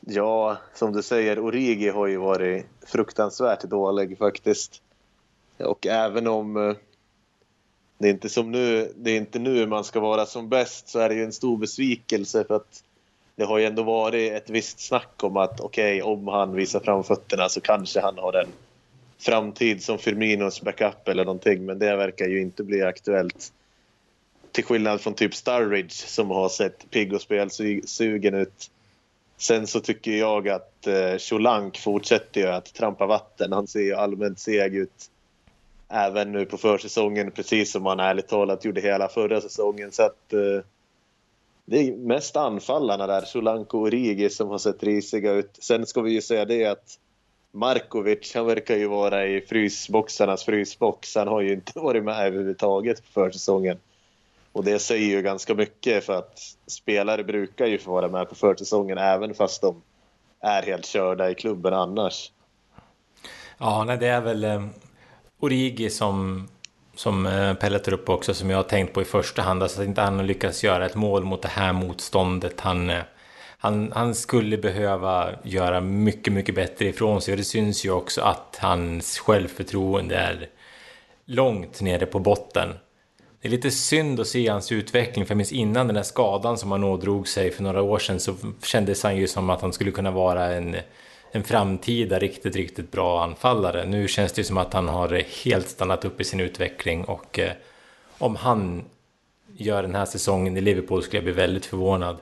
Ja, 0.00 0.56
som 0.74 0.92
du 0.92 1.02
säger, 1.02 1.38
Origi 1.38 1.88
har 1.88 2.06
ju 2.06 2.16
varit 2.16 2.66
fruktansvärt 2.86 3.62
dålig 3.62 4.18
faktiskt. 4.18 4.82
Och 5.58 5.86
även 5.86 6.26
om 6.26 6.56
eh, 6.56 6.76
det 7.98 8.08
är 8.08 8.12
inte 8.12 8.28
som 8.28 8.50
nu, 8.50 8.92
det 8.96 9.10
är 9.10 9.16
inte 9.16 9.38
nu 9.38 9.66
man 9.66 9.84
ska 9.84 10.00
vara 10.00 10.26
som 10.26 10.48
bäst 10.48 10.88
så 10.88 10.98
är 10.98 11.08
det 11.08 11.14
ju 11.14 11.24
en 11.24 11.32
stor 11.32 11.56
besvikelse 11.56 12.44
för 12.44 12.56
att 12.56 12.84
det 13.36 13.44
har 13.44 13.58
ju 13.58 13.64
ändå 13.64 13.82
varit 13.82 14.32
ett 14.32 14.50
visst 14.50 14.80
snack 14.80 15.24
om 15.24 15.36
att 15.36 15.60
okej, 15.60 16.02
okay, 16.02 16.12
om 16.12 16.28
han 16.28 16.54
visar 16.54 16.80
fram 16.80 17.04
fötterna 17.04 17.48
så 17.48 17.60
kanske 17.60 18.00
han 18.00 18.18
har 18.18 18.32
en 18.32 18.48
framtid 19.18 19.82
som 19.82 19.98
Firminos 19.98 20.62
backup 20.62 21.08
eller 21.08 21.24
någonting, 21.24 21.66
men 21.66 21.78
det 21.78 21.96
verkar 21.96 22.28
ju 22.28 22.40
inte 22.40 22.64
bli 22.64 22.82
aktuellt. 22.82 23.52
Till 24.52 24.64
skillnad 24.64 25.00
från 25.00 25.14
typ 25.14 25.34
Starridge 25.34 25.94
som 25.94 26.30
har 26.30 26.48
sett 26.48 26.90
pigg 26.90 27.12
och 27.12 27.20
spelsugen 27.20 28.34
ut. 28.34 28.70
Sen 29.36 29.66
så 29.66 29.80
tycker 29.80 30.10
jag 30.10 30.48
att 30.48 30.86
eh, 30.86 31.18
Cholank 31.18 31.78
fortsätter 31.78 32.40
ju 32.40 32.46
att 32.46 32.74
trampa 32.74 33.06
vatten. 33.06 33.52
Han 33.52 33.66
ser 33.66 33.80
ju 33.80 33.94
allmänt 33.94 34.38
seg 34.38 34.74
ut 34.76 35.10
även 35.88 36.32
nu 36.32 36.44
på 36.46 36.58
försäsongen 36.58 37.30
precis 37.30 37.72
som 37.72 37.86
han 37.86 38.00
ärligt 38.00 38.28
talat 38.28 38.64
gjorde 38.64 38.80
hela 38.80 39.08
förra 39.08 39.40
säsongen. 39.40 39.92
Så 39.92 40.02
att, 40.02 40.32
eh, 40.32 40.64
det 41.64 41.78
är 41.78 41.96
mest 41.96 42.36
anfallarna 42.36 43.06
där, 43.06 43.22
Solanko 43.22 43.78
och 43.78 43.90
Rigi 43.90 44.30
som 44.30 44.48
har 44.48 44.58
sett 44.58 44.82
risiga 44.82 45.32
ut. 45.32 45.58
Sen 45.60 45.86
ska 45.86 46.00
vi 46.00 46.12
ju 46.12 46.22
säga 46.22 46.44
det 46.44 46.66
att 46.66 46.98
Markovic, 47.52 48.34
han 48.34 48.46
verkar 48.46 48.76
ju 48.76 48.86
vara 48.86 49.26
i 49.26 49.40
frysboxarnas 49.40 50.44
frysbox. 50.44 51.14
Han 51.14 51.28
har 51.28 51.40
ju 51.40 51.52
inte 51.52 51.72
varit 51.78 52.04
med 52.04 52.26
överhuvudtaget 52.26 53.02
på 53.04 53.12
försäsongen. 53.12 53.78
Och 54.52 54.64
det 54.64 54.78
säger 54.78 55.06
ju 55.06 55.22
ganska 55.22 55.54
mycket 55.54 56.04
för 56.04 56.18
att 56.18 56.38
spelare 56.66 57.24
brukar 57.24 57.66
ju 57.66 57.78
få 57.78 57.92
vara 57.92 58.08
med 58.08 58.28
på 58.28 58.34
försäsongen 58.34 58.98
även 58.98 59.34
fast 59.34 59.62
de 59.62 59.82
är 60.40 60.62
helt 60.62 60.86
körda 60.86 61.30
i 61.30 61.34
klubben 61.34 61.74
annars. 61.74 62.30
Ja, 63.58 63.84
nej, 63.84 63.98
det 63.98 64.06
är 64.06 64.20
väl 64.20 64.44
eh, 64.44 64.66
Origi 65.40 65.90
som, 65.90 66.48
som 66.94 67.26
eh, 67.26 67.54
Pelle 67.54 67.78
tar 67.78 67.92
upp 67.92 68.08
också, 68.08 68.34
som 68.34 68.50
jag 68.50 68.58
har 68.58 68.62
tänkt 68.62 68.94
på 68.94 69.02
i 69.02 69.04
första 69.04 69.42
hand. 69.42 69.62
Alltså 69.62 69.80
att 69.80 69.88
inte 69.88 70.00
han 70.00 70.26
lyckas 70.26 70.64
göra 70.64 70.86
ett 70.86 70.94
mål 70.94 71.24
mot 71.24 71.42
det 71.42 71.48
här 71.48 71.72
motståndet. 71.72 72.60
Han, 72.60 72.90
eh, 72.90 73.02
han, 73.58 73.92
han 73.94 74.14
skulle 74.14 74.58
behöva 74.58 75.30
göra 75.42 75.80
mycket, 75.80 76.32
mycket 76.32 76.54
bättre 76.54 76.88
ifrån 76.88 77.20
sig. 77.20 77.32
Och 77.32 77.38
det 77.38 77.44
syns 77.44 77.84
ju 77.84 77.90
också 77.90 78.22
att 78.22 78.58
hans 78.60 79.18
självförtroende 79.18 80.16
är 80.16 80.48
långt 81.24 81.80
nere 81.80 82.06
på 82.06 82.18
botten. 82.18 82.68
Det 83.42 83.48
är 83.48 83.50
lite 83.50 83.70
synd 83.70 84.20
att 84.20 84.26
se 84.26 84.48
hans 84.48 84.72
utveckling, 84.72 85.26
för 85.26 85.32
jag 85.32 85.36
minns 85.36 85.52
innan 85.52 85.86
den 85.86 85.96
här 85.96 86.02
skadan 86.02 86.58
som 86.58 86.72
han 86.72 86.84
ådrog 86.84 87.28
sig 87.28 87.50
för 87.50 87.62
några 87.62 87.82
år 87.82 87.98
sedan 87.98 88.20
så 88.20 88.34
kändes 88.62 89.02
han 89.02 89.16
ju 89.16 89.26
som 89.26 89.50
att 89.50 89.60
han 89.60 89.72
skulle 89.72 89.90
kunna 89.90 90.10
vara 90.10 90.52
en 90.52 90.76
en 91.34 91.44
framtida 91.44 92.18
riktigt, 92.18 92.56
riktigt 92.56 92.90
bra 92.90 93.22
anfallare. 93.24 93.84
Nu 93.86 94.08
känns 94.08 94.32
det 94.32 94.40
ju 94.40 94.44
som 94.44 94.58
att 94.58 94.72
han 94.72 94.88
har 94.88 95.22
helt 95.44 95.68
stannat 95.68 96.04
upp 96.04 96.20
i 96.20 96.24
sin 96.24 96.40
utveckling 96.40 97.04
och 97.04 97.38
eh, 97.38 97.52
om 98.18 98.36
han 98.36 98.84
gör 99.56 99.82
den 99.82 99.94
här 99.94 100.04
säsongen 100.04 100.56
i 100.56 100.60
Liverpool 100.60 101.02
skulle 101.02 101.16
jag 101.16 101.24
bli 101.24 101.32
väldigt 101.32 101.66
förvånad. 101.66 102.16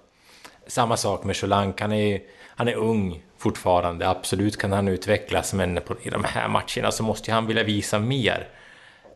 Samma 0.66 0.96
sak 0.96 1.24
med 1.24 1.36
Solank, 1.36 1.80
han 1.80 1.92
är, 1.92 2.20
han 2.46 2.68
är 2.68 2.74
ung 2.74 3.22
fortfarande, 3.38 4.08
absolut 4.08 4.56
kan 4.56 4.72
han 4.72 4.88
utvecklas 4.88 5.54
men 5.54 5.80
på, 5.86 5.94
i 6.02 6.10
de 6.10 6.24
här 6.24 6.48
matcherna 6.48 6.92
så 6.92 7.02
måste 7.02 7.32
han 7.32 7.46
vilja 7.46 7.62
visa 7.62 7.98
mer. 7.98 8.48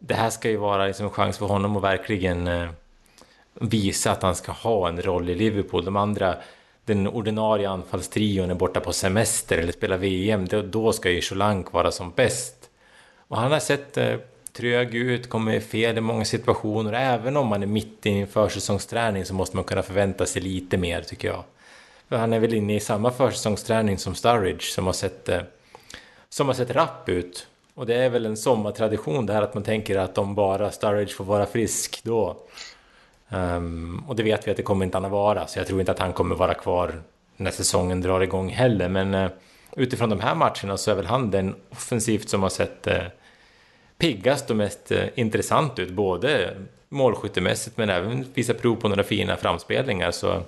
Det 0.07 0.15
här 0.15 0.31
ska 0.31 0.51
ju 0.51 0.57
vara 0.57 0.87
liksom 0.87 1.07
en 1.07 1.13
chans 1.13 1.39
för 1.39 1.47
honom 1.47 1.77
att 1.77 1.83
verkligen 1.83 2.47
eh, 2.47 2.69
visa 3.55 4.11
att 4.11 4.23
han 4.23 4.35
ska 4.35 4.53
ha 4.53 4.89
en 4.89 5.03
roll 5.03 5.31
i 5.31 5.35
Liverpool. 5.35 5.85
De 5.85 5.97
andra 5.97 6.37
den 6.85 7.09
ordinarie 7.09 7.69
anfallstrion 7.69 8.51
är 8.51 8.55
borta 8.55 8.81
på 8.81 8.93
semester 8.93 9.59
eller 9.59 9.73
spelar 9.73 9.97
VM, 9.97 10.47
då 10.71 10.93
ska 10.93 11.11
ju 11.11 11.23
Solank 11.23 11.73
vara 11.73 11.91
som 11.91 12.13
bäst. 12.17 12.71
Och 13.29 13.37
han 13.37 13.53
har 13.53 13.59
sett 13.59 13.97
eh, 13.97 14.17
trög 14.53 14.95
ut, 14.95 15.29
kommer 15.29 15.61
fel 15.61 15.99
i 15.99 16.01
många 16.01 16.25
situationer. 16.25 16.93
Även 16.93 17.37
om 17.37 17.47
man 17.47 17.63
är 17.63 17.67
mitt 17.67 18.07
i 18.07 18.11
en 18.11 18.27
försäsongsträning 18.27 19.25
så 19.25 19.35
måste 19.35 19.57
man 19.57 19.65
kunna 19.65 19.83
förvänta 19.83 20.27
sig 20.27 20.43
lite 20.43 20.77
mer 20.77 21.03
tycker 21.03 21.29
jag. 21.29 21.45
För 22.09 22.17
han 22.17 22.33
är 22.33 22.39
väl 22.39 22.55
inne 22.55 22.77
i 22.77 22.81
samma 22.81 23.11
försäsongsträning 23.11 23.99
som 23.99 24.15
Sturridge 24.15 24.65
som 24.65 24.87
har 24.87 24.93
sett, 24.93 25.29
eh, 25.29 25.43
som 26.29 26.47
har 26.47 26.55
sett 26.55 26.71
rapp 26.71 27.09
ut. 27.09 27.47
Och 27.75 27.87
det 27.87 27.95
är 27.95 28.09
väl 28.09 28.27
en 28.27 28.37
sommartradition 28.37 29.27
det 29.27 29.33
här 29.33 29.43
att 29.43 29.55
man 29.55 29.63
tänker 29.63 29.99
att 29.99 30.19
om 30.19 30.35
bara 30.35 30.71
Sturridge 30.71 31.15
får 31.15 31.25
vara 31.25 31.47
frisk 31.47 32.01
då 32.05 32.37
Um, 33.35 34.05
och 34.09 34.17
det 34.17 34.23
vet 34.23 34.47
vi 34.47 34.51
att 34.51 34.57
det 34.57 34.63
kommer 34.63 34.85
inte 34.85 34.97
han 34.97 35.05
att 35.05 35.11
vara, 35.11 35.47
så 35.47 35.59
jag 35.59 35.67
tror 35.67 35.81
inte 35.81 35.93
att 35.93 35.99
han 35.99 36.13
kommer 36.13 36.35
vara 36.35 36.55
kvar 36.55 37.03
när 37.37 37.51
säsongen 37.51 38.01
drar 38.01 38.21
igång 38.21 38.49
heller. 38.49 38.89
Men 38.89 39.15
uh, 39.15 39.31
utifrån 39.77 40.11
de 40.11 40.21
här 40.21 40.35
matcherna 40.35 40.77
så 40.77 40.91
är 40.91 40.95
väl 40.95 41.07
han 41.07 41.31
den 41.31 41.55
offensivt 41.71 42.29
som 42.29 42.43
har 42.43 42.49
sett 42.49 42.87
uh, 42.87 42.95
piggast 43.99 44.51
och 44.51 44.57
mest 44.57 44.93
uh, 44.93 45.05
intressant 45.15 45.79
ut, 45.79 45.91
både 45.91 46.57
målskyttemässigt 46.89 47.77
men 47.77 47.91
även 47.91 48.27
visar 48.35 48.55
prov 48.55 48.77
på 48.77 48.89
några 48.89 49.03
fina 49.03 49.37
framspelningar. 49.37 50.11
Så 50.11 50.43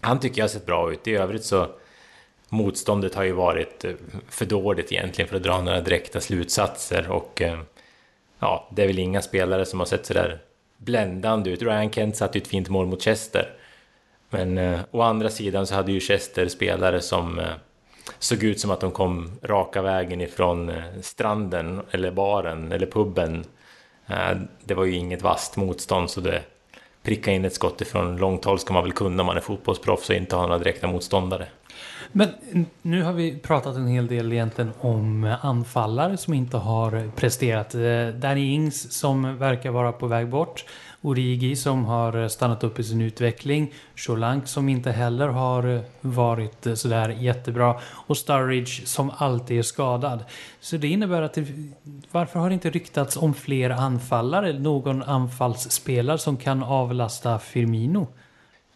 han 0.00 0.20
tycker 0.20 0.38
jag 0.38 0.44
har 0.44 0.48
sett 0.48 0.66
bra 0.66 0.92
ut. 0.92 1.08
I 1.08 1.14
övrigt 1.14 1.44
så 1.44 1.66
motståndet 2.52 3.14
har 3.14 3.24
ju 3.24 3.32
varit 3.32 3.84
eh, 3.84 3.92
för 4.28 4.44
dåligt 4.44 4.92
egentligen 4.92 5.28
för 5.28 5.36
att 5.36 5.42
dra 5.42 5.60
några 5.60 5.80
direkta 5.80 6.20
slutsatser 6.20 7.10
och 7.10 7.42
eh, 7.42 7.58
ja, 8.38 8.68
det 8.72 8.82
är 8.82 8.86
väl 8.86 8.98
inga 8.98 9.22
spelare 9.22 9.64
som 9.64 9.78
har 9.78 9.86
sett 9.86 10.06
sådär 10.06 10.40
bländande 10.76 11.50
ut. 11.50 11.62
Ryan 11.62 11.90
Kent 11.90 12.16
satte 12.16 12.38
ju 12.38 12.42
ett 12.42 12.48
fint 12.48 12.68
mål 12.68 12.86
mot 12.86 13.02
Chester. 13.02 13.54
Men 14.30 14.58
eh, 14.58 14.80
å 14.90 15.00
andra 15.00 15.28
sidan 15.30 15.66
så 15.66 15.74
hade 15.74 15.92
ju 15.92 16.00
Chester 16.00 16.48
spelare 16.48 17.00
som 17.00 17.38
eh, 17.38 17.46
såg 18.18 18.42
ut 18.42 18.60
som 18.60 18.70
att 18.70 18.80
de 18.80 18.90
kom 18.90 19.30
raka 19.42 19.82
vägen 19.82 20.20
ifrån 20.20 20.68
eh, 20.68 20.82
stranden 21.00 21.80
eller 21.90 22.10
baren 22.10 22.72
eller 22.72 22.86
puben. 22.86 23.44
Eh, 24.06 24.36
det 24.64 24.74
var 24.74 24.84
ju 24.84 24.94
inget 24.94 25.22
vasst 25.22 25.56
motstånd 25.56 26.10
så 26.10 26.20
det 26.20 26.42
pricka 27.02 27.32
in 27.32 27.44
ett 27.44 27.54
skott 27.54 27.80
ifrån 27.80 28.16
långt 28.16 28.44
håll 28.44 28.58
ska 28.58 28.72
man 28.72 28.82
väl 28.82 28.92
kunna 28.92 29.22
om 29.22 29.26
man 29.26 29.36
är 29.36 29.40
fotbollsproffs 29.40 30.10
och 30.10 30.16
inte 30.16 30.36
har 30.36 30.42
några 30.42 30.58
direkta 30.58 30.86
motståndare. 30.86 31.46
Men 32.12 32.28
nu 32.82 33.02
har 33.02 33.12
vi 33.12 33.38
pratat 33.38 33.76
en 33.76 33.86
hel 33.86 34.06
del 34.06 34.32
egentligen 34.32 34.72
om 34.80 35.24
eh, 35.24 35.44
anfallare 35.44 36.16
som 36.16 36.34
inte 36.34 36.56
har 36.56 37.10
presterat. 37.16 37.74
Eh, 37.74 38.08
Danny 38.08 38.52
Ings 38.52 38.92
som 38.92 39.38
verkar 39.38 39.70
vara 39.70 39.92
på 39.92 40.06
väg 40.06 40.28
bort. 40.28 40.64
Origi 41.00 41.56
som 41.56 41.84
har 41.84 42.22
eh, 42.22 42.28
stannat 42.28 42.64
upp 42.64 42.78
i 42.78 42.84
sin 42.84 43.00
utveckling. 43.00 43.72
Solank 43.96 44.48
som 44.48 44.68
inte 44.68 44.90
heller 44.90 45.28
har 45.28 45.84
varit 46.00 46.66
sådär 46.74 47.08
jättebra. 47.08 47.80
Och 48.06 48.16
Sturridge 48.16 48.86
som 48.86 49.10
alltid 49.16 49.58
är 49.58 49.62
skadad. 49.62 50.24
Så 50.60 50.76
det 50.76 50.88
innebär 50.88 51.22
att 51.22 51.34
det, 51.34 51.46
varför 52.10 52.40
har 52.40 52.48
det 52.48 52.54
inte 52.54 52.70
ryktats 52.70 53.16
om 53.16 53.34
fler 53.34 53.70
anfallare? 53.70 54.58
Någon 54.58 55.02
anfallsspelare 55.02 56.18
som 56.18 56.36
kan 56.36 56.62
avlasta 56.62 57.38
Firmino? 57.38 58.08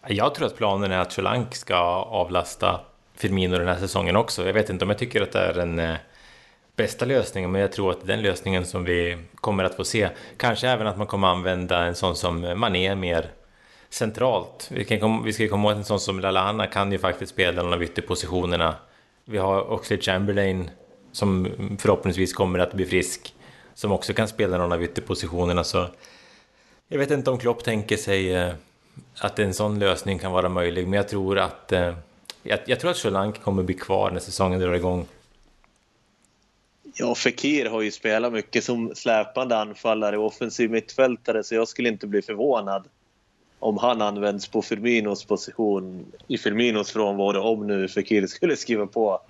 Jag 0.09 0.34
tror 0.34 0.47
att 0.47 0.57
planen 0.57 0.93
är 0.93 0.99
att 0.99 1.12
Solank 1.12 1.55
ska 1.55 1.76
avlasta 1.76 2.80
Firmino 3.16 3.58
den 3.58 3.68
här 3.68 3.78
säsongen 3.78 4.16
också. 4.16 4.46
Jag 4.46 4.52
vet 4.52 4.70
inte 4.70 4.84
om 4.84 4.90
jag 4.90 4.98
tycker 4.98 5.22
att 5.22 5.32
det 5.32 5.38
är 5.38 5.54
den 5.54 5.78
eh, 5.78 5.96
bästa 6.76 7.04
lösningen, 7.04 7.52
men 7.52 7.60
jag 7.60 7.72
tror 7.72 7.90
att 7.90 8.00
det 8.00 8.12
är 8.12 8.16
den 8.16 8.22
lösningen 8.22 8.66
som 8.66 8.84
vi 8.84 9.16
kommer 9.34 9.64
att 9.64 9.74
få 9.74 9.84
se. 9.84 10.08
Kanske 10.36 10.68
även 10.68 10.86
att 10.86 10.98
man 10.98 11.06
kommer 11.06 11.28
använda 11.28 11.84
en 11.84 11.94
sån 11.94 12.16
som 12.16 12.58
Mané 12.60 12.94
mer 12.94 13.30
centralt. 13.90 14.68
Vi, 14.70 14.84
kan 14.84 15.24
vi 15.24 15.32
ska 15.32 15.48
komma 15.48 15.62
ihåg 15.62 15.72
att 15.72 15.78
en 15.78 15.84
sån 15.84 16.00
som 16.00 16.20
Lalana 16.20 16.66
kan 16.66 16.92
ju 16.92 16.98
faktiskt 16.98 17.32
spela 17.32 17.62
någon 17.62 17.72
av 17.72 17.82
ytterpositionerna. 17.82 18.74
Vi 19.24 19.38
har 19.38 19.72
Oxlade 19.72 20.02
Chamberlain 20.02 20.70
som 21.12 21.48
förhoppningsvis 21.78 22.32
kommer 22.32 22.58
att 22.58 22.72
bli 22.72 22.84
frisk, 22.84 23.34
som 23.74 23.92
också 23.92 24.12
kan 24.12 24.28
spela 24.28 24.58
någon 24.58 24.72
av 24.72 24.82
ytterpositionerna. 24.82 25.64
Så 25.64 25.88
jag 26.88 26.98
vet 26.98 27.10
inte 27.10 27.30
om 27.30 27.38
Klopp 27.38 27.64
tänker 27.64 27.96
sig 27.96 28.34
eh, 28.34 28.52
att 29.18 29.38
en 29.38 29.54
sån 29.54 29.78
lösning 29.78 30.18
kan 30.18 30.32
vara 30.32 30.48
möjlig, 30.48 30.88
men 30.88 30.92
jag 30.92 31.08
tror 31.08 31.38
att 31.38 31.72
eh, 31.72 31.94
jag, 32.49 32.61
jag 32.66 32.80
tror 32.80 32.90
att 32.90 32.97
Solanke 32.97 33.40
kommer 33.40 33.62
bli 33.62 33.74
kvar 33.74 34.11
när 34.11 34.20
säsongen 34.20 34.61
drar 34.61 34.74
igång. 34.74 35.07
Ja, 36.94 37.14
Fekir 37.14 37.66
har 37.66 37.82
ju 37.82 37.90
spelat 37.90 38.32
mycket 38.32 38.64
som 38.64 38.92
släpande 38.94 39.57
anfallare 39.57 40.18
och 40.18 40.26
offensiv 40.26 40.70
mittfältare 40.70 41.44
så 41.44 41.55
jag 41.55 41.68
skulle 41.68 41.88
inte 41.88 42.07
bli 42.07 42.22
förvånad 42.22 42.84
om 43.59 43.78
han 43.78 44.03
används 44.03 44.49
på 44.49 44.62
Firminos 44.62 45.24
position 45.24 46.05
i 46.26 46.38
Firminos 46.38 46.92
frånvaro 46.92 47.40
om 47.40 47.66
nu 47.66 47.88
Fekir 47.88 48.26
skulle 48.26 48.57
skriva 48.57 48.86
på 48.86 49.20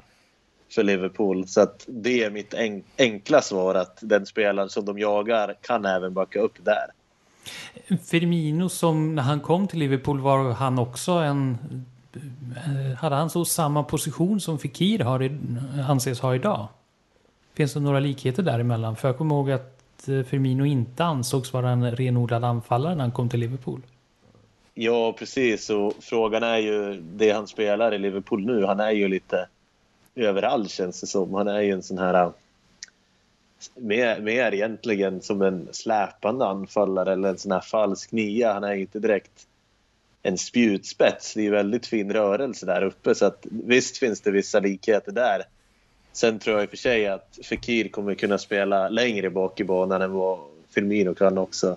för 0.69 0.83
Liverpool. 0.83 1.49
Så 1.49 1.61
att 1.61 1.85
det 1.87 2.25
är 2.25 2.31
mitt 2.31 2.55
enkla 2.99 3.43
svar 3.43 3.75
att 3.75 3.99
den 4.01 4.27
spelaren 4.27 4.69
som 4.69 4.85
de 4.85 4.99
jagar 4.99 5.55
kan 5.61 5.85
även 5.85 6.14
backa 6.14 6.41
upp 6.41 6.64
där. 6.64 6.87
Firmino 8.11 8.69
som 8.69 9.14
när 9.14 9.23
han 9.23 9.41
kom 9.41 9.69
till 9.69 9.79
Liverpool 9.79 10.21
var 10.21 10.53
han 10.53 10.79
också 10.79 11.12
en 11.12 11.59
Eh, 12.57 12.97
hade 12.97 13.17
han 13.17 13.31
så 13.31 13.45
samma 13.45 13.83
position 13.83 14.41
som 14.41 14.59
Fikir 14.59 14.99
har, 14.99 15.39
anses 15.89 16.21
ha 16.21 16.35
idag? 16.35 16.69
Finns 17.55 17.75
det 17.75 17.81
några 17.81 18.01
likheter 18.01 18.43
däremellan? 18.43 18.97
För 18.97 19.09
jag 19.09 19.19
kommer 19.19 19.35
ihåg 19.35 19.51
att 19.51 20.09
eh, 20.09 20.23
Firmino 20.23 20.64
inte 20.64 21.05
ansågs 21.05 21.53
vara 21.53 21.71
en 21.71 21.97
renodlad 21.97 22.45
anfallare 22.45 22.95
när 22.95 23.03
han 23.03 23.12
kom 23.12 23.29
till 23.29 23.41
Liverpool. 23.41 23.81
Ja, 24.75 25.12
precis. 25.12 25.71
Och 25.71 25.93
frågan 26.01 26.43
är 26.43 26.59
ju 26.59 27.01
det 27.01 27.31
han 27.31 27.47
spelar 27.47 27.95
i 27.95 27.99
Liverpool 27.99 28.47
nu. 28.47 28.64
Han 28.64 28.81
är 28.81 28.91
ju 28.91 29.09
lite 29.09 29.49
överallt 30.14 30.71
känns 30.71 31.01
det 31.01 31.07
som. 31.07 31.35
Han 31.35 31.49
är 31.49 31.61
ju 31.61 31.73
en 31.73 31.83
sån 31.83 31.99
här 31.99 32.14
eh, 32.14 32.31
mer, 33.75 34.21
mer 34.21 34.55
egentligen 34.55 35.23
som 35.23 35.43
en 35.43 35.69
släpande 35.73 36.47
anfallare 36.47 37.12
eller 37.12 37.29
en 37.29 37.39
sån 37.39 37.53
här 37.53 37.61
falsk 37.61 38.12
nia. 38.12 38.53
Han 38.53 38.64
är 38.64 38.75
ju 38.75 38.81
inte 38.81 38.99
direkt 38.99 39.47
en 40.27 40.39
spjutspets. 40.39 41.35
Det 41.35 41.47
är 41.47 41.51
väldigt 41.51 41.87
fin 41.87 42.12
rörelse 42.12 42.66
där 42.66 42.83
uppe 42.83 43.14
så 43.14 43.27
att 43.27 43.47
visst 43.51 43.99
finns 43.99 44.20
det 44.20 44.31
vissa 44.31 44.61
likheter 44.61 45.12
där. 45.12 45.43
Sen 46.12 46.39
tror 46.39 46.57
jag 46.57 46.64
i 46.64 46.66
och 46.66 46.70
för 46.70 46.77
sig 46.77 47.07
att 47.07 47.39
Fekir 47.45 47.89
kommer 47.89 48.14
kunna 48.14 48.39
spela 48.39 48.89
längre 48.89 49.31
bak 49.31 49.61
i 49.61 49.64
banan 49.64 50.03
än 50.03 50.12
vad 50.12 50.39
Firmino 50.74 51.14
kan 51.14 51.39
också. 51.39 51.77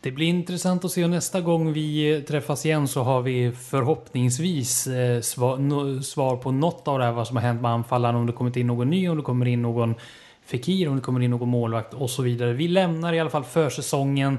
Det 0.00 0.10
blir 0.10 0.26
intressant 0.26 0.84
att 0.84 0.92
se 0.92 1.04
och 1.04 1.10
nästa 1.10 1.40
gång 1.40 1.72
vi 1.72 2.22
träffas 2.28 2.66
igen 2.66 2.88
så 2.88 3.02
har 3.02 3.22
vi 3.22 3.52
förhoppningsvis 3.52 4.86
eh, 4.86 5.20
svar, 5.20 6.36
på 6.36 6.52
något 6.52 6.88
av 6.88 6.98
det 6.98 7.04
här 7.04 7.12
vad 7.12 7.26
som 7.26 7.36
har 7.36 7.42
hänt 7.42 7.62
med 7.62 7.70
anfallaren. 7.70 8.16
Om 8.16 8.26
det 8.26 8.32
kommit 8.32 8.56
in 8.56 8.66
någon 8.66 8.90
ny, 8.90 9.08
om 9.08 9.16
det 9.16 9.22
kommer 9.22 9.46
in 9.46 9.62
någon 9.62 9.94
Fekir, 10.44 10.88
om 10.88 10.96
det 10.96 11.02
kommer 11.02 11.22
in 11.22 11.30
någon 11.30 11.48
målvakt 11.48 11.94
och 11.94 12.10
så 12.10 12.22
vidare. 12.22 12.52
Vi 12.52 12.68
lämnar 12.68 13.12
i 13.12 13.20
alla 13.20 13.30
fall 13.30 13.44
försäsongen 13.44 14.38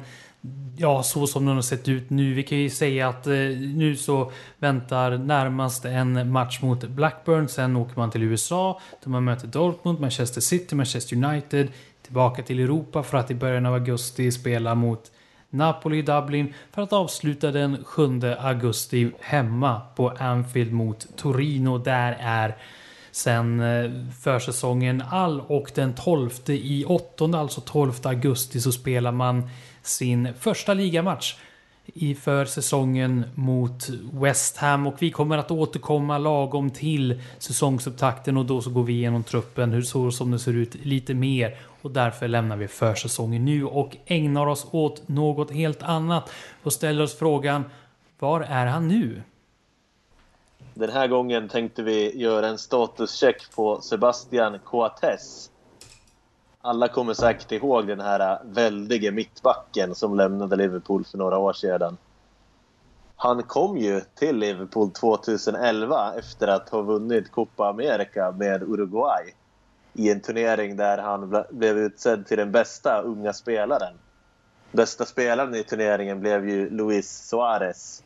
ja, 0.78 1.04
så 1.04 1.28
som 1.28 1.46
den 1.46 1.56
har 1.56 1.62
sett 1.62 1.88
ut 1.88 2.10
nu. 2.10 2.34
Vi 2.34 2.44
kan 2.44 2.58
ju 2.58 2.70
säga 2.70 3.10
att 3.10 3.28
eh, 3.28 3.34
nu 3.34 3.96
så 3.96 4.32
väntar 4.58 5.18
närmast 5.18 5.86
en 5.86 6.32
match 6.32 6.62
mot 6.62 6.84
Blackburn. 6.84 7.48
Sen 7.48 7.76
åker 7.76 7.96
man 7.96 8.12
till 8.12 8.24
USA 8.24 8.80
där 9.04 9.10
man 9.10 9.24
möter 9.24 9.48
Dortmund, 9.48 10.00
Manchester 10.00 10.42
City, 10.42 10.76
Manchester 10.76 11.16
United. 11.16 11.68
Tillbaka 12.02 12.44
till 12.44 12.60
Europa 12.60 13.04
för 13.04 13.18
att 13.18 13.32
i 13.32 13.36
början 13.36 13.66
av 13.66 13.74
augusti 13.74 14.32
spela 14.32 14.76
mot 14.76 15.12
Napoli 15.50 16.02
Dublin 16.02 16.54
för 16.72 16.82
att 16.82 16.94
avsluta 16.94 17.52
den 17.52 17.84
7 17.84 18.22
augusti 18.40 19.12
hemma 19.20 19.82
på 19.96 20.10
Anfield 20.10 20.72
mot 20.72 21.18
Torino. 21.18 21.78
Där 21.78 22.18
är 22.20 22.56
sen 23.12 23.60
eh, 23.60 23.92
försäsongen 24.22 25.04
all 25.10 25.42
och 25.42 25.72
den 25.76 25.94
12 25.94 26.30
i 26.48 26.86
8 26.86 27.26
alltså 27.34 27.62
12 27.62 27.94
augusti 28.04 28.62
så 28.62 28.72
spelar 28.72 29.12
man 29.12 29.50
sin 29.88 30.34
första 30.40 30.74
ligamatch 30.74 31.36
för 32.22 32.46
säsongen 32.46 33.26
mot 33.36 33.90
West 34.14 34.58
Ham 34.58 34.88
och 34.88 34.96
vi 35.00 35.12
kommer 35.12 35.38
att 35.38 35.52
återkomma 35.52 36.18
lagom 36.18 36.70
till 36.70 37.22
säsongsupptakten 37.38 38.38
och 38.38 38.46
då 38.46 38.62
så 38.62 38.70
går 38.70 38.84
vi 38.84 38.94
igenom 38.94 39.24
truppen 39.24 39.72
hur 39.72 39.82
så 39.82 40.12
som 40.12 40.32
det 40.32 40.40
ser 40.40 40.54
ut 40.54 40.76
lite 40.76 41.14
mer 41.14 41.58
och 41.82 41.92
därför 41.92 42.28
lämnar 42.28 42.58
vi 42.58 42.68
försäsongen 42.68 43.46
nu 43.46 43.66
och 43.66 43.98
ägnar 44.06 44.48
oss 44.48 44.68
åt 44.72 45.08
något 45.08 45.52
helt 45.52 45.84
annat 45.84 46.32
och 46.64 46.74
ställer 46.74 47.04
oss 47.04 47.18
frågan 47.18 47.64
var 48.20 48.42
är 48.42 48.66
han 48.66 48.88
nu? 48.88 49.22
Den 50.74 50.90
här 50.90 51.08
gången 51.08 51.50
tänkte 51.50 51.84
vi 51.84 52.22
göra 52.22 52.48
en 52.48 52.58
statuscheck 52.58 53.56
på 53.56 53.82
Sebastian 53.82 54.60
Coates. 54.60 55.52
Alla 56.68 56.88
kommer 56.88 57.13
säkert 57.13 57.51
ihåg 57.51 57.88
den 57.88 57.99
här 57.99 58.39
väldige 58.43 59.11
mittbacken 59.11 59.95
som 59.95 60.15
lämnade 60.15 60.55
Liverpool 60.55 61.05
för 61.05 61.18
några 61.18 61.38
år 61.38 61.53
sedan. 61.53 61.97
Han 63.15 63.43
kom 63.43 63.78
ju 63.78 64.01
till 64.15 64.38
Liverpool 64.38 64.91
2011 64.91 66.13
efter 66.18 66.47
att 66.47 66.70
ha 66.70 66.82
vunnit 66.82 67.32
Copa 67.32 67.70
America 67.70 68.32
med 68.32 68.63
Uruguay 68.63 69.34
i 69.93 70.11
en 70.11 70.22
turnering 70.22 70.76
där 70.76 70.97
han 70.97 71.43
blev 71.51 71.78
utsedd 71.78 72.28
till 72.28 72.38
den 72.38 72.51
bästa 72.51 73.01
unga 73.01 73.34
spelaren. 73.34 73.93
Bästa 74.72 75.05
spelaren 75.05 75.55
i 75.55 75.63
turneringen 75.63 76.20
blev 76.20 76.49
ju 76.49 76.70
Luis 76.70 77.28
Suarez. 77.30 78.03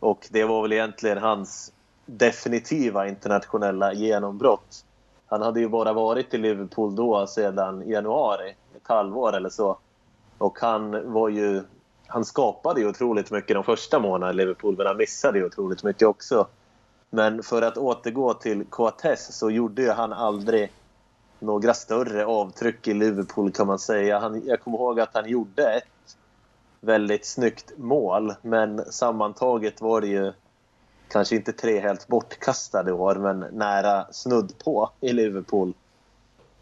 Och 0.00 0.28
det 0.30 0.44
var 0.44 0.62
väl 0.62 0.72
egentligen 0.72 1.18
hans 1.18 1.72
definitiva 2.06 3.08
internationella 3.08 3.92
genombrott. 3.92 4.84
Han 5.30 5.42
hade 5.42 5.60
ju 5.60 5.68
bara 5.68 5.92
varit 5.92 6.34
i 6.34 6.38
Liverpool 6.38 6.94
då 6.94 7.26
sedan 7.26 7.88
januari, 7.88 8.54
ett 8.76 8.88
halvår 8.88 9.36
eller 9.36 9.48
så. 9.48 9.78
Och 10.38 10.58
han 10.60 11.12
var 11.12 11.28
ju... 11.28 11.62
Han 12.06 12.24
skapade 12.24 12.80
ju 12.80 12.88
otroligt 12.88 13.30
mycket 13.30 13.54
de 13.54 13.64
första 13.64 13.98
månaderna 13.98 14.30
i 14.30 14.34
Liverpool, 14.34 14.76
men 14.76 14.86
han 14.86 14.96
missade 14.96 15.38
ju 15.38 15.46
otroligt 15.46 15.82
mycket 15.82 16.08
också. 16.08 16.46
Men 17.10 17.42
för 17.42 17.62
att 17.62 17.78
återgå 17.78 18.34
till 18.34 18.64
Coates 18.64 19.38
så 19.38 19.50
gjorde 19.50 19.82
ju 19.82 19.90
han 19.90 20.12
aldrig 20.12 20.72
några 21.38 21.74
större 21.74 22.26
avtryck 22.26 22.88
i 22.88 22.94
Liverpool 22.94 23.52
kan 23.52 23.66
man 23.66 23.78
säga. 23.78 24.18
Han, 24.18 24.42
jag 24.46 24.60
kommer 24.60 24.78
ihåg 24.78 25.00
att 25.00 25.14
han 25.14 25.28
gjorde 25.28 25.72
ett 25.72 26.16
väldigt 26.80 27.26
snyggt 27.26 27.72
mål, 27.76 28.34
men 28.42 28.92
sammantaget 28.92 29.80
var 29.80 30.00
det 30.00 30.06
ju 30.06 30.32
kanske 31.10 31.36
inte 31.36 31.52
tre 31.52 31.80
helt 31.80 32.08
bortkastade 32.08 32.92
år, 32.92 33.14
men 33.14 33.38
nära 33.52 34.06
snudd 34.12 34.58
på 34.64 34.90
i 35.00 35.12
Liverpool. 35.12 35.72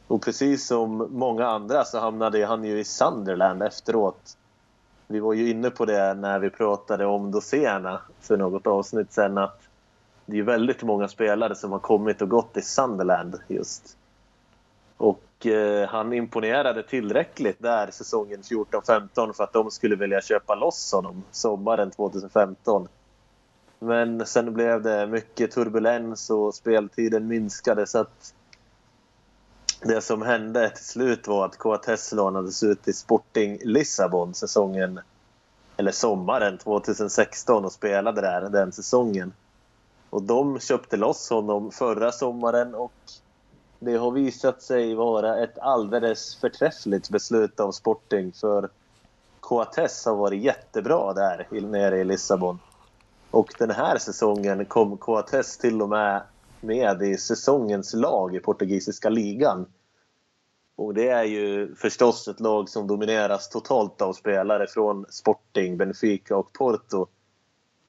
Och 0.07 0.23
precis 0.23 0.67
som 0.67 1.09
många 1.11 1.47
andra 1.47 1.85
så 1.85 1.99
hamnade 1.99 2.47
han 2.47 2.65
ju 2.65 2.81
i 2.81 2.85
Sunderland 2.85 3.63
efteråt. 3.63 4.37
Vi 5.07 5.21
var 5.21 5.33
ju 5.33 5.51
inne 5.51 5.71
på 5.71 5.85
det 5.85 6.15
när 6.15 6.39
vi 6.39 6.51
pratade 6.51 7.07
om 7.07 7.31
Dosena 7.31 8.01
för 8.21 8.37
något 8.37 8.67
avsnitt 8.67 9.13
sen 9.13 9.39
att 9.39 9.61
det 10.27 10.39
är 10.39 10.43
väldigt 10.43 10.83
många 10.83 11.09
spelare 11.09 11.55
som 11.55 11.73
har 11.73 11.79
kommit 11.79 12.23
och 12.23 12.29
gått 12.29 12.57
i 12.57 12.63
Sunderland 12.63 13.37
just. 13.49 13.97
Och 14.97 15.47
eh, 15.47 15.89
han 15.89 16.13
imponerade 16.13 16.83
tillräckligt 16.83 17.63
där 17.63 17.91
säsongen 17.91 18.43
14-15 18.43 19.33
för 19.33 19.45
att 19.45 19.53
de 19.53 19.71
skulle 19.71 19.97
vilja 19.97 20.21
köpa 20.21 20.55
loss 20.55 20.93
honom 20.93 21.23
sommaren 21.31 21.91
2015. 21.91 22.89
Men 23.79 24.27
sen 24.27 24.55
blev 24.55 24.83
det 24.83 25.07
mycket 25.07 25.51
turbulens 25.51 26.31
och 26.31 26.55
speltiden 26.55 27.29
minskade 27.29 27.87
så 27.87 27.99
att 27.99 28.35
det 29.81 30.01
som 30.01 30.23
hände 30.23 30.71
till 30.71 30.85
slut 30.85 31.29
var 31.29 31.45
att 31.45 31.59
KTS 31.59 32.13
lånades 32.13 32.63
ut 32.63 32.83
till 32.83 32.95
Sporting 32.95 33.59
Lissabon 33.65 34.35
säsongen 34.35 35.01
eller 35.77 35.93
sommaren 35.93 36.59
2016 36.59 37.65
och 37.65 37.73
spelade 37.73 38.21
där 38.21 38.49
den 38.49 38.73
säsongen. 38.73 39.33
Och 40.11 40.23
de 40.23 40.61
köpte 40.61 40.97
loss 40.97 41.31
honom 41.31 41.71
förra 41.71 42.13
sommaren 42.13 42.75
och 42.75 42.93
det 43.79 43.97
har 43.97 44.11
visat 44.11 44.63
sig 44.63 44.95
vara 44.95 45.43
ett 45.45 45.59
alldeles 45.59 46.37
förträffligt 46.37 47.11
beslut 47.11 47.61
av 47.61 47.73
Sporting 47.73 48.33
för 48.33 48.69
Coates 49.41 50.05
har 50.05 50.15
varit 50.15 50.43
jättebra 50.43 51.13
där 51.13 51.47
nere 51.51 51.99
i 51.99 52.05
Lissabon. 52.05 52.59
Och 53.31 53.55
den 53.59 53.71
här 53.71 53.99
säsongen 53.99 54.65
kom 54.65 54.97
Coates 54.97 55.59
till 55.59 55.83
och 55.83 55.89
med 55.89 56.23
med 56.61 57.03
i 57.03 57.17
säsongens 57.17 57.95
lag 57.95 58.37
i 58.37 58.41
portugisiska 58.41 59.09
ligan. 59.09 59.67
Och 60.77 60.95
det 60.95 61.09
är 61.09 61.25
ju 61.25 61.75
förstås 61.75 62.29
ett 62.29 62.41
lag 62.41 62.69
som 62.69 62.87
domineras 62.87 63.49
totalt 63.49 64.03
av 64.03 64.13
spelare 64.13 64.67
från 64.67 65.07
Sporting, 65.09 65.77
Benfica 65.77 66.37
och 66.37 66.53
Porto. 66.53 67.07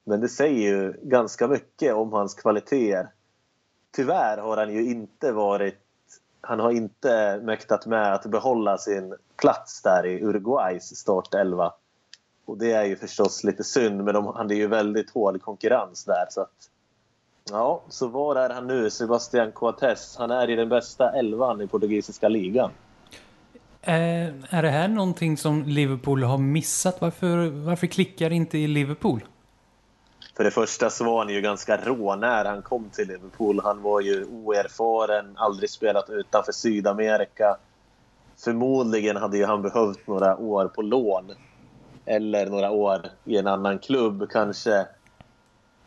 Men 0.04 0.20
det 0.20 0.28
säger 0.28 0.70
ju 0.70 0.94
ganska 1.02 1.48
mycket 1.48 1.94
om 1.94 2.12
hans 2.12 2.34
kvaliteter. 2.34 3.08
Tyvärr 3.92 4.38
har 4.38 4.56
han 4.56 4.74
ju 4.74 4.90
inte 4.90 5.32
varit... 5.32 5.78
Han 6.40 6.60
har 6.60 6.70
inte 6.70 7.40
mäktat 7.42 7.86
med 7.86 8.14
att 8.14 8.26
behålla 8.26 8.78
sin 8.78 9.14
plats 9.36 9.82
där 9.82 10.06
i 10.06 10.22
Uruguays 10.22 10.96
startelva. 10.96 11.72
Och 12.50 12.58
det 12.58 12.72
är 12.72 12.84
ju 12.84 12.96
förstås 12.96 13.44
lite 13.44 13.64
synd, 13.64 14.04
men 14.04 14.14
de 14.14 14.26
hade 14.26 14.54
ju 14.54 14.66
väldigt 14.66 15.10
hård 15.10 15.42
konkurrens 15.42 16.04
där. 16.04 16.26
Så 16.30 16.40
att, 16.40 16.70
ja, 17.50 17.82
så 17.88 18.06
var 18.06 18.36
är 18.36 18.50
han 18.50 18.66
nu, 18.66 18.90
Sebastian 18.90 19.52
Coates? 19.52 20.16
Han 20.16 20.30
är 20.30 20.50
i 20.50 20.56
den 20.56 20.68
bästa 20.68 21.12
elvan 21.12 21.60
i 21.60 21.66
portugisiska 21.66 22.28
ligan. 22.28 22.70
Eh, 23.82 24.54
är 24.54 24.62
det 24.62 24.70
här 24.70 24.88
någonting 24.88 25.36
som 25.36 25.64
Liverpool 25.64 26.22
har 26.22 26.38
missat? 26.38 27.00
Varför, 27.00 27.50
varför 27.50 27.86
klickar 27.86 28.30
inte 28.30 28.58
i 28.58 28.66
Liverpool? 28.66 29.24
För 30.36 30.44
det 30.44 30.50
första 30.50 30.90
så 30.90 31.04
var 31.04 31.18
han 31.18 31.34
ju 31.34 31.40
ganska 31.40 31.76
rå 31.76 32.16
när 32.16 32.44
han 32.44 32.62
kom 32.62 32.90
till 32.92 33.08
Liverpool. 33.08 33.60
Han 33.64 33.82
var 33.82 34.00
ju 34.00 34.24
oerfaren, 34.24 35.32
aldrig 35.36 35.70
spelat 35.70 36.10
utanför 36.10 36.52
Sydamerika. 36.52 37.56
Förmodligen 38.44 39.16
hade 39.16 39.38
ju 39.38 39.44
han 39.44 39.62
behövt 39.62 40.06
några 40.06 40.36
år 40.36 40.68
på 40.68 40.82
lån 40.82 41.32
eller 42.06 42.46
några 42.46 42.70
år 42.70 43.00
i 43.24 43.36
en 43.36 43.46
annan 43.46 43.78
klubb. 43.78 44.30
Kanske 44.30 44.86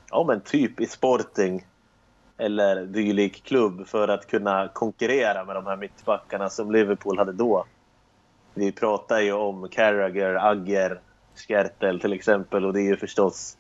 ja, 0.10 0.24
men 0.28 0.42
typ 0.42 0.82
i 0.82 0.88
Sporting 0.88 1.66
eller 2.38 2.86
dylik 2.86 3.44
klubb 3.44 3.88
för 3.88 4.08
att 4.08 4.28
kunna 4.28 4.68
konkurrera 4.68 5.46
med 5.46 5.56
de 5.56 5.66
här 5.66 5.78
mittbackarna 5.78 6.50
som 6.50 6.72
Liverpool 6.72 7.18
hade 7.18 7.32
då. 7.32 7.66
Vi 8.54 8.72
pratar 8.72 9.20
ju 9.20 9.34
om 9.34 9.70
Carragher, 9.70 10.36
Agger, 10.36 11.00
Skertel 11.36 12.00
till 12.00 12.14
exempel 12.14 12.66
och 12.66 12.74
det 12.74 12.82
är 12.82 12.88
ju 12.88 12.98
förstås 12.98 13.58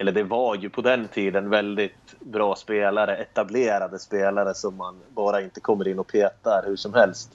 eller 0.00 0.12
det 0.12 0.22
var 0.22 0.54
ju 0.54 0.70
på 0.70 0.80
den 0.80 1.08
tiden 1.08 1.50
väldigt 1.50 2.20
bra 2.20 2.56
spelare, 2.56 3.16
etablerade 3.16 3.98
spelare 3.98 4.54
som 4.54 4.76
man 4.76 5.00
bara 5.08 5.40
inte 5.40 5.60
kommer 5.60 5.88
in 5.88 5.98
och 5.98 6.06
petar 6.06 6.64
hur 6.66 6.76
som 6.76 6.94
helst. 6.94 7.30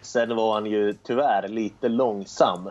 Sen 0.00 0.36
var 0.36 0.54
han 0.54 0.66
ju 0.66 0.92
tyvärr 1.02 1.48
lite 1.48 1.88
långsam 1.88 2.70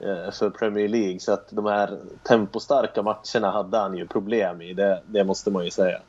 Eh, 0.00 0.30
för 0.32 0.50
Premier 0.50 0.88
League. 0.88 1.20
Så 1.20 1.32
att 1.32 1.48
de 1.50 1.66
här 1.66 1.98
tempostarka 2.22 3.02
matcherna 3.02 3.50
hade 3.50 3.78
han 3.78 3.96
ju 3.96 4.06
problem 4.06 4.62
i, 4.62 4.74
det, 4.74 5.02
det 5.06 5.24
måste 5.24 5.50
man 5.50 5.64
ju 5.64 5.70
säga. 5.70 6.00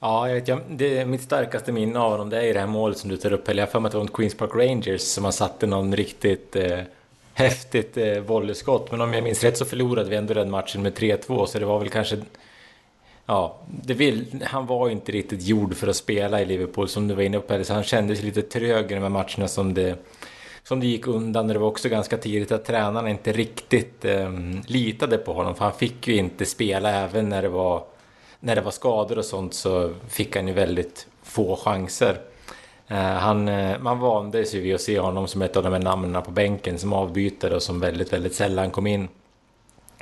Ja, 0.00 0.28
jag 0.28 0.34
vet, 0.34 0.48
jag, 0.48 0.60
det, 0.68 1.04
mitt 1.04 1.22
starkaste 1.22 1.72
minne 1.72 1.98
av 1.98 2.10
honom 2.10 2.30
det 2.30 2.38
är 2.38 2.42
ju 2.42 2.52
det 2.52 2.60
här 2.60 2.66
målet 2.66 2.98
som 2.98 3.10
du 3.10 3.16
tar 3.16 3.32
upp. 3.32 3.48
Eller 3.48 3.62
jag 3.62 3.66
har 3.66 3.70
för 3.70 3.80
mig 3.80 3.86
att 3.86 3.92
det 3.92 3.98
var 3.98 4.04
mot 4.04 4.12
Queens 4.12 4.34
Park 4.34 4.50
Rangers 4.54 5.00
som 5.00 5.24
han 5.24 5.32
satte 5.32 5.66
någon 5.66 5.96
riktigt 5.96 6.56
eh, 6.56 6.78
häftigt 7.34 7.96
eh, 7.96 8.18
volleyskott. 8.18 8.90
Men 8.90 9.00
om 9.00 9.14
jag 9.14 9.24
minns 9.24 9.44
rätt 9.44 9.56
så 9.56 9.64
förlorade 9.64 10.10
vi 10.10 10.16
ändå 10.16 10.34
den 10.34 10.50
matchen 10.50 10.82
med 10.82 10.92
3-2. 10.92 11.46
Så 11.46 11.58
det 11.58 11.66
var 11.66 11.78
väl 11.78 11.88
kanske... 11.88 12.18
Ja, 13.26 13.60
det 13.66 13.94
vill, 13.94 14.44
han 14.46 14.66
var 14.66 14.86
ju 14.86 14.92
inte 14.92 15.12
riktigt 15.12 15.42
gjord 15.42 15.74
för 15.74 15.88
att 15.88 15.96
spela 15.96 16.40
i 16.40 16.44
Liverpool 16.44 16.88
som 16.88 17.08
du 17.08 17.14
var 17.14 17.22
inne 17.22 17.40
på. 17.40 17.64
Så 17.64 17.74
han 17.74 17.82
kändes 17.82 18.22
lite 18.22 18.42
trög 18.42 18.92
i 18.92 18.94
de 18.94 19.00
här 19.00 19.08
matcherna 19.08 19.48
som 19.48 19.74
det 19.74 19.96
som 20.72 20.80
det 20.80 20.86
gick 20.86 21.06
undan. 21.06 21.48
Det 21.48 21.58
var 21.58 21.68
också 21.68 21.88
ganska 21.88 22.16
tidigt 22.16 22.52
att 22.52 22.64
tränarna 22.64 23.10
inte 23.10 23.32
riktigt 23.32 24.04
eh, 24.04 24.30
litade 24.66 25.18
på 25.18 25.32
honom. 25.32 25.54
För 25.54 25.64
han 25.64 25.74
fick 25.74 26.08
ju 26.08 26.16
inte 26.16 26.46
spela 26.46 26.90
även 26.90 27.28
när 27.28 27.42
det 27.42 27.48
var, 27.48 27.84
när 28.40 28.54
det 28.54 28.60
var 28.60 28.70
skador 28.70 29.18
och 29.18 29.24
sånt 29.24 29.54
så 29.54 29.94
fick 30.08 30.36
han 30.36 30.48
ju 30.48 30.54
väldigt 30.54 31.06
få 31.22 31.56
chanser. 31.56 32.20
Eh, 32.88 32.96
han, 32.96 33.48
eh, 33.48 33.78
man 33.78 33.98
vande 33.98 34.44
sig 34.44 34.60
vid 34.60 34.74
att 34.74 34.80
se 34.80 34.98
honom 34.98 35.28
som 35.28 35.42
ett 35.42 35.56
av 35.56 35.62
de 35.62 35.72
här 35.72 35.80
namnen 35.80 36.22
på 36.22 36.30
bänken 36.30 36.78
som 36.78 36.92
avbytare 36.92 37.54
och 37.54 37.62
som 37.62 37.80
väldigt, 37.80 38.12
väldigt 38.12 38.34
sällan 38.34 38.70
kom 38.70 38.86
in. 38.86 39.08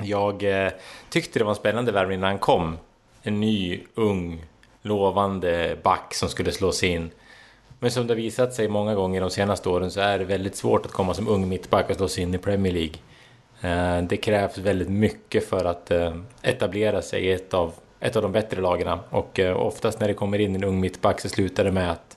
Jag 0.02 0.64
eh, 0.64 0.72
tyckte 1.08 1.38
det 1.38 1.44
var 1.44 1.52
en 1.52 1.56
spännande 1.56 1.92
värvning 1.92 2.20
när 2.20 2.28
han 2.28 2.38
kom. 2.38 2.78
En 3.22 3.40
ny, 3.40 3.80
ung, 3.94 4.44
lovande 4.82 5.76
back 5.82 6.14
som 6.14 6.28
skulle 6.28 6.52
slås 6.52 6.82
in. 6.82 7.10
Men 7.83 7.91
som 7.91 8.07
det 8.07 8.14
har 8.14 8.16
visat 8.16 8.55
sig 8.55 8.68
många 8.68 8.95
gånger 8.95 9.20
de 9.20 9.31
senaste 9.31 9.68
åren 9.68 9.91
så 9.91 10.01
är 10.01 10.18
det 10.18 10.24
väldigt 10.24 10.57
svårt 10.57 10.87
att 10.87 10.93
komma 10.93 11.14
som 11.14 11.28
ung 11.28 11.49
mittback 11.49 11.91
och 11.91 11.97
slå 11.97 12.09
sig 12.09 12.22
in 12.22 12.35
i 12.35 12.39
Premier 12.39 12.72
League. 12.72 12.95
Eh, 13.61 14.03
det 14.03 14.16
krävs 14.16 14.59
väldigt 14.59 14.89
mycket 14.89 15.49
för 15.49 15.64
att 15.64 15.91
eh, 15.91 16.14
etablera 16.43 17.03
sig 17.03 17.24
i 17.24 17.33
ett 17.33 17.55
av, 17.55 17.72
ett 18.01 18.16
av 18.16 18.22
de 18.22 18.33
bättre 18.33 18.61
lagen. 18.61 18.99
Och 19.11 19.41
eh, 19.41 19.57
oftast 19.57 20.01
när 20.01 20.09
det 20.09 20.14
kommer 20.14 20.39
in 20.39 20.55
en 20.55 20.64
ung 20.64 20.81
mittback 20.81 21.20
så 21.20 21.28
slutar 21.28 21.64
det 21.64 21.72
med 21.72 21.91
att 21.91 22.16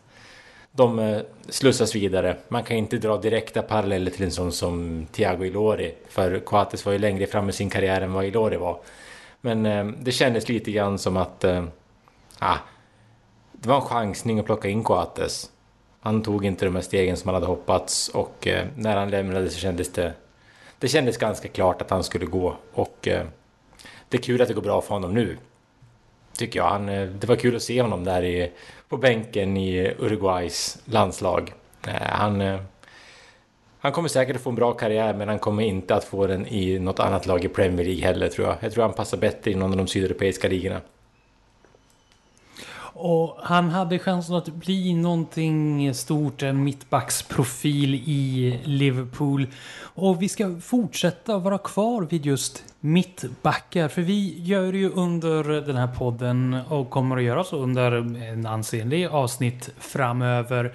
de 0.71 1.21
slussas 1.49 1.95
vidare. 1.95 2.37
Man 2.47 2.63
kan 2.63 2.77
inte 2.77 2.97
dra 2.97 3.17
direkta 3.17 3.61
paralleller 3.61 4.11
till 4.11 4.23
en 4.23 4.31
sån 4.31 4.51
som 4.51 5.05
Thiago 5.11 5.45
Ilori. 5.45 5.93
För 6.09 6.39
Coates 6.39 6.85
var 6.85 6.93
ju 6.93 6.99
längre 6.99 7.27
fram 7.27 7.49
i 7.49 7.51
sin 7.51 7.69
karriär 7.69 8.01
än 8.01 8.13
vad 8.13 8.25
Ilori 8.25 8.57
var. 8.57 8.79
Men 9.41 9.63
det 10.03 10.11
kändes 10.11 10.49
lite 10.49 10.71
grann 10.71 10.99
som 10.99 11.17
att... 11.17 11.45
Ah, 12.39 12.57
det 13.51 13.69
var 13.69 13.75
en 13.75 13.81
chansning 13.81 14.39
att 14.39 14.45
plocka 14.45 14.69
in 14.69 14.83
Coates. 14.83 15.49
Han 16.03 16.23
tog 16.23 16.45
inte 16.45 16.65
de 16.65 16.75
här 16.75 16.81
stegen 16.81 17.17
som 17.17 17.27
han 17.27 17.35
hade 17.35 17.45
hoppats 17.47 18.07
och 18.09 18.47
eh, 18.47 18.67
när 18.75 18.97
han 18.97 19.09
lämnade 19.09 19.49
så 19.49 19.59
kändes 19.59 19.91
det... 19.91 20.13
Det 20.79 20.87
kändes 20.87 21.17
ganska 21.17 21.47
klart 21.47 21.81
att 21.81 21.89
han 21.89 22.03
skulle 22.03 22.25
gå 22.25 22.55
och 22.73 23.07
eh, 23.07 23.25
det 24.09 24.17
är 24.17 24.21
kul 24.21 24.41
att 24.41 24.47
det 24.47 24.53
går 24.53 24.61
bra 24.61 24.81
för 24.81 24.93
honom 24.93 25.13
nu. 25.13 25.37
tycker 26.37 26.59
jag. 26.59 26.69
Han, 26.69 26.89
eh, 26.89 27.07
det 27.07 27.27
var 27.27 27.35
kul 27.35 27.55
att 27.55 27.61
se 27.61 27.81
honom 27.81 28.03
där 28.03 28.23
i, 28.23 28.51
på 28.89 28.97
bänken 28.97 29.57
i 29.57 29.93
Uruguays 29.99 30.77
landslag. 30.85 31.53
Eh, 31.87 31.93
han, 31.93 32.41
eh, 32.41 32.59
han 33.79 33.91
kommer 33.91 34.09
säkert 34.09 34.35
att 34.35 34.41
få 34.41 34.49
en 34.49 34.55
bra 34.55 34.73
karriär 34.73 35.13
men 35.13 35.27
han 35.27 35.39
kommer 35.39 35.63
inte 35.63 35.95
att 35.95 36.03
få 36.03 36.27
den 36.27 36.47
i 36.47 36.79
något 36.79 36.99
annat 36.99 37.25
lag 37.25 37.45
i 37.45 37.47
Premier 37.47 37.85
League 37.85 38.03
heller 38.05 38.27
tror 38.29 38.47
jag. 38.47 38.57
Jag 38.59 38.71
tror 38.71 38.83
han 38.83 38.93
passar 38.93 39.17
bättre 39.17 39.51
i 39.51 39.55
någon 39.55 39.71
av 39.71 39.77
de 39.77 39.87
sydeuropeiska 39.87 40.47
ligorna. 40.47 40.81
Och 42.95 43.37
han 43.41 43.69
hade 43.69 43.99
chansen 43.99 44.35
att 44.35 44.47
bli 44.47 44.93
någonting 44.93 45.93
stort, 45.93 46.43
en 46.43 46.63
mittbacksprofil 46.63 47.95
i 47.95 48.59
Liverpool. 48.63 49.47
Och 49.95 50.21
vi 50.21 50.29
ska 50.29 50.55
fortsätta 50.61 51.37
vara 51.37 51.57
kvar 51.57 52.01
vid 52.01 52.25
just 52.25 52.63
mittbackar. 52.79 53.87
För 53.87 54.01
vi 54.01 54.41
gör 54.41 54.73
ju 54.73 54.89
under 54.89 55.43
den 55.43 55.75
här 55.75 55.87
podden 55.87 56.57
och 56.69 56.89
kommer 56.89 57.17
att 57.17 57.23
göra 57.23 57.43
så 57.43 57.57
under 57.57 57.91
en 58.31 58.45
ansenlig 58.45 59.05
avsnitt 59.05 59.69
framöver 59.79 60.73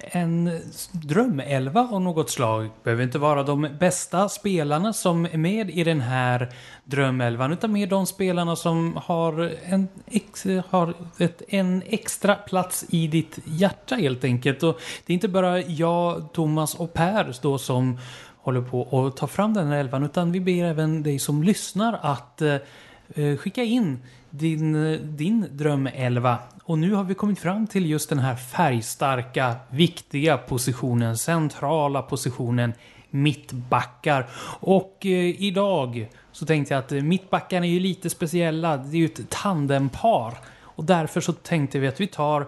en 0.00 0.60
drömelva 0.92 1.88
av 1.92 2.00
något 2.00 2.30
slag. 2.30 2.70
behöver 2.82 3.04
inte 3.04 3.18
vara 3.18 3.42
de 3.42 3.68
bästa 3.80 4.28
spelarna 4.28 4.92
som 4.92 5.24
är 5.24 5.38
med 5.38 5.70
i 5.70 5.84
den 5.84 6.00
här 6.00 6.52
drömelvan 6.84 7.52
utan 7.52 7.72
mer 7.72 7.86
de 7.86 8.06
spelarna 8.06 8.56
som 8.56 8.98
har 9.04 9.52
en, 9.64 9.88
ex, 10.06 10.46
har 10.68 10.94
ett, 11.18 11.42
en 11.48 11.82
extra 11.86 12.34
plats 12.34 12.84
i 12.88 13.06
ditt 13.06 13.38
hjärta 13.44 13.94
helt 13.94 14.24
enkelt. 14.24 14.62
Och 14.62 14.80
det 15.06 15.12
är 15.12 15.14
inte 15.14 15.28
bara 15.28 15.60
jag, 15.60 16.32
Thomas 16.32 16.74
och 16.74 16.92
Per 16.92 17.36
då 17.42 17.58
som 17.58 17.98
håller 18.36 18.60
på 18.60 19.06
att 19.06 19.16
ta 19.16 19.26
fram 19.26 19.54
den 19.54 19.66
här 19.66 19.78
elvan 19.78 20.04
utan 20.04 20.32
vi 20.32 20.40
ber 20.40 20.64
även 20.64 21.02
dig 21.02 21.18
som 21.18 21.42
lyssnar 21.42 21.98
att 22.02 22.42
eh, 22.42 23.36
skicka 23.36 23.62
in 23.62 24.02
din, 24.30 24.98
din 25.16 25.46
drömelva. 25.50 26.38
Och 26.64 26.78
nu 26.78 26.94
har 26.94 27.04
vi 27.04 27.14
kommit 27.14 27.38
fram 27.38 27.66
till 27.66 27.90
just 27.90 28.08
den 28.08 28.18
här 28.18 28.36
färgstarka, 28.36 29.56
viktiga 29.70 30.38
positionen, 30.38 31.18
centrala 31.18 32.02
positionen 32.02 32.72
mittbackar. 33.10 34.26
Och 34.60 35.06
eh, 35.06 35.42
idag 35.42 36.08
så 36.32 36.46
tänkte 36.46 36.74
jag 36.74 36.78
att 36.78 36.90
mittbackarna 36.90 37.66
är 37.66 37.70
ju 37.70 37.80
lite 37.80 38.10
speciella. 38.10 38.76
Det 38.76 38.96
är 38.96 39.00
ju 39.00 39.06
ett 39.06 39.30
tandempar. 39.30 40.38
Och 40.60 40.84
därför 40.84 41.20
så 41.20 41.32
tänkte 41.32 41.78
vi 41.78 41.88
att 41.88 42.00
vi 42.00 42.06
tar 42.06 42.46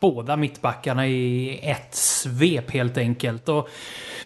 båda 0.00 0.36
mittbackarna 0.36 1.06
i 1.06 1.58
ett 1.62 1.94
svep 1.94 2.70
helt 2.70 2.98
enkelt. 2.98 3.48
Och 3.48 3.68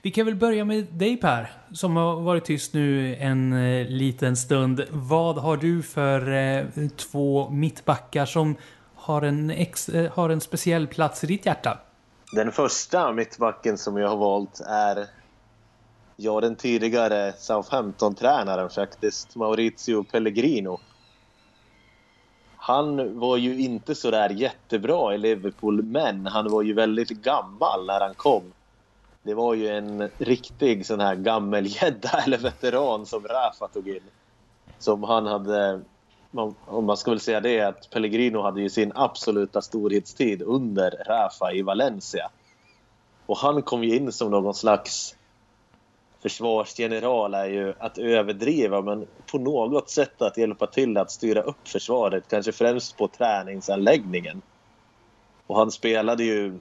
vi 0.03 0.11
kan 0.11 0.27
väl 0.27 0.35
börja 0.35 0.65
med 0.65 0.85
dig 0.85 1.17
Per, 1.17 1.53
som 1.73 1.97
har 1.97 2.21
varit 2.21 2.45
tyst 2.45 2.75
nu 2.75 3.17
en 3.17 3.53
eh, 3.53 3.87
liten 3.87 4.37
stund. 4.37 4.85
Vad 4.91 5.39
har 5.39 5.57
du 5.57 5.83
för 5.83 6.33
eh, 6.33 6.89
två 6.97 7.51
mittbackar 7.51 8.27
som 8.27 8.57
har 8.95 9.23
en, 9.23 9.51
ex, 9.51 9.89
eh, 9.89 10.13
har 10.13 10.31
en 10.31 10.41
speciell 10.41 10.87
plats 10.87 11.25
i 11.25 11.27
ditt 11.27 11.47
hjärta? 11.47 11.79
Den 12.33 12.53
första 12.53 13.13
mittbacken 13.13 13.79
som 13.79 13.97
jag 13.97 14.09
har 14.09 14.17
valt 14.17 14.61
är 14.61 15.07
ja, 16.17 16.41
den 16.41 16.57
tidigare 16.57 17.33
Southampton-tränaren 17.39 18.71
faktiskt, 18.71 19.37
Maurizio 19.37 20.05
Pellegrino. 20.05 20.81
Han 22.65 23.19
var 23.19 23.37
ju 23.37 23.61
inte 23.61 23.95
så 23.95 24.11
där 24.11 24.31
jättebra 24.31 25.15
i 25.15 25.19
Liverpool, 25.19 25.83
men 25.83 26.27
han 26.27 26.51
var 26.51 26.63
ju 26.63 26.75
väldigt 26.75 27.09
gammal 27.09 27.87
när 27.87 28.01
han 28.01 28.15
kom. 28.15 28.53
Det 29.23 29.35
var 29.35 29.55
ju 29.55 29.69
en 29.69 30.11
riktig 30.19 30.87
sån 30.87 31.01
här 31.01 31.15
gammelgädda 31.15 32.09
eller 32.27 32.39
veteran 32.39 33.07
som 33.07 33.25
Rafa 33.25 33.69
tog 33.69 33.89
in. 33.89 34.03
Som 34.79 35.03
han 35.03 35.27
hade, 35.27 35.81
om 36.67 36.87
man 36.87 36.97
ska 36.97 37.11
väl 37.11 37.21
säga 37.21 37.41
det, 37.41 37.61
att 37.61 37.91
Pellegrino 37.91 38.43
hade 38.43 38.61
ju 38.63 38.71
sin 38.71 38.93
absoluta 38.95 39.63
storhetstid 39.63 40.43
under 40.43 40.91
Rafa 40.91 41.53
i 41.53 41.63
Valencia. 41.63 42.31
Och 43.27 43.39
han 43.39 43.63
kom 43.63 43.85
ju 43.85 43.97
in 43.97 44.13
som 44.13 44.31
någon 44.31 44.55
slags 44.55 45.15
försvarsgeneral 46.23 47.35
är 47.35 47.47
ju 47.47 47.75
att 47.79 47.99
överdriva 47.99 48.81
men 48.81 49.07
på 49.31 49.39
något 49.39 49.91
sätt 49.91 50.23
att 50.23 50.39
hjälpa 50.39 50.67
till 50.67 50.97
att 50.97 51.11
styra 51.11 51.43
upp 51.43 51.69
försvaret, 51.69 52.25
kanske 52.29 52.53
främst 52.53 52.97
på 52.97 53.09
träningsanläggningen. 53.09 54.43
Och 55.47 55.57
han 55.57 55.71
spelade 55.71 56.25
ju 56.25 56.59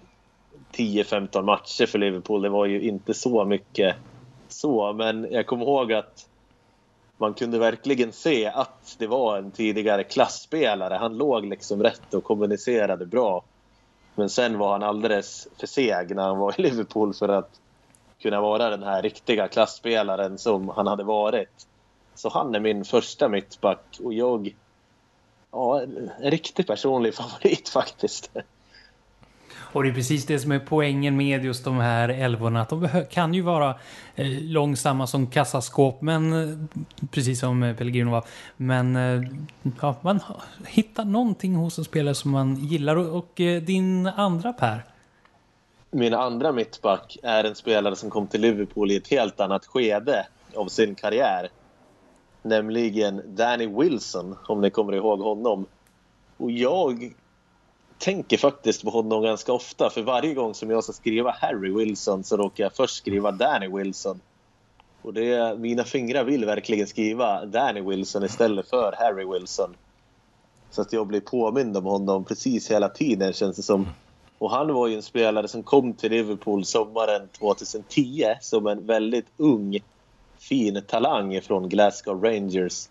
10-15 0.72 1.41
matcher 1.41 1.86
för 1.86 1.99
Liverpool. 1.99 2.41
Det 2.41 2.49
var 2.49 2.66
ju 2.66 2.82
inte 2.82 3.14
så 3.14 3.45
mycket 3.45 3.95
så, 4.47 4.93
men 4.93 5.28
jag 5.32 5.47
kommer 5.47 5.66
ihåg 5.66 5.93
att 5.93 6.28
man 7.18 7.34
kunde 7.34 7.59
verkligen 7.59 8.12
se 8.12 8.45
att 8.47 8.95
det 8.97 9.07
var 9.07 9.38
en 9.38 9.51
tidigare 9.51 10.03
klassspelare. 10.03 10.93
Han 10.93 11.18
låg 11.18 11.45
liksom 11.45 11.84
rätt 11.84 12.14
och 12.14 12.24
kommunicerade 12.24 13.05
bra. 13.05 13.43
Men 14.16 14.30
sen 14.30 14.57
var 14.57 14.72
han 14.72 14.84
alldeles 14.84 15.47
för 15.57 15.68
seg 15.68 16.16
när 16.16 16.24
han 16.24 16.38
var 16.38 16.59
i 16.59 16.62
Liverpool 16.62 17.14
för 17.14 17.30
att 17.30 17.61
kunna 18.22 18.41
vara 18.41 18.69
den 18.69 18.84
här 18.84 19.01
riktiga 19.01 19.47
klassspelaren 19.47 20.38
som 20.38 20.69
han 20.69 20.88
hade 20.88 21.03
varit. 21.03 21.67
Så 22.15 22.30
han 22.30 22.55
är 22.55 22.59
min 22.59 22.86
första 22.86 23.30
mittback 23.30 23.99
och 24.03 24.13
jag... 24.13 24.55
Ja, 25.51 25.82
en 25.82 26.32
riktigt 26.32 26.67
personlig 26.67 27.15
favorit 27.15 27.69
faktiskt. 27.69 28.32
Och 29.74 29.84
det 29.84 29.89
är 29.89 29.93
precis 29.93 30.26
det 30.26 30.39
som 30.39 30.51
är 30.51 30.59
poängen 30.59 31.17
med 31.17 31.45
just 31.45 31.63
de 31.63 31.78
här 31.78 32.09
älvorna. 32.09 32.61
Att 32.61 32.69
de 32.69 32.89
kan 33.11 33.34
ju 33.34 33.41
vara 33.41 33.76
eh, 34.15 34.28
långsamma 34.41 35.07
som 35.07 35.28
kassaskåp, 35.28 36.01
men 36.01 36.34
eh, 36.34 36.57
precis 37.11 37.39
som 37.39 37.63
eh, 37.63 37.76
Pellegrino 37.76 38.11
var. 38.11 38.24
Men 38.57 38.95
ja, 39.82 39.95
man 40.01 40.19
hittar 40.67 41.05
någonting 41.05 41.55
hos 41.55 41.78
en 41.78 41.84
spelare 41.84 42.15
som 42.15 42.32
man 42.32 42.55
gillar. 42.55 42.95
Och, 42.95 43.17
och 43.17 43.32
din 43.61 44.07
andra 44.07 44.53
Per? 44.53 44.90
Min 45.93 46.13
andra 46.13 46.51
mittback 46.51 47.17
är 47.23 47.43
en 47.43 47.55
spelare 47.55 47.95
som 47.95 48.09
kom 48.09 48.27
till 48.27 48.41
Liverpool 48.41 48.91
i 48.91 48.95
ett 48.95 49.07
helt 49.07 49.39
annat 49.39 49.65
skede 49.65 50.27
av 50.55 50.67
sin 50.67 50.95
karriär. 50.95 51.49
Nämligen 52.41 53.21
Danny 53.25 53.67
Wilson, 53.67 54.35
om 54.47 54.61
ni 54.61 54.69
kommer 54.69 54.93
ihåg 54.93 55.19
honom. 55.19 55.65
Och 56.37 56.51
jag 56.51 57.13
tänker 57.97 58.37
faktiskt 58.37 58.83
på 58.83 58.89
honom 58.89 59.23
ganska 59.23 59.53
ofta. 59.53 59.89
För 59.89 60.01
varje 60.01 60.33
gång 60.33 60.53
som 60.53 60.69
jag 60.69 60.83
ska 60.83 60.93
skriva 60.93 61.31
Harry 61.31 61.71
Wilson 61.73 62.23
så 62.23 62.37
råkar 62.37 62.63
jag 62.63 62.73
först 62.73 62.95
skriva 62.95 63.31
Danny 63.31 63.67
Wilson. 63.67 64.19
Och 65.01 65.13
det, 65.13 65.59
mina 65.59 65.83
fingrar 65.83 66.23
vill 66.23 66.45
verkligen 66.45 66.87
skriva 66.87 67.45
Danny 67.45 67.81
Wilson 67.81 68.23
istället 68.23 68.69
för 68.69 68.95
Harry 68.97 69.25
Wilson. 69.25 69.75
Så 70.69 70.81
att 70.81 70.93
jag 70.93 71.07
blir 71.07 71.21
påmind 71.21 71.77
om 71.77 71.85
honom 71.85 72.25
precis 72.25 72.71
hela 72.71 72.89
tiden 72.89 73.33
känns 73.33 73.55
det 73.55 73.63
som. 73.63 73.87
Och 74.41 74.51
han 74.51 74.73
var 74.73 74.87
ju 74.87 74.95
en 74.95 75.01
spelare 75.01 75.47
som 75.47 75.63
kom 75.63 75.93
till 75.93 76.11
Liverpool 76.11 76.65
sommaren 76.65 77.27
2010 77.27 78.25
som 78.41 78.67
en 78.67 78.85
väldigt 78.85 79.25
ung 79.37 79.79
fin 80.39 80.81
talang 80.87 81.41
från 81.41 81.69
Glasgow 81.69 82.23
Rangers. 82.23 82.89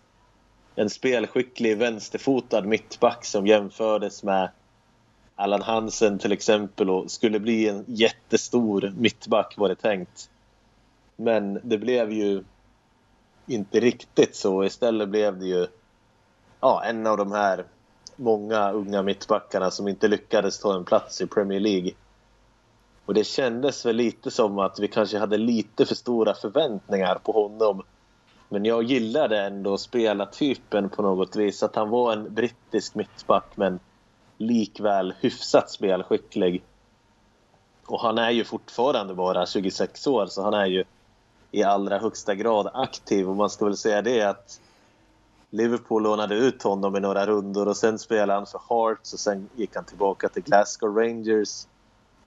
En 0.75 0.89
spelskicklig 0.89 1.77
vänsterfotad 1.77 2.61
mittback 2.61 3.25
som 3.25 3.47
jämfördes 3.47 4.23
med 4.23 4.49
Allan 5.35 5.61
Hansen 5.61 6.19
till 6.19 6.31
exempel 6.31 6.89
och 6.89 7.11
skulle 7.11 7.39
bli 7.39 7.69
en 7.69 7.85
jättestor 7.87 8.93
mittback 8.97 9.53
var 9.57 9.69
det 9.69 9.75
tänkt. 9.75 10.29
Men 11.15 11.59
det 11.63 11.77
blev 11.77 12.11
ju 12.11 12.43
inte 13.47 13.79
riktigt 13.79 14.35
så. 14.35 14.63
Istället 14.63 15.09
blev 15.09 15.39
det 15.39 15.45
ju 15.45 15.67
ja, 16.59 16.83
en 16.83 17.07
av 17.07 17.17
de 17.17 17.31
här 17.31 17.65
många 18.15 18.71
unga 18.71 19.01
mittbackarna 19.01 19.71
som 19.71 19.87
inte 19.87 20.07
lyckades 20.07 20.59
ta 20.59 20.75
en 20.75 20.85
plats 20.85 21.21
i 21.21 21.27
Premier 21.27 21.59
League. 21.59 21.91
Och 23.05 23.13
det 23.13 23.23
kändes 23.23 23.85
väl 23.85 23.95
lite 23.95 24.31
som 24.31 24.59
att 24.59 24.79
vi 24.79 24.87
kanske 24.87 25.17
hade 25.17 25.37
lite 25.37 25.85
för 25.85 25.95
stora 25.95 26.33
förväntningar 26.33 27.15
på 27.15 27.31
honom. 27.31 27.83
Men 28.49 28.65
jag 28.65 28.83
gillade 28.83 29.39
ändå 29.39 29.77
spelartypen 29.77 30.89
på 30.89 31.01
något 31.01 31.35
vis. 31.35 31.63
Att 31.63 31.75
han 31.75 31.89
var 31.89 32.13
en 32.13 32.33
brittisk 32.33 32.95
mittback 32.95 33.45
men 33.55 33.79
likväl 34.37 35.13
hyfsat 35.19 35.71
spelskicklig. 35.71 36.63
Och 37.85 38.01
han 38.01 38.17
är 38.17 38.31
ju 38.31 38.43
fortfarande 38.43 39.13
bara 39.13 39.45
26 39.45 40.07
år 40.07 40.25
så 40.25 40.43
han 40.43 40.53
är 40.53 40.65
ju 40.65 40.83
i 41.51 41.63
allra 41.63 41.97
högsta 41.97 42.35
grad 42.35 42.69
aktiv 42.73 43.29
och 43.29 43.35
man 43.35 43.49
ska 43.49 43.65
väl 43.65 43.77
säga 43.77 44.01
det 44.01 44.21
att 44.21 44.59
Liverpool 45.53 46.03
lånade 46.03 46.35
ut 46.35 46.63
honom 46.63 46.95
i 46.95 46.99
några 46.99 47.25
rundor 47.25 47.67
och 47.67 47.77
sen 47.77 47.99
spelade 47.99 48.33
han 48.33 48.45
för 48.45 48.61
Hearts 48.69 49.13
och 49.13 49.19
sen 49.19 49.49
gick 49.55 49.75
han 49.75 49.85
tillbaka 49.85 50.29
till 50.29 50.43
Glasgow 50.43 50.97
Rangers. 50.97 51.67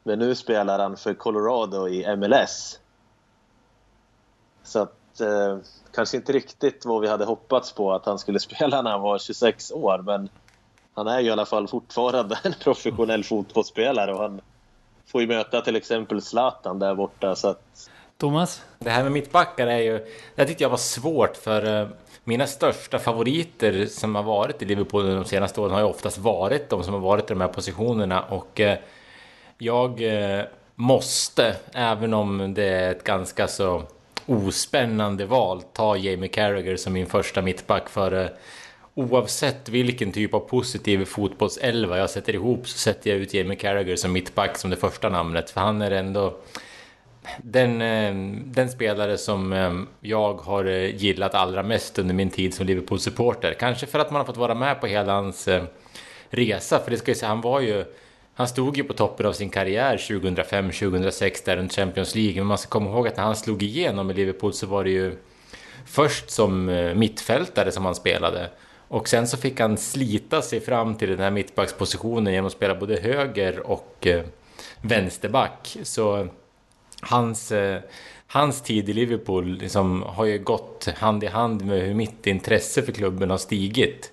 Men 0.02 0.18
nu 0.18 0.34
spelar 0.34 0.78
han 0.78 0.96
för 0.96 1.14
Colorado 1.14 1.88
i 1.88 2.16
MLS. 2.16 2.78
Så 4.62 4.78
att 4.78 5.20
eh, 5.20 5.58
kanske 5.94 6.16
inte 6.16 6.32
riktigt 6.32 6.84
vad 6.84 7.00
vi 7.00 7.08
hade 7.08 7.24
hoppats 7.24 7.72
på 7.72 7.92
att 7.92 8.06
han 8.06 8.18
skulle 8.18 8.40
spela 8.48 8.82
när 8.82 8.90
han 8.90 9.00
var 9.00 9.18
26 9.18 9.72
år 9.72 9.98
men 9.98 10.28
han 10.94 11.06
är 11.06 11.20
ju 11.20 11.28
i 11.28 11.30
alla 11.30 11.46
fall 11.46 11.68
fortfarande 11.68 12.38
en 12.44 12.54
professionell 12.60 13.24
fotbollsspelare 13.24 14.14
och 14.14 14.22
han 14.22 14.40
får 15.06 15.20
ju 15.20 15.26
möta 15.26 15.60
till 15.60 15.76
exempel 15.76 16.22
Zlatan 16.22 16.78
där 16.78 16.94
borta 16.94 17.36
så 17.36 17.48
att... 17.48 17.90
Thomas? 18.18 18.62
Det 18.78 18.90
här 18.90 19.02
med 19.02 19.12
mittbackar 19.12 19.66
är 19.66 19.78
ju... 19.78 20.06
Det 20.34 20.44
tyckte 20.44 20.62
jag 20.62 20.70
var 20.70 20.76
svårt 20.76 21.36
för... 21.36 21.88
Mina 22.26 22.46
största 22.46 22.98
favoriter 22.98 23.86
som 23.86 24.14
har 24.14 24.22
varit 24.22 24.62
i 24.62 24.64
Liverpool 24.64 25.06
de 25.06 25.24
senaste 25.24 25.60
åren 25.60 25.72
har 25.72 25.80
ju 25.80 25.86
oftast 25.86 26.18
varit 26.18 26.70
de 26.70 26.84
som 26.84 26.94
har 26.94 27.00
varit 27.00 27.30
i 27.30 27.34
de 27.34 27.40
här 27.40 27.48
positionerna. 27.48 28.22
Och 28.22 28.60
eh, 28.60 28.78
jag 29.58 30.02
eh, 30.02 30.44
måste, 30.74 31.56
även 31.72 32.14
om 32.14 32.54
det 32.54 32.64
är 32.64 32.90
ett 32.90 33.04
ganska 33.04 33.48
så 33.48 33.82
ospännande 34.26 35.26
val, 35.26 35.62
ta 35.72 35.96
Jamie 35.96 36.28
Carragher 36.28 36.76
som 36.76 36.92
min 36.92 37.06
första 37.06 37.42
mittback. 37.42 37.88
För 37.88 38.22
eh, 38.22 38.28
oavsett 38.94 39.68
vilken 39.68 40.12
typ 40.12 40.34
av 40.34 40.40
positiv 40.40 41.04
fotbollselva 41.04 41.98
jag 41.98 42.10
sätter 42.10 42.34
ihop 42.34 42.68
så 42.68 42.78
sätter 42.78 43.10
jag 43.10 43.18
ut 43.18 43.34
Jamie 43.34 43.56
Carragher 43.56 43.96
som 43.96 44.12
mittback 44.12 44.56
som 44.56 44.70
det 44.70 44.76
första 44.76 45.08
namnet. 45.08 45.50
För 45.50 45.60
han 45.60 45.82
är 45.82 45.90
ändå 45.90 46.36
den, 47.42 47.80
ehm, 47.82 48.52
den 48.52 48.70
spelare 48.70 49.18
som 49.18 49.52
ehm, 49.52 49.88
jag 50.00 50.34
har 50.34 50.64
eh, 50.64 50.96
gillat 50.96 51.34
allra 51.34 51.62
mest 51.62 51.98
under 51.98 52.14
min 52.14 52.30
tid 52.30 52.54
som 52.54 52.66
Liverpool-supporter. 52.66 53.54
Kanske 53.58 53.86
för 53.86 53.98
att 53.98 54.10
man 54.10 54.20
har 54.20 54.26
fått 54.26 54.36
vara 54.36 54.54
med 54.54 54.80
på 54.80 54.86
hela 54.86 55.12
hans 55.12 55.48
eh, 55.48 55.62
resa, 56.30 56.78
för 56.78 56.90
det 56.90 56.96
ska 56.96 57.10
jag 57.10 57.16
säga, 57.16 57.28
han 57.28 57.40
var 57.40 57.60
ju 57.60 57.84
han 58.36 58.48
stod 58.48 58.76
ju 58.76 58.84
på 58.84 58.92
toppen 58.92 59.26
av 59.26 59.32
sin 59.32 59.50
karriär 59.50 59.96
2005-2006 59.96 61.42
där 61.44 61.56
under 61.56 61.74
Champions 61.74 62.14
League, 62.14 62.34
men 62.36 62.46
man 62.46 62.58
ska 62.58 62.68
komma 62.68 62.90
ihåg 62.90 63.08
att 63.08 63.16
när 63.16 63.24
han 63.24 63.36
slog 63.36 63.62
igenom 63.62 64.10
i 64.10 64.14
Liverpool 64.14 64.52
så 64.52 64.66
var 64.66 64.84
det 64.84 64.90
ju 64.90 65.16
först 65.86 66.30
som 66.30 66.68
eh, 66.68 66.94
mittfältare 66.94 67.72
som 67.72 67.84
han 67.84 67.94
spelade. 67.94 68.50
Och 68.88 69.08
sen 69.08 69.26
så 69.26 69.36
fick 69.36 69.60
han 69.60 69.76
slita 69.76 70.42
sig 70.42 70.60
fram 70.60 70.94
till 70.94 71.08
den 71.08 71.18
här 71.18 71.30
mittbackspositionen 71.30 72.32
genom 72.32 72.46
att 72.46 72.52
spela 72.52 72.74
både 72.74 72.96
höger 72.96 73.60
och 73.60 74.06
vänsterback. 74.80 75.76
Så 75.82 76.28
hans, 77.04 77.52
eh, 77.52 77.80
hans 78.26 78.62
tid 78.62 78.88
i 78.88 78.92
Liverpool 78.92 79.58
liksom 79.58 80.02
har 80.02 80.24
ju 80.24 80.38
gått 80.38 80.88
hand 80.96 81.24
i 81.24 81.26
hand 81.26 81.64
med 81.64 81.82
hur 81.82 81.94
mitt 81.94 82.26
intresse 82.26 82.82
för 82.82 82.92
klubben 82.92 83.30
har 83.30 83.38
stigit. 83.38 84.12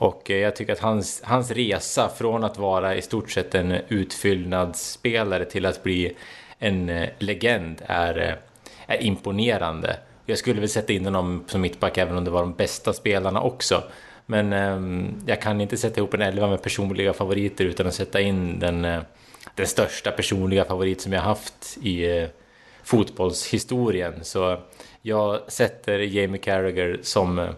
Och 0.00 0.30
eh, 0.30 0.36
jag 0.36 0.56
tycker 0.56 0.72
att 0.72 0.78
hans, 0.78 1.22
hans 1.24 1.50
resa 1.50 2.08
från 2.08 2.44
att 2.44 2.58
vara 2.58 2.96
i 2.96 3.02
stort 3.02 3.30
sett 3.30 3.54
en 3.54 3.72
utfyllnadsspelare 3.88 5.44
till 5.44 5.66
att 5.66 5.82
bli 5.82 6.16
en 6.58 6.88
eh, 6.88 7.08
legend 7.18 7.82
är, 7.86 8.38
är 8.86 9.02
imponerande. 9.02 9.96
Jag 10.26 10.38
skulle 10.38 10.60
väl 10.60 10.68
sätta 10.68 10.92
in 10.92 11.04
honom 11.04 11.44
som 11.46 11.60
mittback 11.60 11.98
även 11.98 12.16
om 12.16 12.24
det 12.24 12.30
var 12.30 12.40
de 12.40 12.52
bästa 12.52 12.92
spelarna 12.92 13.42
också. 13.42 13.82
Men 14.26 14.52
eh, 14.52 15.10
jag 15.26 15.42
kan 15.42 15.60
inte 15.60 15.76
sätta 15.76 16.00
ihop 16.00 16.14
en 16.14 16.22
elva 16.22 16.46
med 16.46 16.62
personliga 16.62 17.12
favoriter 17.12 17.64
utan 17.64 17.86
att 17.86 17.94
sätta 17.94 18.20
in 18.20 18.58
den 18.58 19.02
den 19.54 19.66
största 19.66 20.10
personliga 20.10 20.64
favorit 20.64 21.00
som 21.00 21.12
jag 21.12 21.20
haft 21.20 21.78
i 21.82 22.18
eh, 22.18 22.28
fotbollshistorien. 22.82 24.14
Så 24.22 24.58
jag 25.02 25.52
sätter 25.52 25.98
Jamie 25.98 26.40
Carragher 26.40 26.98
som 27.02 27.38
eh, 27.38 27.50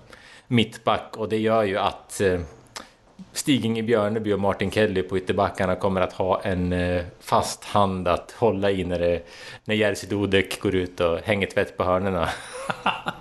mittback 0.47 1.17
och 1.17 1.29
det 1.29 1.39
gör 1.39 1.63
ju 1.63 1.79
att 1.79 2.21
eh, 2.21 2.41
Stig-Inge 3.33 3.83
Björneby 3.83 4.33
och 4.33 4.41
Martin 4.41 4.71
Kelly 4.71 5.03
på 5.03 5.19
ytterbackarna 5.19 5.77
kommer 5.77 6.01
att 6.01 6.13
ha 6.13 6.43
en 6.43 6.75
fast 7.21 7.65
hand 7.65 8.09
att 8.09 8.35
hålla 8.39 8.71
i 8.71 8.85
när, 8.85 8.99
det, 8.99 9.23
när 9.65 9.75
Jerzy 9.75 10.07
Dudek 10.07 10.61
går 10.61 10.75
ut 10.75 11.01
och 11.01 11.19
hänger 11.19 11.47
tvätt 11.47 11.77
på 11.77 11.85
hörnerna. 11.85 12.29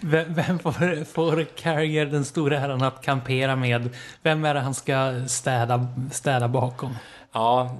vem, 0.00 0.34
vem 0.34 0.58
får, 0.58 1.04
får 1.04 1.46
Carrier 1.56 2.06
den 2.06 2.24
stora 2.24 2.58
äran 2.58 2.82
att 2.82 3.02
kampera 3.02 3.56
med? 3.56 3.88
Vem 4.22 4.44
är 4.44 4.54
det 4.54 4.60
han 4.60 4.74
ska 4.74 5.24
städa, 5.28 5.86
städa 6.12 6.48
bakom? 6.48 6.94
Ja, 7.36 7.70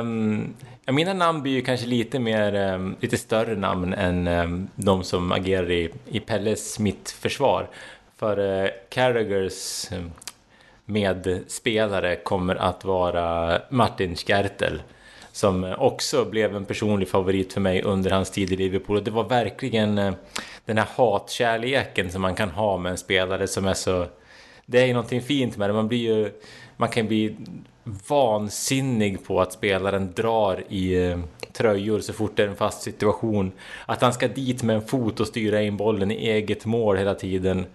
um, 0.00 0.54
mina 0.86 1.14
namn 1.14 1.42
blir 1.42 1.52
ju 1.52 1.62
kanske 1.62 1.86
lite 1.86 2.18
mer, 2.18 2.74
um, 2.74 2.96
lite 3.00 3.18
större 3.18 3.56
namn 3.56 3.94
än 3.94 4.28
um, 4.28 4.68
de 4.74 5.04
som 5.04 5.32
agerar 5.32 5.70
i, 5.70 5.90
i 6.08 6.20
Pelles 6.20 6.78
mittförsvar. 6.78 7.68
För 8.16 8.38
uh, 8.38 8.68
Carragers 8.88 9.88
medspelare 10.84 12.16
kommer 12.16 12.54
att 12.56 12.84
vara 12.84 13.60
Martin 13.70 14.16
Skertel 14.16 14.82
som 15.32 15.74
också 15.78 16.24
blev 16.24 16.56
en 16.56 16.64
personlig 16.64 17.08
favorit 17.08 17.52
för 17.52 17.60
mig 17.60 17.82
under 17.82 18.10
hans 18.10 18.30
tid 18.30 18.52
i 18.52 18.56
Liverpool. 18.56 18.96
Och 18.96 19.04
det 19.04 19.10
var 19.10 19.24
verkligen 19.24 19.98
uh, 19.98 20.14
den 20.64 20.78
här 20.78 20.88
hatkärleken 20.96 22.10
som 22.10 22.22
man 22.22 22.34
kan 22.34 22.50
ha 22.50 22.78
med 22.78 22.90
en 22.90 22.98
spelare 22.98 23.46
som 23.46 23.66
är 23.66 23.74
så... 23.74 24.06
Det 24.66 24.80
är 24.80 24.86
ju 24.86 24.92
någonting 24.92 25.22
fint 25.22 25.56
med 25.56 25.70
det. 25.70 25.74
Man 25.74 25.88
blir 25.88 25.98
ju... 25.98 26.32
Man 26.76 26.88
kan 26.88 27.06
bli 27.06 27.36
vansinnig 27.84 29.24
på 29.26 29.40
att 29.40 29.52
spelaren 29.52 30.12
drar 30.12 30.64
i 30.68 31.08
eh, 31.10 31.18
tröjor 31.52 32.00
så 32.00 32.12
fort 32.12 32.36
det 32.36 32.42
är 32.42 32.48
en 32.48 32.56
fast 32.56 32.82
situation. 32.82 33.52
Att 33.86 34.02
han 34.02 34.12
ska 34.12 34.28
dit 34.28 34.62
med 34.62 34.76
en 34.76 34.82
fot 34.82 35.20
och 35.20 35.26
styra 35.26 35.62
in 35.62 35.76
bollen 35.76 36.10
i 36.10 36.14
eget 36.14 36.66
mål 36.66 36.96
hela 36.96 37.14
tiden. 37.14 37.66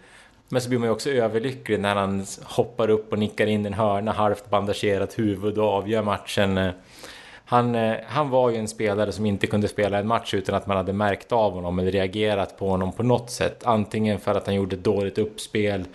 Men 0.50 0.62
så 0.62 0.70
blir 0.70 0.80
man 0.80 0.88
ju 0.88 0.94
också 0.94 1.10
överlycklig 1.10 1.80
när 1.80 1.96
han 1.96 2.26
hoppar 2.44 2.90
upp 2.90 3.12
och 3.12 3.20
nickar 3.20 3.48
in 3.48 3.66
en 3.66 3.74
hörna, 3.74 4.12
halvt 4.12 4.50
bandagerat 4.50 5.20
huvud 5.20 5.58
och 5.58 5.70
avgör 5.70 6.04
matchen. 6.04 6.58
Eh, 6.58 6.72
han, 7.46 7.76
eh, 7.76 7.98
han 8.08 8.30
var 8.30 8.50
ju 8.50 8.58
en 8.58 8.68
spelare 8.68 9.12
som 9.12 9.26
inte 9.26 9.48
kunde 9.48 9.68
spela 9.68 10.00
en 10.00 10.08
match 10.08 10.34
utan 10.34 10.56
att 10.56 10.68
man 10.68 10.78
hade 10.78 10.94
märkt 10.94 11.32
av 11.32 11.54
honom 11.54 11.80
eller 11.80 11.92
reagerat 11.92 12.58
på 12.58 12.70
honom 12.70 12.92
på 12.92 13.04
något 13.04 13.30
sätt. 13.30 13.64
Antingen 13.64 14.20
för 14.20 14.36
att 14.36 14.46
han 14.46 14.56
gjorde 14.56 14.76
ett 14.76 14.84
dåligt 14.84 15.18
uppspel, 15.18 15.86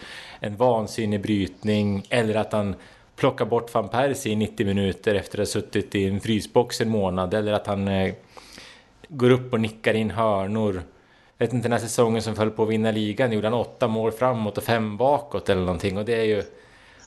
en 0.41 0.57
vansinnig 0.57 1.23
brytning 1.23 2.07
eller 2.11 2.35
att 2.35 2.53
han 2.53 2.75
plocka 3.23 3.45
bort 3.45 3.75
van 3.75 3.89
Persie 3.89 4.33
i 4.33 4.37
90 4.37 4.67
minuter 4.67 5.15
efter 5.15 5.39
att 5.39 5.49
ha 5.49 5.53
suttit 5.53 5.95
i 5.95 6.07
en 6.07 6.21
frysbox 6.21 6.81
en 6.81 6.89
månad 6.89 7.35
eller 7.35 7.53
att 7.53 7.67
han 7.67 7.89
eh, 7.89 8.15
går 9.09 9.31
upp 9.31 9.53
och 9.53 9.61
nickar 9.61 9.95
in 9.95 10.11
hörnor. 10.11 10.83
Jag 11.39 11.47
vet 11.47 11.53
inte, 11.53 11.65
den 11.65 11.73
här 11.73 11.79
säsongen 11.79 12.23
som 12.23 12.37
föll 12.37 12.51
på 12.51 12.63
att 12.63 12.69
vinna 12.69 12.91
ligan 12.91 13.33
gjorde 13.33 13.47
han 13.47 13.55
åtta 13.55 13.89
mål 13.89 14.13
framåt 14.13 14.59
och 14.59 14.65
fem 14.65 14.97
bakåt 14.97 15.49
eller 15.49 15.61
någonting 15.61 15.99
och 15.99 16.05
det 16.05 16.15
är 16.15 16.25
ju... 16.25 16.43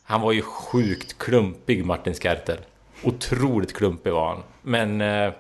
Han 0.04 0.22
var 0.22 0.32
ju 0.32 0.42
sjukt 0.42 1.18
klumpig 1.18 1.86
Martin 1.86 2.14
Skertel. 2.14 2.58
Otroligt 3.04 3.74
klumpig 3.74 4.12
var 4.12 4.28
han. 4.28 4.44
Men 4.62 5.02
eh, 5.02 5.34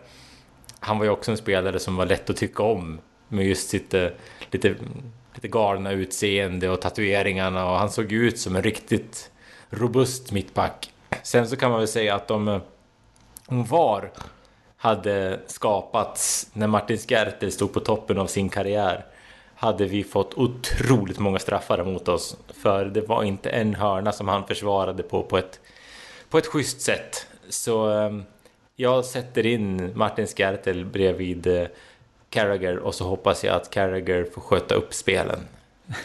han 0.79 0.97
var 0.97 1.05
ju 1.05 1.11
också 1.11 1.31
en 1.31 1.37
spelare 1.37 1.79
som 1.79 1.95
var 1.95 2.05
lätt 2.05 2.29
att 2.29 2.37
tycka 2.37 2.63
om 2.63 2.99
med 3.27 3.45
just 3.45 3.69
sitt 3.69 3.93
eh, 3.93 4.07
lite, 4.51 4.75
lite 5.33 5.47
galna 5.47 5.91
utseende 5.91 6.69
och 6.69 6.81
tatueringarna 6.81 7.71
och 7.71 7.77
han 7.77 7.89
såg 7.89 8.11
ut 8.11 8.39
som 8.39 8.55
en 8.55 8.63
riktigt 8.63 9.31
robust 9.69 10.31
mittback. 10.31 10.93
Sen 11.23 11.47
så 11.47 11.55
kan 11.55 11.71
man 11.71 11.79
väl 11.79 11.87
säga 11.87 12.15
att 12.15 12.31
om, 12.31 12.47
eh, 12.47 12.61
om 13.45 13.63
VAR 13.63 14.11
hade 14.77 15.39
skapats 15.47 16.49
när 16.53 16.67
Martin 16.67 16.97
Skertel 16.97 17.51
stod 17.51 17.73
på 17.73 17.79
toppen 17.79 18.17
av 18.17 18.27
sin 18.27 18.49
karriär 18.49 19.05
hade 19.55 19.85
vi 19.85 20.03
fått 20.03 20.33
otroligt 20.33 21.19
många 21.19 21.39
straffar 21.39 21.83
mot 21.83 22.07
oss. 22.07 22.37
För 22.61 22.85
det 22.85 23.01
var 23.01 23.23
inte 23.23 23.49
en 23.49 23.75
hörna 23.75 24.11
som 24.11 24.27
han 24.27 24.47
försvarade 24.47 25.03
på 25.03 25.23
på 25.23 25.37
ett, 25.37 25.59
på 26.29 26.37
ett 26.37 26.47
schysst 26.47 26.81
sätt. 26.81 27.27
Så 27.49 27.89
ehm, 27.89 28.23
jag 28.75 29.05
sätter 29.05 29.45
in 29.45 29.91
Martin 29.95 30.27
Skertel 30.27 30.85
bredvid 30.85 31.47
eh, 31.47 31.67
Carragher 32.29 32.77
och 32.77 32.95
så 32.95 33.07
hoppas 33.07 33.43
jag 33.43 33.55
att 33.55 33.69
Carragher 33.69 34.23
får 34.33 34.41
sköta 34.41 34.75
upp 34.75 34.93
spelen. 34.93 35.39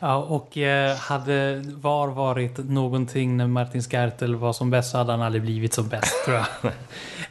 Ja, 0.00 0.16
och 0.16 0.58
eh, 0.58 0.96
hade 0.96 1.62
VAR 1.66 2.08
varit 2.08 2.58
någonting 2.58 3.36
när 3.36 3.46
Martin 3.46 3.82
Skertel 3.82 4.36
var 4.36 4.52
som 4.52 4.70
bäst 4.70 4.90
så 4.90 4.98
hade 4.98 5.12
han 5.12 5.22
aldrig 5.22 5.42
blivit 5.42 5.74
som 5.74 5.88
bäst 5.88 6.24
tror 6.24 6.36
jag. 6.36 6.72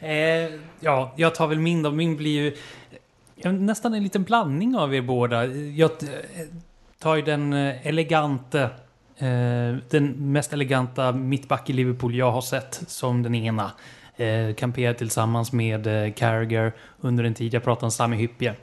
eh, 0.00 0.50
ja, 0.80 1.12
jag 1.16 1.34
tar 1.34 1.46
väl 1.46 1.58
min 1.58 1.82
då. 1.82 1.90
Min 1.90 2.16
blir 2.16 2.40
ju 2.40 2.56
nästan 3.52 3.94
en 3.94 4.02
liten 4.02 4.22
blandning 4.22 4.76
av 4.76 4.94
er 4.94 5.02
båda. 5.02 5.46
Jag 5.46 5.90
eh, 5.90 6.08
tar 6.98 7.16
ju 7.16 7.22
den 7.22 7.52
elegante 7.52 8.70
den 9.90 10.32
mest 10.32 10.52
eleganta 10.52 11.12
mittback 11.12 11.70
i 11.70 11.72
Liverpool 11.72 12.14
jag 12.14 12.32
har 12.32 12.40
sett 12.40 12.82
som 12.86 13.22
den 13.22 13.34
ena. 13.34 13.70
Eh, 14.16 14.54
kamperar 14.54 14.94
tillsammans 14.94 15.52
med 15.52 15.84
Carragher 16.16 16.72
under 17.00 17.24
en 17.24 17.34
tid. 17.34 17.54
Jag 17.54 17.64
pratar 17.64 17.86
om 17.86 17.90
Sami 17.90 18.16
Hyppie. 18.16 18.54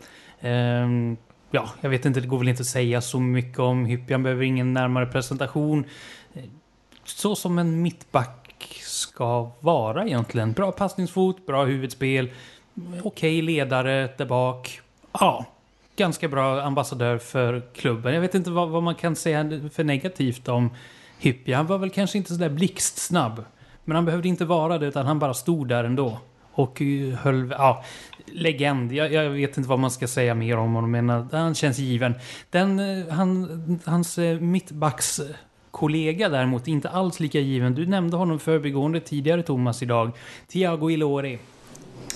Ja, 1.55 1.69
jag 1.81 1.89
vet 1.89 2.05
inte, 2.05 2.19
det 2.21 2.27
går 2.27 2.39
väl 2.39 2.47
inte 2.47 2.61
att 2.61 2.67
säga 2.67 3.01
så 3.01 3.19
mycket 3.19 3.59
om 3.59 3.85
Hyppie. 3.85 4.13
Han 4.13 4.23
behöver 4.23 4.43
ingen 4.43 4.73
närmare 4.73 5.05
presentation. 5.05 5.85
Så 7.03 7.35
som 7.35 7.59
en 7.59 7.81
mittback 7.81 8.79
ska 8.81 9.51
vara 9.59 10.05
egentligen. 10.05 10.51
Bra 10.51 10.71
passningsfot, 10.71 11.45
bra 11.45 11.65
huvudspel, 11.65 12.31
okej 12.75 13.01
okay 13.01 13.41
ledare 13.41 14.09
där 14.17 14.25
bak. 14.25 14.81
Ja, 15.11 15.45
ganska 15.95 16.27
bra 16.27 16.61
ambassadör 16.61 17.17
för 17.17 17.61
klubben. 17.73 18.13
Jag 18.13 18.21
vet 18.21 18.35
inte 18.35 18.51
vad, 18.51 18.69
vad 18.69 18.83
man 18.83 18.95
kan 18.95 19.15
säga 19.15 19.69
för 19.73 19.83
negativt 19.83 20.47
om 20.47 20.69
Hyppie. 21.19 21.55
Han 21.55 21.67
var 21.67 21.77
väl 21.77 21.89
kanske 21.89 22.17
inte 22.17 22.33
sådär 22.33 22.49
blixtsnabb. 22.49 23.45
Men 23.83 23.95
han 23.95 24.05
behövde 24.05 24.27
inte 24.27 24.45
vara 24.45 24.77
det, 24.77 24.85
utan 24.85 25.05
han 25.05 25.19
bara 25.19 25.33
stod 25.33 25.67
där 25.67 25.83
ändå. 25.83 26.19
Och 26.53 26.81
eh, 26.81 27.13
höll... 27.13 27.53
Ja, 27.57 27.83
legend. 28.25 28.91
Jag, 28.91 29.13
jag, 29.13 29.29
vet 29.29 29.57
inte 29.57 29.69
vad 29.69 29.79
man 29.79 29.91
ska 29.91 30.07
säga 30.07 30.35
mer 30.35 30.57
om 30.57 30.73
honom, 30.73 30.91
men 30.91 31.09
eh, 31.09 31.25
han 31.31 31.55
känns 31.55 31.79
given. 31.79 32.15
Den, 32.49 32.79
eh, 32.79 33.13
han, 33.13 33.79
hans 33.85 34.17
mittbacks 34.39 35.21
kollega 35.71 36.29
däremot 36.29 36.67
inte 36.67 36.89
alls 36.89 37.19
lika 37.19 37.39
given. 37.39 37.75
Du 37.75 37.85
nämnde 37.85 38.17
honom 38.17 38.39
förbigående 38.39 38.99
tidigare 38.99 39.43
Thomas 39.43 39.83
idag. 39.83 40.11
Thiago 40.47 40.91
Ilori. 40.91 41.39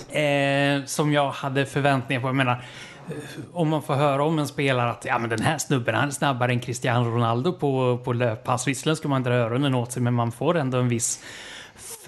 Eh, 0.08 0.84
som 0.84 1.12
jag 1.12 1.30
hade 1.30 1.66
förväntningar 1.66 2.20
på. 2.20 2.28
Jag 2.28 2.36
menar, 2.36 2.64
om 3.52 3.68
man 3.68 3.82
får 3.82 3.94
höra 3.94 4.24
om 4.24 4.38
en 4.38 4.48
spelare 4.48 4.90
att 4.90 5.04
ja, 5.04 5.18
men 5.18 5.30
den 5.30 5.42
här 5.42 5.58
snubben 5.58 5.94
han 5.94 6.08
är 6.08 6.12
snabbare 6.12 6.52
än 6.52 6.60
Cristiano 6.60 7.10
Ronaldo 7.10 7.52
på, 7.52 7.98
på 8.04 8.12
löppass. 8.12 8.68
Visserligen 8.68 8.96
ska 8.96 9.08
man 9.08 9.22
dra 9.22 9.34
öronen 9.34 9.74
åt 9.74 9.92
sig 9.92 10.02
men 10.02 10.14
man 10.14 10.32
får 10.32 10.56
ändå 10.56 10.78
en 10.78 10.88
viss 10.88 11.24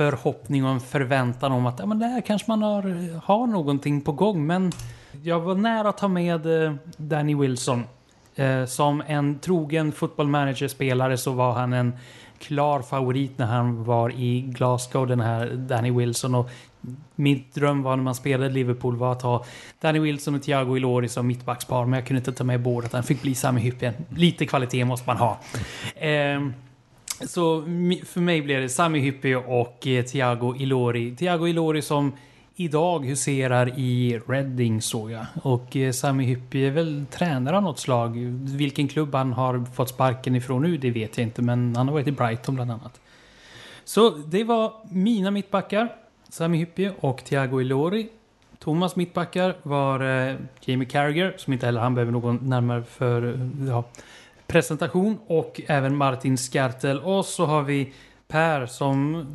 förhoppning 0.01 0.65
och 0.65 0.71
en 0.71 0.81
förväntan 0.81 1.53
om 1.53 1.67
att 1.67 1.79
ja, 1.79 1.87
men 1.87 1.99
där 1.99 2.21
kanske 2.21 2.51
man 2.51 2.63
har, 2.63 2.83
har 3.25 3.47
någonting 3.47 4.01
på 4.01 4.13
gång. 4.13 4.47
Men 4.47 4.73
jag 5.23 5.41
var 5.41 5.55
nära 5.55 5.89
att 5.89 5.99
ta 5.99 6.09
med 6.09 6.65
eh, 6.65 6.75
Danny 6.97 7.35
Wilson. 7.35 7.85
Eh, 8.35 8.65
som 8.65 9.03
en 9.07 9.39
trogen 9.39 9.93
fotbollmanagerspelare 9.93 11.17
så 11.17 11.33
var 11.33 11.53
han 11.53 11.73
en 11.73 11.93
klar 12.39 12.83
favorit 12.83 13.39
när 13.39 13.47
han 13.47 13.85
var 13.85 14.11
i 14.11 14.41
Glasgow, 14.41 15.07
den 15.07 15.21
här 15.21 15.47
Danny 15.47 15.91
Wilson. 15.91 16.35
Och 16.35 16.51
min 17.15 17.45
dröm 17.55 17.83
var 17.83 17.97
när 17.97 18.05
man 18.05 18.15
spelade 18.15 18.51
Liverpool 18.51 18.97
var 18.97 19.13
att 19.13 19.23
ha 19.23 19.45
Danny 19.81 19.99
Wilson 19.99 20.35
och 20.35 20.43
Thiago 20.43 20.77
Ilori 20.77 21.09
som 21.09 21.27
mittbackspar, 21.27 21.85
men 21.85 21.99
jag 21.99 22.07
kunde 22.07 22.19
inte 22.19 22.33
ta 22.33 22.45
med 22.45 22.61
båda. 22.61 22.89
Den 22.89 23.03
fick 23.03 23.23
bli 23.23 23.35
Sami 23.35 23.61
Hyppien. 23.61 23.95
Lite 24.09 24.47
kvalitet 24.47 24.85
måste 24.85 25.09
man 25.09 25.17
ha. 25.17 25.39
Eh, 25.95 26.41
så 27.27 27.63
för 28.05 28.21
mig 28.21 28.43
blev 28.43 28.61
det 28.61 28.69
Sami 28.69 28.99
Hyppie 28.99 29.37
och 29.37 29.87
eh, 29.87 30.05
Thiago 30.05 30.57
Ilori. 30.57 31.17
Thiago 31.17 31.49
Ilori 31.49 31.83
som 31.83 32.13
idag 32.57 33.07
huserar 33.07 33.79
i 33.79 34.21
Reading 34.27 34.83
såg 34.83 35.11
jag. 35.11 35.27
Och 35.43 35.77
eh, 35.77 35.93
Sami 35.93 36.25
Hyppie 36.25 36.67
är 36.67 36.71
väl 36.71 37.05
tränare 37.11 37.57
av 37.57 37.63
något 37.63 37.79
slag. 37.79 38.17
Vilken 38.57 38.89
klubb 38.89 39.15
han 39.15 39.33
har 39.33 39.65
fått 39.75 39.89
sparken 39.89 40.37
ifrån 40.37 40.63
nu, 40.63 40.77
det 40.77 40.91
vet 40.91 41.19
jag 41.19 41.27
inte. 41.27 41.43
Men 41.43 41.77
han 41.77 41.89
har 41.89 41.95
varit 41.95 42.07
i 42.07 42.13
Brighton 42.13 42.55
bland 42.55 42.71
annat. 42.71 43.01
Så 43.85 44.11
det 44.11 44.45
var 44.45 44.73
mina 44.91 45.31
mittbackar. 45.31 45.97
Sami 46.29 46.59
Hyppie 46.59 46.93
och 47.01 47.25
Thiago 47.25 47.61
Ilori. 47.61 48.09
Thomas 48.59 48.97
mittbackar 48.97 49.57
var 49.63 50.01
eh, 50.01 50.37
Jamie 50.61 50.89
Carragher, 50.89 51.35
som 51.37 51.53
inte 51.53 51.67
heller 51.67 51.81
han 51.81 51.95
behöver 51.95 52.13
någon 52.13 52.39
närmare 52.43 52.83
för 52.83 53.51
ja, 53.69 53.85
presentation. 54.51 55.19
Och 55.27 55.61
även 55.67 55.97
Martin 55.97 56.39
Skartel. 56.39 57.01
Och 57.01 57.27
så 57.27 57.45
har 57.45 57.63
vi 57.63 57.93
Per 58.29 58.67
som 58.67 59.27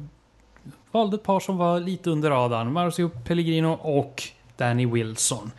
valde 0.92 1.16
ett 1.16 1.24
par 1.24 1.40
som 1.40 1.58
var 1.58 1.80
lite 1.80 2.10
under 2.10 2.30
radarn. 2.30 2.74
Marcio 2.74 3.10
Pellegrino 3.10 3.68
och 3.82 4.24
Danny 4.58 4.86
Wilson. 4.86 5.52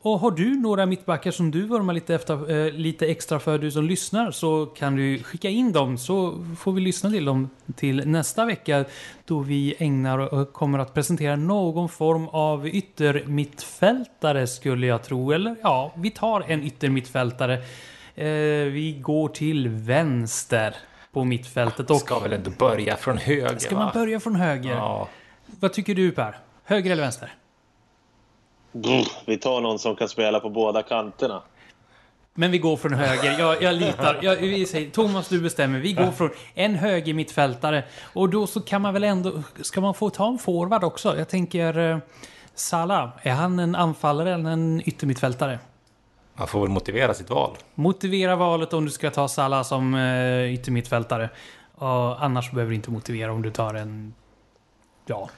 Och 0.00 0.20
har 0.20 0.30
du 0.30 0.60
några 0.60 0.86
mittbackar 0.86 1.30
som 1.30 1.50
du 1.50 1.66
vurmar 1.66 1.94
lite, 1.94 2.14
efter, 2.14 2.50
eh, 2.50 2.72
lite 2.72 3.06
extra 3.06 3.38
för, 3.38 3.58
du 3.58 3.70
som 3.70 3.84
lyssnar, 3.84 4.30
så 4.30 4.66
kan 4.66 4.96
du 4.96 5.22
skicka 5.22 5.48
in 5.48 5.72
dem 5.72 5.98
så 5.98 6.44
får 6.58 6.72
vi 6.72 6.80
lyssna 6.80 7.10
till 7.10 7.24
dem 7.24 7.50
till 7.76 8.02
nästa 8.06 8.44
vecka 8.44 8.84
då 9.24 9.38
vi 9.38 9.74
ägnar 9.78 10.18
och 10.18 10.52
kommer 10.52 10.78
att 10.78 10.94
presentera 10.94 11.36
någon 11.36 11.88
form 11.88 12.28
av 12.28 12.68
yttermittfältare 12.68 14.46
skulle 14.46 14.86
jag 14.86 15.02
tro. 15.02 15.32
Eller 15.32 15.56
ja, 15.62 15.92
vi 15.96 16.10
tar 16.10 16.44
en 16.48 16.62
yttermittfältare. 16.62 17.62
Eh, 18.18 18.26
vi 18.72 18.98
går 19.02 19.28
till 19.28 19.68
vänster 19.68 20.76
på 21.12 21.24
mittfältet. 21.24 21.90
Och... 21.90 21.96
Ska 21.96 22.18
väl 22.18 22.32
ändå 22.32 22.50
börja 22.50 22.96
från 22.96 23.18
höger? 23.18 23.58
Ska 23.58 23.76
man 23.76 23.90
börja 23.94 24.20
från 24.20 24.36
höger? 24.36 24.74
Ja. 24.74 25.08
Vad 25.60 25.72
tycker 25.72 25.94
du 25.94 26.10
Per? 26.10 26.38
Höger 26.64 26.90
eller 26.90 27.02
vänster? 27.02 27.34
Vi 29.26 29.36
tar 29.36 29.60
någon 29.60 29.78
som 29.78 29.96
kan 29.96 30.08
spela 30.08 30.40
på 30.40 30.50
båda 30.50 30.82
kanterna. 30.82 31.42
Men 32.34 32.50
vi 32.50 32.58
går 32.58 32.76
från 32.76 32.94
höger. 32.94 33.38
Jag, 33.38 33.62
jag 33.62 33.74
litar. 33.74 34.18
Jag, 34.22 34.36
vi 34.36 34.66
säger, 34.66 34.90
Thomas, 34.90 35.28
du 35.28 35.40
bestämmer. 35.40 35.78
Vi 35.78 35.92
går 35.92 36.10
från 36.10 36.30
en 36.54 36.74
höger 36.74 37.14
mittfältare. 37.14 37.84
Och 38.02 38.28
då 38.28 38.46
så 38.46 38.60
kan 38.60 38.82
man 38.82 38.94
väl 38.94 39.04
ändå... 39.04 39.42
Ska 39.60 39.80
man 39.80 39.94
få 39.94 40.10
ta 40.10 40.28
en 40.28 40.38
forward 40.38 40.84
också? 40.84 41.18
Jag 41.18 41.28
tänker... 41.28 41.78
Eh, 41.78 41.98
Salah, 42.54 43.10
är 43.22 43.32
han 43.32 43.58
en 43.58 43.74
anfallare 43.74 44.34
eller 44.34 44.50
en 44.50 44.82
yttermittfältare? 44.84 45.58
Man 46.38 46.48
får 46.48 46.60
väl 46.60 46.68
motivera 46.68 47.14
sitt 47.14 47.30
val. 47.30 47.56
Motivera 47.74 48.36
valet 48.36 48.72
om 48.72 48.84
du 48.84 48.90
ska 48.90 49.10
ta 49.10 49.28
Salah 49.28 49.62
som 49.62 49.94
uh, 49.94 50.54
yttermittfältare. 50.54 51.30
Och 51.74 52.24
annars 52.24 52.50
behöver 52.50 52.70
du 52.70 52.76
inte 52.76 52.90
motivera 52.90 53.32
om 53.32 53.42
du 53.42 53.50
tar 53.50 53.74
en... 53.74 54.14
Ja, 55.06 55.28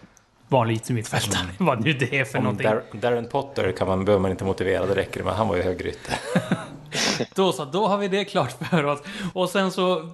vanlig 0.49 0.75
yttermittfältare. 0.75 1.43
Mm. 1.43 1.55
Vad 1.59 1.85
nu 1.85 1.93
det 1.93 2.19
är 2.19 2.25
för 2.25 2.39
om 2.39 2.45
någonting. 2.45 2.67
Dar 2.67 2.83
Darren 2.93 3.29
Potter 3.29 3.73
kan 3.73 3.89
man, 3.89 4.05
behöver 4.05 4.23
man 4.23 4.31
inte 4.31 4.45
motivera, 4.45 4.87
det 4.87 4.95
räcker 4.95 5.23
med. 5.23 5.35
Han 5.35 5.49
var 5.49 5.57
ju 5.57 5.63
högerytter. 5.63 6.19
då 7.35 7.53
så, 7.53 7.65
då 7.65 7.87
har 7.87 7.99
vi 7.99 8.09
det 8.09 8.25
klart 8.25 8.53
för 8.53 8.85
oss. 8.85 9.03
Och 9.35 9.49
sen 9.49 9.71
så 9.71 10.11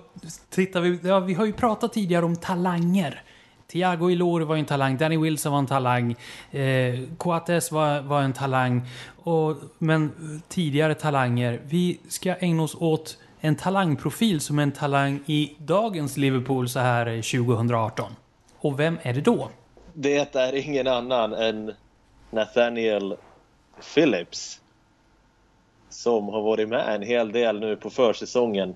tittar 0.51 0.81
vi... 0.81 0.99
Ja, 1.03 1.21
vi 1.21 1.35
har 1.35 1.47
ju 1.47 1.53
pratat 1.53 1.93
tidigare 1.93 2.25
om 2.25 2.37
talanger. 2.37 3.23
Thiago 3.69 4.11
Ilor 4.11 4.41
var 4.41 4.57
en 4.57 4.65
talang, 4.65 4.97
Danny 4.97 5.17
Wilson 5.17 5.53
var 5.53 5.59
en 5.59 5.67
talang, 5.67 6.17
eh, 6.51 6.95
Coates 7.19 7.73
var, 7.73 8.01
var 8.01 8.23
en 8.23 8.33
talang. 8.33 8.83
Och, 9.25 9.57
men 9.79 10.13
tidigare 10.49 10.95
talanger. 10.95 11.61
Vi 11.65 11.99
ska 12.09 12.35
ägna 12.35 12.63
oss 12.63 12.77
åt 12.81 13.19
en 13.41 13.57
talangprofil 13.57 14.41
som 14.41 14.59
är 14.59 14.63
en 14.63 14.73
talang 14.73 15.21
i 15.27 15.53
dagens 15.59 16.17
Liverpool 16.17 16.69
så 16.69 16.79
här 16.79 17.05
2018. 17.07 18.13
Och 18.59 18.81
vem 18.81 18.99
är 19.03 19.15
det 19.15 19.21
då? 19.21 19.49
Det 19.95 20.37
är 20.37 20.55
ingen 20.55 20.87
annan 20.87 21.33
än 21.33 21.73
Nathaniel 22.31 23.17
Phillips. 23.95 24.61
Som 25.89 26.29
har 26.29 26.43
varit 26.43 26.69
med 26.69 26.95
en 26.95 27.03
hel 27.03 27.33
del 27.33 27.61
nu 27.61 27.77
på 27.77 27.91
försäsongen 27.91 28.75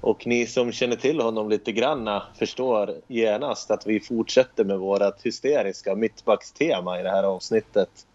och 0.00 0.26
ni 0.26 0.46
som 0.46 0.72
känner 0.72 0.96
till 0.96 1.20
honom 1.20 1.48
lite 1.48 1.72
granna 1.72 2.22
förstår 2.38 2.94
genast 3.06 3.70
att 3.70 3.86
vi 3.86 4.00
fortsätter 4.00 4.64
med 4.64 4.78
vårt 4.78 5.22
hysteriska 5.22 5.94
mittbackstema 5.94 7.00
i 7.00 7.02
det 7.02 7.10
här 7.10 7.22
avsnittet. 7.22 8.06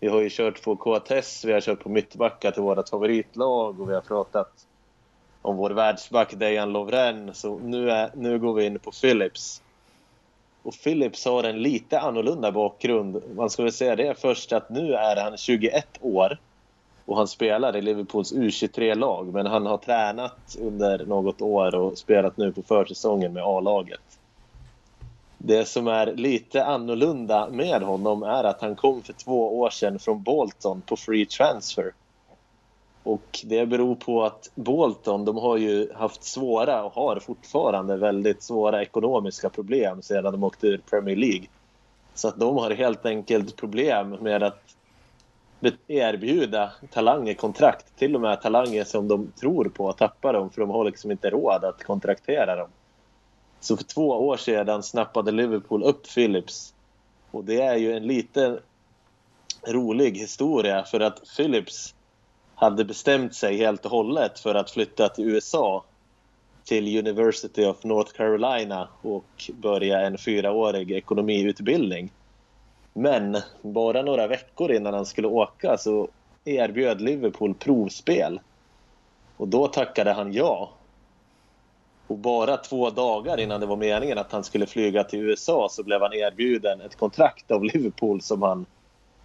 Vi 0.00 0.08
har 0.08 0.20
ju 0.20 0.28
kört 0.30 0.62
på 0.62 0.76
KTS, 0.76 1.44
vi 1.44 1.52
har 1.52 1.60
kört 1.60 1.82
på 1.82 1.88
mittbackar 1.88 2.50
till 2.50 2.62
vårt 2.62 2.88
favoritlag 2.88 3.80
och 3.80 3.90
vi 3.90 3.94
har 3.94 4.00
pratat 4.00 4.66
om 5.42 5.56
vår 5.56 5.70
världsback 5.70 6.34
Dejan 6.34 6.72
Lovren. 6.72 7.34
Så 7.34 7.58
nu, 7.58 7.90
är, 7.90 8.10
nu 8.14 8.38
går 8.38 8.54
vi 8.54 8.66
in 8.66 8.78
på 8.78 8.90
Philips. 8.90 9.62
Och 10.62 10.74
Philips 10.84 11.24
har 11.24 11.44
en 11.44 11.62
lite 11.62 12.00
annorlunda 12.00 12.52
bakgrund. 12.52 13.22
Man 13.36 13.50
ska 13.50 13.62
väl 13.62 13.72
säga 13.72 13.96
det 13.96 14.20
först 14.20 14.52
att 14.52 14.70
nu 14.70 14.94
är 14.94 15.16
han 15.16 15.36
21 15.36 15.86
år 16.00 16.38
och 17.08 17.16
han 17.16 17.28
spelar 17.28 17.76
i 17.76 17.82
Liverpools 17.82 18.32
U23-lag 18.32 19.32
men 19.32 19.46
han 19.46 19.66
har 19.66 19.78
tränat 19.78 20.56
under 20.60 21.06
något 21.06 21.42
år 21.42 21.74
och 21.74 21.98
spelat 21.98 22.36
nu 22.36 22.52
på 22.52 22.62
försäsongen 22.62 23.32
med 23.32 23.42
A-laget. 23.42 24.00
Det 25.38 25.64
som 25.64 25.88
är 25.88 26.06
lite 26.06 26.64
annorlunda 26.64 27.48
med 27.50 27.82
honom 27.82 28.22
är 28.22 28.44
att 28.44 28.60
han 28.60 28.76
kom 28.76 29.02
för 29.02 29.12
två 29.12 29.58
år 29.60 29.70
sedan 29.70 29.98
från 29.98 30.22
Bolton 30.22 30.80
på 30.80 30.96
free 30.96 31.26
transfer. 31.26 31.92
Och 33.02 33.40
det 33.44 33.66
beror 33.66 33.94
på 33.94 34.24
att 34.24 34.50
Bolton 34.54 35.24
de 35.24 35.36
har 35.36 35.56
ju 35.56 35.92
haft 35.94 36.24
svåra 36.24 36.84
och 36.84 36.92
har 36.92 37.20
fortfarande 37.20 37.96
väldigt 37.96 38.42
svåra 38.42 38.82
ekonomiska 38.82 39.48
problem 39.50 40.02
sedan 40.02 40.32
de 40.32 40.44
åkte 40.44 40.66
ur 40.66 40.80
Premier 40.90 41.16
League. 41.16 41.46
Så 42.14 42.28
att 42.28 42.40
de 42.40 42.56
har 42.56 42.70
helt 42.70 43.06
enkelt 43.06 43.56
problem 43.56 44.10
med 44.10 44.42
att 44.42 44.77
erbjuda 45.86 46.72
talanger 46.90 47.34
kontrakt. 47.34 47.96
Till 47.96 48.14
och 48.14 48.20
med 48.20 48.42
talanger 48.42 48.84
som 48.84 49.08
de 49.08 49.32
tror 49.40 49.64
på 49.64 49.88
att 49.88 49.98
tappa 49.98 50.32
dem 50.32 50.50
för 50.50 50.60
de 50.60 50.70
har 50.70 50.84
liksom 50.84 51.10
inte 51.10 51.30
råd 51.30 51.64
att 51.64 51.84
kontraktera 51.84 52.56
dem. 52.56 52.68
Så 53.60 53.76
för 53.76 53.84
två 53.84 54.08
år 54.08 54.36
sedan 54.36 54.82
snappade 54.82 55.32
Liverpool 55.32 55.82
upp 55.82 56.14
Phillips. 56.14 56.74
Och 57.30 57.44
det 57.44 57.60
är 57.60 57.76
ju 57.76 57.92
en 57.92 58.06
lite 58.06 58.60
rolig 59.66 60.16
historia 60.18 60.84
för 60.84 61.00
att 61.00 61.22
Phillips 61.36 61.94
hade 62.54 62.84
bestämt 62.84 63.34
sig 63.34 63.56
helt 63.56 63.84
och 63.84 63.90
hållet 63.90 64.38
för 64.38 64.54
att 64.54 64.70
flytta 64.70 65.08
till 65.08 65.24
USA 65.24 65.84
till 66.64 66.98
University 66.98 67.64
of 67.64 67.84
North 67.84 68.12
Carolina 68.12 68.88
och 69.02 69.50
börja 69.54 70.00
en 70.00 70.18
fyraårig 70.18 70.90
ekonomiutbildning. 70.90 72.10
Men 72.98 73.36
bara 73.62 74.02
några 74.02 74.26
veckor 74.26 74.72
innan 74.72 74.94
han 74.94 75.06
skulle 75.06 75.28
åka 75.28 75.78
så 75.78 76.08
erbjöd 76.44 77.00
Liverpool 77.00 77.54
provspel. 77.54 78.40
Och 79.36 79.48
då 79.48 79.66
tackade 79.66 80.12
han 80.12 80.32
ja. 80.32 80.70
Och 82.06 82.18
bara 82.18 82.56
två 82.56 82.90
dagar 82.90 83.40
innan 83.40 83.60
det 83.60 83.66
var 83.66 83.76
meningen 83.76 84.18
att 84.18 84.32
han 84.32 84.44
skulle 84.44 84.66
flyga 84.66 85.04
till 85.04 85.20
USA 85.20 85.68
så 85.70 85.82
blev 85.82 86.00
han 86.00 86.12
erbjuden 86.12 86.80
ett 86.80 86.96
kontrakt 86.96 87.50
av 87.50 87.64
Liverpool 87.64 88.20
som 88.20 88.42
han 88.42 88.66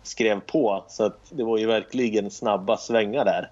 skrev 0.04 0.40
på. 0.40 0.84
Så 0.88 1.04
att 1.04 1.20
det 1.30 1.44
var 1.44 1.58
ju 1.58 1.66
verkligen 1.66 2.32
snabba 2.32 2.78
svängar 2.78 3.26
där. 3.26 3.52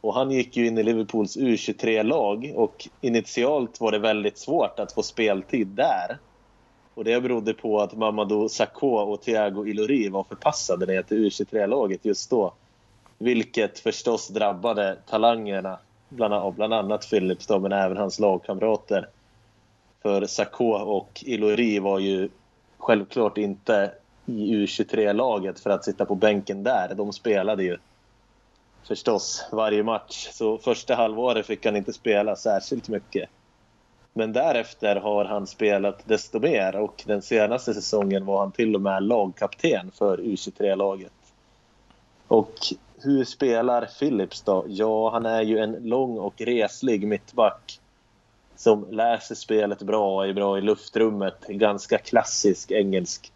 Och 0.00 0.14
han 0.14 0.30
gick 0.30 0.56
ju 0.56 0.66
in 0.66 0.78
i 0.78 0.82
Liverpools 0.82 1.36
U23-lag 1.36 2.52
och 2.56 2.88
initialt 3.00 3.80
var 3.80 3.92
det 3.92 3.98
väldigt 3.98 4.38
svårt 4.38 4.78
att 4.78 4.92
få 4.92 5.02
speltid 5.02 5.66
där. 5.66 6.18
Och 6.98 7.04
det 7.04 7.20
berodde 7.20 7.54
på 7.54 7.80
att 7.80 7.96
Mamadou 7.96 8.48
Sakho 8.48 8.86
och 8.86 9.22
Thiago 9.22 9.66
Ilori 9.66 10.08
var 10.08 10.24
förpassade 10.24 10.86
ner 10.86 11.02
till 11.02 11.16
U23-laget 11.16 12.04
just 12.04 12.30
då. 12.30 12.52
Vilket 13.18 13.78
förstås 13.78 14.28
drabbade 14.28 14.96
talangerna, 15.06 15.78
bland, 16.08 16.54
bland 16.54 16.74
annat 16.74 17.10
Philips 17.10 17.46
då, 17.46 17.58
men 17.58 17.72
även 17.72 17.96
hans 17.96 18.18
lagkamrater. 18.18 19.08
För 20.02 20.26
Sakho 20.26 20.72
och 20.72 21.22
Ilori 21.26 21.78
var 21.78 21.98
ju 21.98 22.28
självklart 22.78 23.38
inte 23.38 23.92
i 24.26 24.54
U23-laget 24.54 25.60
för 25.60 25.70
att 25.70 25.84
sitta 25.84 26.04
på 26.04 26.14
bänken 26.14 26.62
där. 26.62 26.94
De 26.94 27.12
spelade 27.12 27.64
ju 27.64 27.76
förstås 28.84 29.48
varje 29.52 29.82
match. 29.82 30.28
Så 30.32 30.58
första 30.58 30.94
halvåret 30.94 31.46
fick 31.46 31.66
han 31.66 31.76
inte 31.76 31.92
spela 31.92 32.36
särskilt 32.36 32.88
mycket. 32.88 33.30
Men 34.12 34.32
därefter 34.32 34.96
har 34.96 35.24
han 35.24 35.46
spelat 35.46 36.02
desto 36.04 36.40
mer 36.40 36.76
och 36.76 37.02
den 37.06 37.22
senaste 37.22 37.74
säsongen 37.74 38.26
var 38.26 38.40
han 38.40 38.52
till 38.52 38.74
och 38.74 38.80
med 38.80 39.02
lagkapten 39.02 39.90
för 39.90 40.18
U23-laget. 40.18 41.12
Och 42.28 42.54
hur 43.02 43.24
spelar 43.24 43.86
Phillips 43.98 44.42
då? 44.42 44.64
Ja, 44.68 45.10
han 45.10 45.26
är 45.26 45.42
ju 45.42 45.58
en 45.58 45.72
lång 45.72 46.18
och 46.18 46.40
reslig 46.40 47.06
mittback 47.06 47.80
som 48.56 48.86
läser 48.90 49.34
spelet 49.34 49.82
bra 49.82 50.16
och 50.16 50.26
är 50.26 50.32
bra 50.32 50.58
i 50.58 50.60
luftrummet. 50.60 51.34
En 51.48 51.58
Ganska 51.58 51.98
klassisk 51.98 52.70
engelsk 52.70 53.32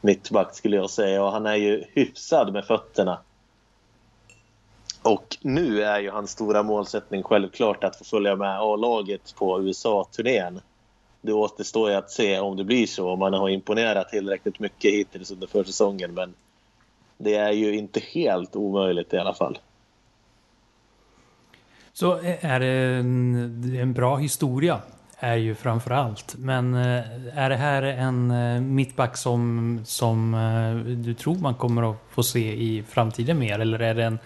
mittback 0.00 0.54
skulle 0.54 0.76
jag 0.76 0.90
säga 0.90 1.24
och 1.24 1.32
han 1.32 1.46
är 1.46 1.54
ju 1.54 1.84
hyfsad 1.92 2.52
med 2.52 2.64
fötterna. 2.64 3.18
Och 5.04 5.36
nu 5.40 5.82
är 5.82 6.00
ju 6.00 6.10
hans 6.10 6.30
stora 6.30 6.62
målsättning 6.62 7.22
självklart 7.22 7.84
att 7.84 7.96
få 7.96 8.04
följa 8.04 8.36
med 8.36 8.60
A-laget 8.60 9.34
på 9.38 9.62
USA-turnén. 9.62 10.60
Det 11.22 11.32
återstår 11.32 11.90
ju 11.90 11.96
att 11.96 12.10
se 12.10 12.40
om 12.40 12.56
det 12.56 12.64
blir 12.64 12.86
så, 12.86 13.10
om 13.10 13.22
han 13.22 13.34
har 13.34 13.48
imponerat 13.48 14.08
tillräckligt 14.08 14.58
mycket 14.58 14.92
hittills 14.92 15.30
under 15.30 15.46
försäsongen. 15.46 16.14
Men 16.14 16.34
det 17.18 17.34
är 17.34 17.52
ju 17.52 17.76
inte 17.76 18.00
helt 18.00 18.56
omöjligt 18.56 19.12
i 19.12 19.18
alla 19.18 19.34
fall. 19.34 19.58
Så 21.92 22.18
är 22.40 22.60
det 22.60 22.98
en, 22.98 23.76
en 23.80 23.92
bra 23.92 24.16
historia, 24.16 24.80
är 25.18 25.36
ju 25.36 25.54
framför 25.54 25.90
allt. 25.90 26.34
Men 26.38 26.74
eh, 26.74 27.38
är 27.38 27.50
det 27.50 27.56
här 27.56 27.82
en 27.82 28.30
eh, 28.30 28.60
mittback 28.60 29.16
som, 29.16 29.80
som 29.86 30.34
eh, 30.34 30.94
du 30.94 31.14
tror 31.14 31.34
man 31.34 31.54
kommer 31.54 31.90
att 31.90 31.96
få 32.10 32.22
se 32.22 32.52
i 32.52 32.84
framtiden 32.88 33.38
mer? 33.38 33.58
Eller 33.58 33.78
är 33.78 33.94
det 33.94 34.04
en, 34.04 34.18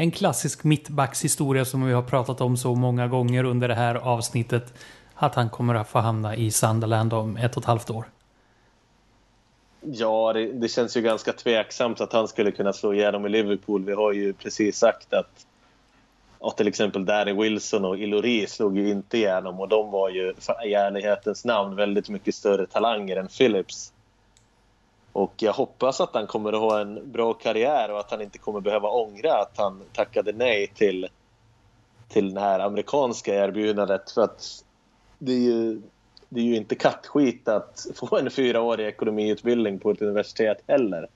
en 0.00 0.10
klassisk 0.10 0.64
mittbackshistoria 0.64 1.64
som 1.64 1.86
vi 1.86 1.92
har 1.92 2.02
pratat 2.02 2.40
om 2.40 2.56
så 2.56 2.74
många 2.74 3.08
gånger 3.08 3.44
under 3.44 3.68
det 3.68 3.74
här 3.74 3.94
avsnittet? 3.94 4.74
Att 5.14 5.34
han 5.34 5.50
kommer 5.50 5.74
att 5.74 5.88
få 5.88 5.98
hamna 5.98 6.36
i 6.36 6.50
Sunderland 6.50 7.12
om 7.12 7.36
ett 7.36 7.56
och 7.56 7.62
ett 7.62 7.66
halvt 7.66 7.90
år? 7.90 8.04
Ja, 9.80 10.32
det, 10.32 10.52
det, 10.52 10.68
känns 10.68 10.96
ju 10.96 11.00
ganska 11.02 11.32
tveksamt 11.32 12.00
att 12.00 12.12
han 12.12 12.28
skulle 12.28 12.50
kunna 12.50 12.72
slå 12.72 12.94
igenom 12.94 13.26
i 13.26 13.28
Liverpool. 13.28 13.84
Vi 13.84 13.92
har 13.92 14.12
ju 14.12 14.32
precis 14.32 14.78
sagt 14.78 15.12
att, 15.12 15.46
och 16.38 16.56
till 16.56 16.68
exempel 16.68 17.04
Danny 17.04 17.32
Wilson 17.32 17.84
och 17.84 17.98
Ilori 17.98 18.46
slog 18.46 18.78
ju 18.78 18.88
inte 18.90 19.18
igenom 19.18 19.60
och 19.60 19.68
de 19.68 19.90
var 19.90 20.08
ju 20.10 20.34
i 20.64 20.74
ärlighetens 20.74 21.44
namn 21.44 21.76
väldigt 21.76 22.08
mycket 22.08 22.34
större 22.34 22.66
talanger 22.66 23.16
än 23.16 23.28
Phillips. 23.28 23.92
Och 25.20 25.32
jag 25.36 25.52
hoppas 25.52 26.00
att 26.00 26.14
han 26.14 26.26
kommer 26.26 26.52
att 26.52 26.60
ha 26.60 26.80
en 26.80 27.12
bra 27.12 27.32
karriär 27.32 27.92
och 27.92 28.00
att 28.00 28.10
han 28.10 28.22
inte 28.22 28.38
kommer 28.38 28.60
behöva 28.60 28.88
ångra 28.88 29.32
att 29.32 29.52
han 29.56 29.82
tackade 29.92 30.32
nej 30.32 30.66
till, 30.66 31.08
till 32.08 32.34
det 32.34 32.40
här 32.40 32.60
amerikanska 32.60 33.34
erbjudandet. 33.34 34.10
För 34.10 34.22
att 34.22 34.64
det 35.18 35.32
är 35.32 35.38
ju 35.38 35.82
det 36.28 36.40
är 36.40 36.44
ju 36.44 36.56
inte 36.56 36.74
kattskit 36.74 37.48
att 37.48 37.86
få 37.94 38.18
en 38.18 38.30
fyraårig 38.30 38.86
ekonomiutbildning 38.86 39.78
på 39.78 39.90
ett 39.90 40.02
universitet 40.02 40.58
heller. 40.66 41.06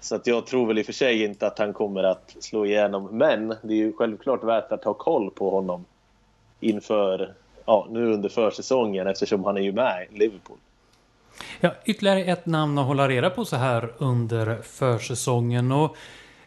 Så 0.00 0.14
att 0.14 0.26
jag 0.26 0.46
tror 0.46 0.66
väl 0.66 0.78
i 0.78 0.82
och 0.82 0.86
för 0.86 0.92
sig 0.92 1.24
inte 1.24 1.46
att 1.46 1.58
han 1.58 1.72
kommer 1.72 2.02
att 2.02 2.36
slå 2.40 2.66
igenom. 2.66 3.18
Men 3.18 3.48
det 3.48 3.74
är 3.74 3.78
ju 3.78 3.92
självklart 3.92 4.44
värt 4.44 4.72
att 4.72 4.84
ha 4.84 4.94
koll 4.94 5.30
på 5.30 5.50
honom 5.50 5.84
inför, 6.60 7.34
ja, 7.64 7.86
nu 7.90 8.12
under 8.12 8.28
försäsongen 8.28 9.06
eftersom 9.06 9.44
han 9.44 9.56
är 9.56 9.60
ju 9.60 9.72
med 9.72 10.06
i 10.10 10.18
Liverpool. 10.18 10.58
Ja, 11.60 11.74
ytterligare 11.84 12.24
ett 12.24 12.46
namn 12.46 12.78
att 12.78 12.86
hålla 12.86 13.08
reda 13.08 13.30
på 13.30 13.44
så 13.44 13.56
här 13.56 13.92
under 13.98 14.58
försäsongen. 14.62 15.72
Och 15.72 15.96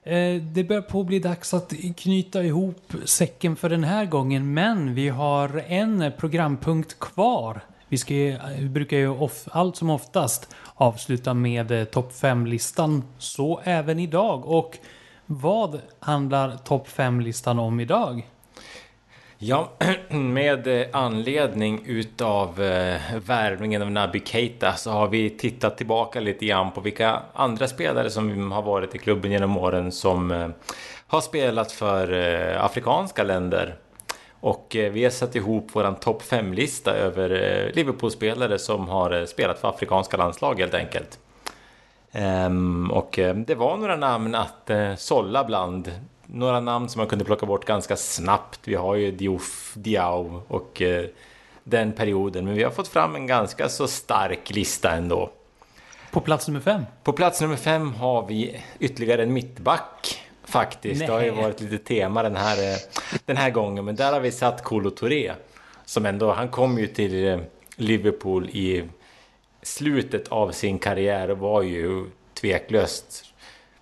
eh, 0.04 0.42
det 0.42 0.64
börjar 0.64 0.82
på 0.82 1.00
att 1.00 1.08
bli 1.08 1.20
dags 1.20 1.54
att 1.54 1.74
knyta 1.98 2.44
ihop 2.44 2.94
säcken 3.06 3.56
för 3.56 3.70
den 3.70 3.84
här 3.84 4.06
gången. 4.06 4.54
Men 4.54 4.96
vi 4.96 5.10
har 5.10 5.64
en 5.68 6.12
programpunkt 6.18 7.00
kvar. 7.00 7.62
Vi, 7.90 7.98
ska, 7.98 8.14
eh, 8.14 8.40
vi 8.60 8.70
brukar 8.70 8.98
ju 8.98 9.10
off, 9.10 9.48
allt 9.52 9.76
som 9.76 9.90
oftast 9.90 10.56
avsluta 10.74 11.34
med 11.34 11.72
eh, 11.72 11.84
topp 11.84 12.12
5-listan. 12.14 13.04
Så 13.18 13.62
även 13.64 14.00
idag. 14.00 14.46
Och 14.46 14.78
vad 15.26 15.80
handlar 16.00 16.58
topp 16.58 16.88
5-listan 16.88 17.60
om 17.60 17.80
idag? 17.80 18.28
Ja, 19.40 19.70
med 20.10 20.68
eh, 20.68 20.88
anledning 20.92 21.82
utav 21.86 22.62
eh, 22.62 23.02
värvningen 23.26 23.82
av 23.82 23.92
Naby 23.92 24.22
Keita 24.26 24.74
så 24.74 24.92
har 24.92 25.08
vi 25.08 25.30
tittat 25.30 25.78
tillbaka 25.78 26.20
lite 26.20 26.46
grann 26.46 26.72
på 26.72 26.82
vilka 26.82 27.22
andra 27.34 27.68
spelare 27.68 28.10
som 28.10 28.52
har 28.52 28.62
varit 28.62 28.96
i 28.96 28.98
klubben 28.98 29.32
genom 29.32 29.58
åren 29.58 29.92
som 29.92 30.32
eh, 30.32 30.50
har 31.08 31.22
spelat 31.22 31.72
för 31.72 32.12
afrikanska 32.60 33.24
länder. 33.24 33.76
Och 34.40 34.68
vi 34.70 35.04
har 35.04 35.12
satt 35.12 35.36
ihop 35.36 35.76
våran 35.76 35.96
topp 35.96 36.24
5-lista 36.24 36.94
över 36.94 37.30
Liverpool-spelare 37.76 38.60
som 38.60 38.88
har 38.88 39.26
spelat 39.26 39.60
för 39.60 39.70
afrikanska 39.70 40.18
landslag 40.18 40.60
helt 40.60 40.74
enkelt. 40.74 41.20
Ehm, 42.12 42.92
och 42.92 43.20
det 43.36 43.56
var 43.56 43.78
några 43.78 43.96
namn 43.96 44.36
att 44.36 44.72
sålla 44.98 45.44
bland 45.44 45.92
några 46.28 46.60
namn 46.60 46.90
som 46.90 47.00
man 47.00 47.08
kunde 47.08 47.26
plocka 47.26 47.46
bort 47.46 47.66
ganska 47.66 47.98
snabbt. 47.98 48.60
Vi 48.64 48.76
har 48.76 48.96
ju 48.96 49.12
Diouf, 49.12 49.74
Diao 49.76 50.42
och 50.48 50.82
eh, 50.82 51.06
den 51.64 51.92
perioden. 51.92 52.46
Men 52.46 52.54
vi 52.56 52.64
har 52.64 52.72
fått 52.72 52.88
fram 52.88 53.16
en 53.16 53.28
ganska 53.28 53.70
så 53.70 53.88
stark 53.88 54.50
lista 54.50 54.92
ändå. 54.92 55.30
På 56.12 56.22
plats 56.22 56.48
nummer 56.48 56.60
fem? 56.60 56.82
På 57.04 57.14
plats 57.14 57.42
nummer 57.42 57.56
fem 57.56 57.94
har 57.94 58.28
vi 58.28 58.64
ytterligare 58.80 59.24
en 59.24 59.34
mittback. 59.34 60.24
Faktiskt, 60.44 61.00
Nej. 61.00 61.08
det 61.08 61.14
har 61.14 61.22
ju 61.22 61.32
varit 61.32 61.62
lite 61.62 61.78
tema 61.78 62.24
den 62.24 62.36
här, 62.36 62.74
eh, 62.74 62.78
den 63.26 63.38
här 63.38 63.50
gången. 63.50 63.86
Men 63.86 63.96
där 63.96 64.14
har 64.14 64.20
vi 64.20 64.32
satt 64.32 64.64
Kolo 64.64 64.90
Touré. 64.90 65.34
Som 65.86 66.06
ändå, 66.06 66.32
han 66.32 66.50
kom 66.50 66.80
ju 66.80 66.88
till 66.88 67.28
eh, 67.28 67.40
Liverpool 67.76 68.50
i 68.50 68.84
slutet 69.62 70.28
av 70.28 70.52
sin 70.52 70.80
karriär 70.80 71.32
och 71.32 71.38
var 71.38 71.62
ju 71.62 72.06
tveklöst 72.34 73.27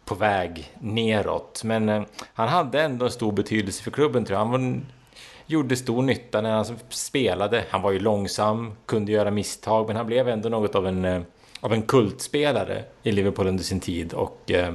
på 0.06 0.16
väg 0.16 0.72
neråt. 0.80 1.62
Men 1.64 1.90
eh, 1.90 2.04
han 2.34 2.48
hade 2.48 2.82
ändå 2.82 3.06
en 3.06 3.12
stor 3.12 3.32
betydelse 3.32 3.84
för 3.84 3.92
klubben 3.92 4.26
tror 4.26 4.40
jag. 4.40 4.46
Han 4.46 4.52
var, 4.52 4.82
gjorde 5.46 5.76
stor 5.76 6.02
nytta 6.02 6.42
när 6.42 6.52
han 6.52 6.66
spelade. 6.90 7.64
Han 7.70 7.82
var 7.82 7.92
ju 7.92 8.00
långsam, 8.00 8.74
kunde 8.86 9.12
göra 9.12 9.32
misstag, 9.32 9.88
men 9.88 9.96
han 9.96 10.06
blev 10.06 10.30
ändå 10.30 10.50
något 10.50 10.76
av 10.76 10.88
en, 10.88 11.06
eh, 11.06 11.22
av 11.60 11.74
en 11.74 11.82
kultspelare 11.82 12.84
i 13.04 13.12
Liverpool 13.12 13.48
under 13.48 13.64
sin 13.64 13.80
tid. 13.80 14.14
Och 14.14 14.52
eh, 14.52 14.74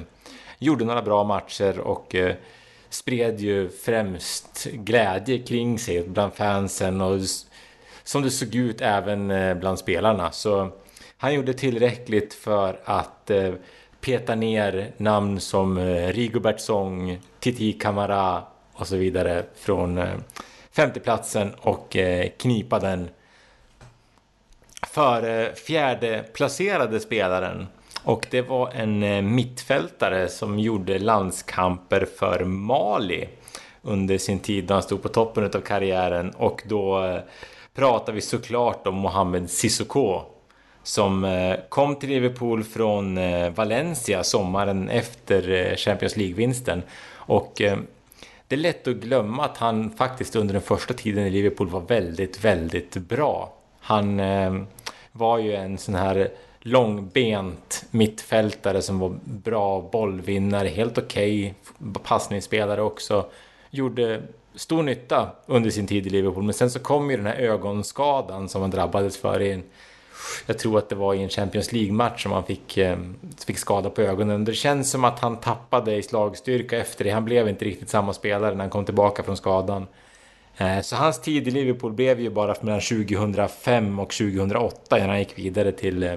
gjorde 0.58 0.84
några 0.84 1.02
bra 1.02 1.24
matcher 1.24 1.78
och 1.78 2.14
eh, 2.14 2.34
spred 2.90 3.40
ju 3.40 3.68
främst 3.68 4.66
glädje 4.72 5.38
kring 5.38 5.78
sig 5.78 6.08
bland 6.08 6.32
fansen 6.34 7.00
och 7.00 7.20
som 8.04 8.22
det 8.22 8.30
såg 8.30 8.54
ut 8.54 8.80
även 8.80 9.30
eh, 9.30 9.54
bland 9.54 9.78
spelarna. 9.78 10.32
Så 10.32 10.70
han 11.16 11.34
gjorde 11.34 11.54
tillräckligt 11.54 12.34
för 12.34 12.80
att 12.84 13.30
eh, 13.30 13.52
peta 14.00 14.34
ner 14.34 14.92
namn 14.96 15.40
som 15.40 15.78
eh, 15.78 16.08
Rigobert 16.12 16.60
Song, 16.60 17.18
Titi 17.40 17.72
Kamara 17.72 18.42
och 18.72 18.86
så 18.86 18.96
vidare 18.96 19.44
från 19.56 19.98
eh, 19.98 20.08
femteplatsen 20.72 21.54
och 21.60 21.96
eh, 21.96 22.28
knipa 22.38 22.78
den 22.78 23.08
för 24.86 25.52
fjärde 25.54 26.24
placerade 26.32 27.00
spelaren. 27.00 27.66
Och 28.04 28.26
det 28.30 28.42
var 28.42 28.70
en 28.70 29.34
mittfältare 29.34 30.28
som 30.28 30.58
gjorde 30.58 30.98
landskamper 30.98 32.06
för 32.18 32.44
Mali 32.44 33.28
under 33.82 34.18
sin 34.18 34.38
tid 34.38 34.64
då 34.64 34.74
han 34.74 34.82
stod 34.82 35.02
på 35.02 35.08
toppen 35.08 35.44
av 35.44 35.60
karriären 35.60 36.30
och 36.30 36.62
då 36.66 37.18
pratar 37.74 38.12
vi 38.12 38.20
såklart 38.20 38.86
om 38.86 38.94
Mohamed 38.94 39.50
Sissoko 39.50 40.22
som 40.82 41.24
eh, 41.24 41.56
kom 41.68 41.96
till 41.96 42.08
Liverpool 42.08 42.64
från 42.64 43.18
eh, 43.18 43.50
Valencia 43.50 44.24
sommaren 44.24 44.88
efter 44.88 45.50
eh, 45.50 45.76
Champions 45.76 46.16
League-vinsten. 46.16 46.82
Och 47.12 47.52
det 48.48 48.54
är 48.54 48.60
lätt 48.60 48.88
att 48.88 48.96
glömma 48.96 49.44
att 49.44 49.56
han 49.56 49.90
faktiskt 49.90 50.36
under 50.36 50.52
den 50.52 50.62
första 50.62 50.94
tiden 50.94 51.26
i 51.26 51.30
Liverpool 51.30 51.68
var 51.68 51.80
väldigt, 51.80 52.44
väldigt 52.44 52.94
bra. 52.94 53.52
Han 53.80 54.22
var 55.12 55.38
ju 55.38 55.54
en 55.54 55.78
sån 55.78 55.94
här 55.94 56.28
långbent 56.60 57.84
mittfältare 57.90 58.82
som 58.82 58.98
var 58.98 59.18
bra 59.24 59.88
bollvinnare, 59.92 60.68
helt 60.68 60.98
okej 60.98 61.54
okay, 61.78 62.02
passningsspelare 62.02 62.82
också. 62.82 63.26
Gjorde 63.70 64.22
stor 64.54 64.82
nytta 64.82 65.30
under 65.46 65.70
sin 65.70 65.86
tid 65.86 66.06
i 66.06 66.10
Liverpool, 66.10 66.42
men 66.42 66.54
sen 66.54 66.70
så 66.70 66.78
kom 66.78 67.10
ju 67.10 67.16
den 67.16 67.26
här 67.26 67.36
ögonskadan 67.36 68.48
som 68.48 68.60
han 68.60 68.70
drabbades 68.70 69.16
för 69.16 69.40
i 69.40 69.52
en 69.52 69.62
jag 70.46 70.58
tror 70.58 70.78
att 70.78 70.88
det 70.88 70.94
var 70.94 71.14
i 71.14 71.22
en 71.22 71.28
Champions 71.28 71.72
League-match 71.72 72.22
som 72.22 72.32
han 72.32 72.44
fick, 72.44 72.76
eh, 72.76 72.98
fick 73.46 73.58
skada 73.58 73.90
på 73.90 74.02
ögonen. 74.02 74.44
Det 74.44 74.54
känns 74.54 74.90
som 74.90 75.04
att 75.04 75.18
han 75.18 75.36
tappade 75.36 75.96
i 75.96 76.02
slagstyrka 76.02 76.78
efter 76.78 77.04
det. 77.04 77.10
Han 77.10 77.24
blev 77.24 77.48
inte 77.48 77.64
riktigt 77.64 77.88
samma 77.88 78.12
spelare 78.12 78.54
när 78.54 78.60
han 78.60 78.70
kom 78.70 78.84
tillbaka 78.84 79.22
från 79.22 79.36
skadan. 79.36 79.86
Eh, 80.60 80.80
så 80.80 80.96
hans 80.96 81.20
tid 81.20 81.48
i 81.48 81.50
Liverpool 81.50 81.92
blev 81.92 82.20
ju 82.20 82.30
bara 82.30 82.54
mellan 82.60 82.80
2005 82.80 83.98
och 83.98 84.10
2008 84.10 84.98
innan 84.98 85.10
han 85.10 85.18
gick 85.18 85.38
vidare 85.38 85.72
till, 85.72 86.02
eh, 86.02 86.16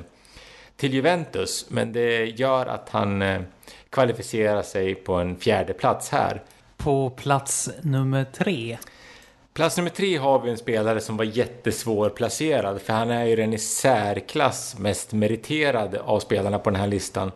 till 0.75 0.93
Juventus. 0.93 1.65
Men 1.69 1.93
det 1.93 2.25
gör 2.25 2.65
att 2.65 2.89
han 2.89 3.21
eh, 3.21 3.41
kvalificerar 3.89 4.61
sig 4.61 4.95
på 4.95 5.13
en 5.13 5.35
fjärde 5.35 5.73
plats 5.73 6.09
här. 6.09 6.41
På 6.77 7.09
plats 7.09 7.69
nummer 7.81 8.25
tre. 8.25 8.77
Plats 9.53 9.77
nummer 9.77 9.89
tre 9.89 10.17
har 10.17 10.39
vi 10.39 10.49
en 10.49 10.57
spelare 10.57 11.01
som 11.01 11.17
var 11.17 11.25
jättesvårplacerad 11.25 12.81
för 12.81 12.93
han 12.93 13.11
är 13.11 13.25
ju 13.25 13.35
den 13.35 13.53
i 13.53 13.57
särklass 13.57 14.79
mest 14.79 15.13
meriterade 15.13 16.01
av 16.01 16.19
spelarna 16.19 16.59
på 16.59 16.69
den 16.69 16.79
här 16.79 16.87
listan. 16.87 17.31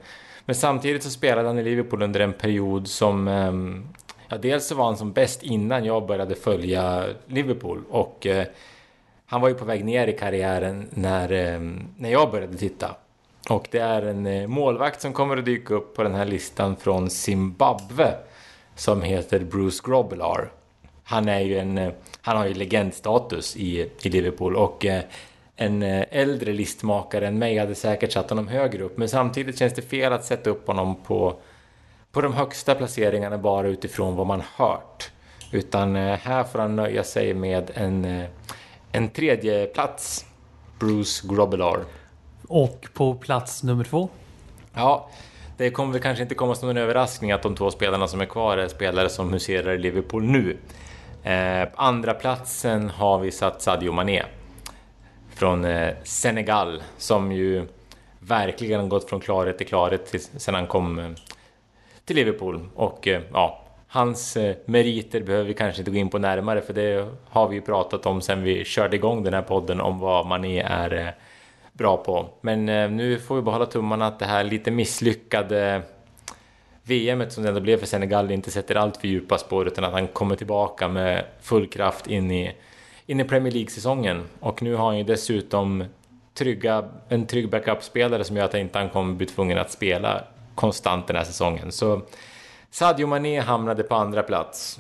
Men 0.45 0.55
samtidigt 0.55 1.03
så 1.03 1.09
spelade 1.09 1.47
han 1.47 1.59
i 1.59 1.63
Liverpool 1.63 2.01
under 2.01 2.19
en 2.19 2.33
period 2.33 2.87
som 2.87 3.27
ehm, 3.27 3.87
Ja, 4.29 4.37
dels 4.37 4.67
så 4.67 4.75
var 4.75 4.85
han 4.85 4.97
som 4.97 5.11
bäst 5.11 5.43
innan 5.43 5.85
jag 5.85 6.07
började 6.07 6.35
följa 6.35 7.05
Liverpool 7.25 7.83
och 7.89 8.27
eh, 8.27 8.47
han 9.25 9.41
var 9.41 9.49
ju 9.49 9.55
på 9.55 9.65
väg 9.65 9.85
ner 9.85 10.07
i 10.07 10.13
karriären 10.13 10.87
när, 10.89 11.31
eh, 11.31 11.59
när 11.97 12.11
jag 12.11 12.31
började 12.31 12.57
titta. 12.57 12.95
Och 13.49 13.67
det 13.71 13.79
är 13.79 14.01
en 14.01 14.27
eh, 14.27 14.47
målvakt 14.47 15.01
som 15.01 15.13
kommer 15.13 15.37
att 15.37 15.45
dyka 15.45 15.73
upp 15.73 15.95
på 15.95 16.03
den 16.03 16.15
här 16.15 16.25
listan 16.25 16.75
från 16.75 17.09
Zimbabwe 17.09 18.13
som 18.75 19.01
heter 19.01 19.39
Bruce 19.39 19.81
Grobbelaar. 19.85 20.51
Han 21.09 21.29
är 21.29 21.39
ju 21.39 21.59
en, 21.59 21.77
eh, 21.77 21.93
han 22.21 22.37
har 22.37 22.45
ju 22.45 22.53
legendstatus 22.53 23.55
i, 23.55 23.89
i 24.01 24.09
Liverpool 24.09 24.55
och 24.55 24.85
eh, 24.85 25.03
en 25.55 25.83
eh, 25.83 26.05
äldre 26.11 26.53
listmakare 26.53 27.27
än 27.27 27.39
mig 27.39 27.57
hade 27.57 27.75
säkert 27.75 28.11
satt 28.11 28.29
honom 28.29 28.47
högre 28.47 28.83
upp 28.83 28.97
men 28.97 29.09
samtidigt 29.09 29.59
känns 29.59 29.73
det 29.73 29.81
fel 29.81 30.13
att 30.13 30.25
sätta 30.25 30.49
upp 30.49 30.67
honom 30.67 30.95
på 30.95 31.39
på 32.11 32.21
de 32.21 32.33
högsta 32.33 32.75
placeringarna 32.75 33.37
bara 33.37 33.67
utifrån 33.67 34.15
vad 34.15 34.27
man 34.27 34.41
hört. 34.55 35.11
Utan 35.51 35.95
här 35.95 36.43
får 36.43 36.59
han 36.59 36.75
nöja 36.75 37.03
sig 37.03 37.33
med 37.33 37.71
en, 37.73 38.25
en 38.91 39.09
tredje 39.09 39.65
plats. 39.65 40.25
Bruce 40.79 41.27
Grobbelaar. 41.27 41.79
Och 42.47 42.87
på 42.93 43.15
plats 43.15 43.63
nummer 43.63 43.83
två? 43.83 44.09
Ja, 44.73 45.09
det 45.57 45.71
kommer 45.71 45.93
väl 45.93 46.01
kanske 46.01 46.23
inte 46.23 46.35
komma 46.35 46.55
som 46.55 46.69
en 46.69 46.77
överraskning 46.77 47.31
att 47.31 47.43
de 47.43 47.55
två 47.55 47.71
spelarna 47.71 48.07
som 48.07 48.21
är 48.21 48.25
kvar 48.25 48.57
är 48.57 48.67
spelare 48.67 49.09
som 49.09 49.33
huserar 49.33 49.73
i 49.73 49.77
Liverpool 49.77 50.23
nu. 50.23 50.57
Eh, 51.27 51.65
på 51.65 51.81
andra 51.81 52.13
platsen 52.13 52.89
har 52.89 53.19
vi 53.19 53.31
satt 53.31 53.61
Sadio 53.61 53.91
Mané 53.91 54.23
från 55.35 55.65
eh, 55.65 55.93
Senegal 56.03 56.83
som 56.97 57.31
ju 57.31 57.67
verkligen 58.19 58.89
gått 58.89 59.09
från 59.09 59.19
klarhet 59.19 59.57
till 59.57 59.67
klarhet 59.67 60.05
till, 60.05 60.21
sen 60.21 60.55
han 60.55 60.67
kom 60.67 60.99
eh, 60.99 61.09
till 62.05 62.15
Liverpool. 62.15 62.69
Och 62.75 63.07
eh, 63.07 63.21
ja, 63.33 63.65
hans 63.87 64.37
eh, 64.37 64.55
meriter 64.65 65.21
behöver 65.21 65.45
vi 65.45 65.53
kanske 65.53 65.81
inte 65.81 65.91
gå 65.91 65.97
in 65.97 66.09
på 66.09 66.17
närmare 66.17 66.61
för 66.61 66.73
det 66.73 67.07
har 67.29 67.47
vi 67.47 67.55
ju 67.55 67.61
pratat 67.61 68.05
om 68.05 68.21
sen 68.21 68.43
vi 68.43 68.65
körde 68.65 68.95
igång 68.95 69.23
den 69.23 69.33
här 69.33 69.41
podden 69.41 69.81
om 69.81 69.99
vad 69.99 70.25
Mané 70.25 70.59
är 70.59 70.93
eh, 70.93 71.07
bra 71.73 71.97
på. 71.97 72.29
Men 72.41 72.65
nu 72.97 73.19
får 73.19 73.35
vi 73.35 73.41
bara 73.41 73.51
hålla 73.51 73.65
tummarna 73.65 74.07
att 74.07 74.19
det 74.19 74.25
här 74.25 74.43
lite 74.43 74.71
misslyckade 74.71 75.81
VM 76.87 77.29
som 77.29 77.43
det 77.43 77.49
ändå 77.49 77.61
blev 77.61 77.77
för 77.77 77.85
Senegal 77.85 78.31
inte 78.31 78.51
sätter 78.51 78.75
allt 78.75 78.97
för 78.97 79.07
djupa 79.07 79.37
spår 79.37 79.67
utan 79.67 79.83
att 79.83 79.91
han 79.91 80.07
kommer 80.07 80.35
tillbaka 80.35 80.87
med 80.87 81.25
full 81.41 81.67
kraft 81.67 82.07
in 82.07 82.31
i, 82.31 82.55
in 83.05 83.19
i 83.19 83.23
Premier 83.23 83.53
League-säsongen. 83.53 84.23
Och 84.39 84.61
nu 84.61 84.75
har 84.75 84.85
han 84.85 84.97
ju 84.97 85.03
dessutom 85.03 85.83
trygga, 86.33 86.89
en 87.09 87.25
trygg 87.25 87.49
backup-spelare 87.49 88.23
som 88.23 88.37
gör 88.37 88.45
att 88.45 88.53
han 88.53 88.61
inte 88.61 88.89
kommer 88.93 89.13
bli 89.13 89.25
tvungen 89.25 89.57
att 89.57 89.71
spela 89.71 90.23
konstant 90.55 91.07
den 91.07 91.15
här 91.15 91.23
säsongen. 91.23 91.71
Så 91.71 92.01
Sadio 92.71 93.07
Mané 93.07 93.39
hamnade 93.39 93.83
på 93.83 93.95
andra 93.95 94.23
plats. 94.23 94.79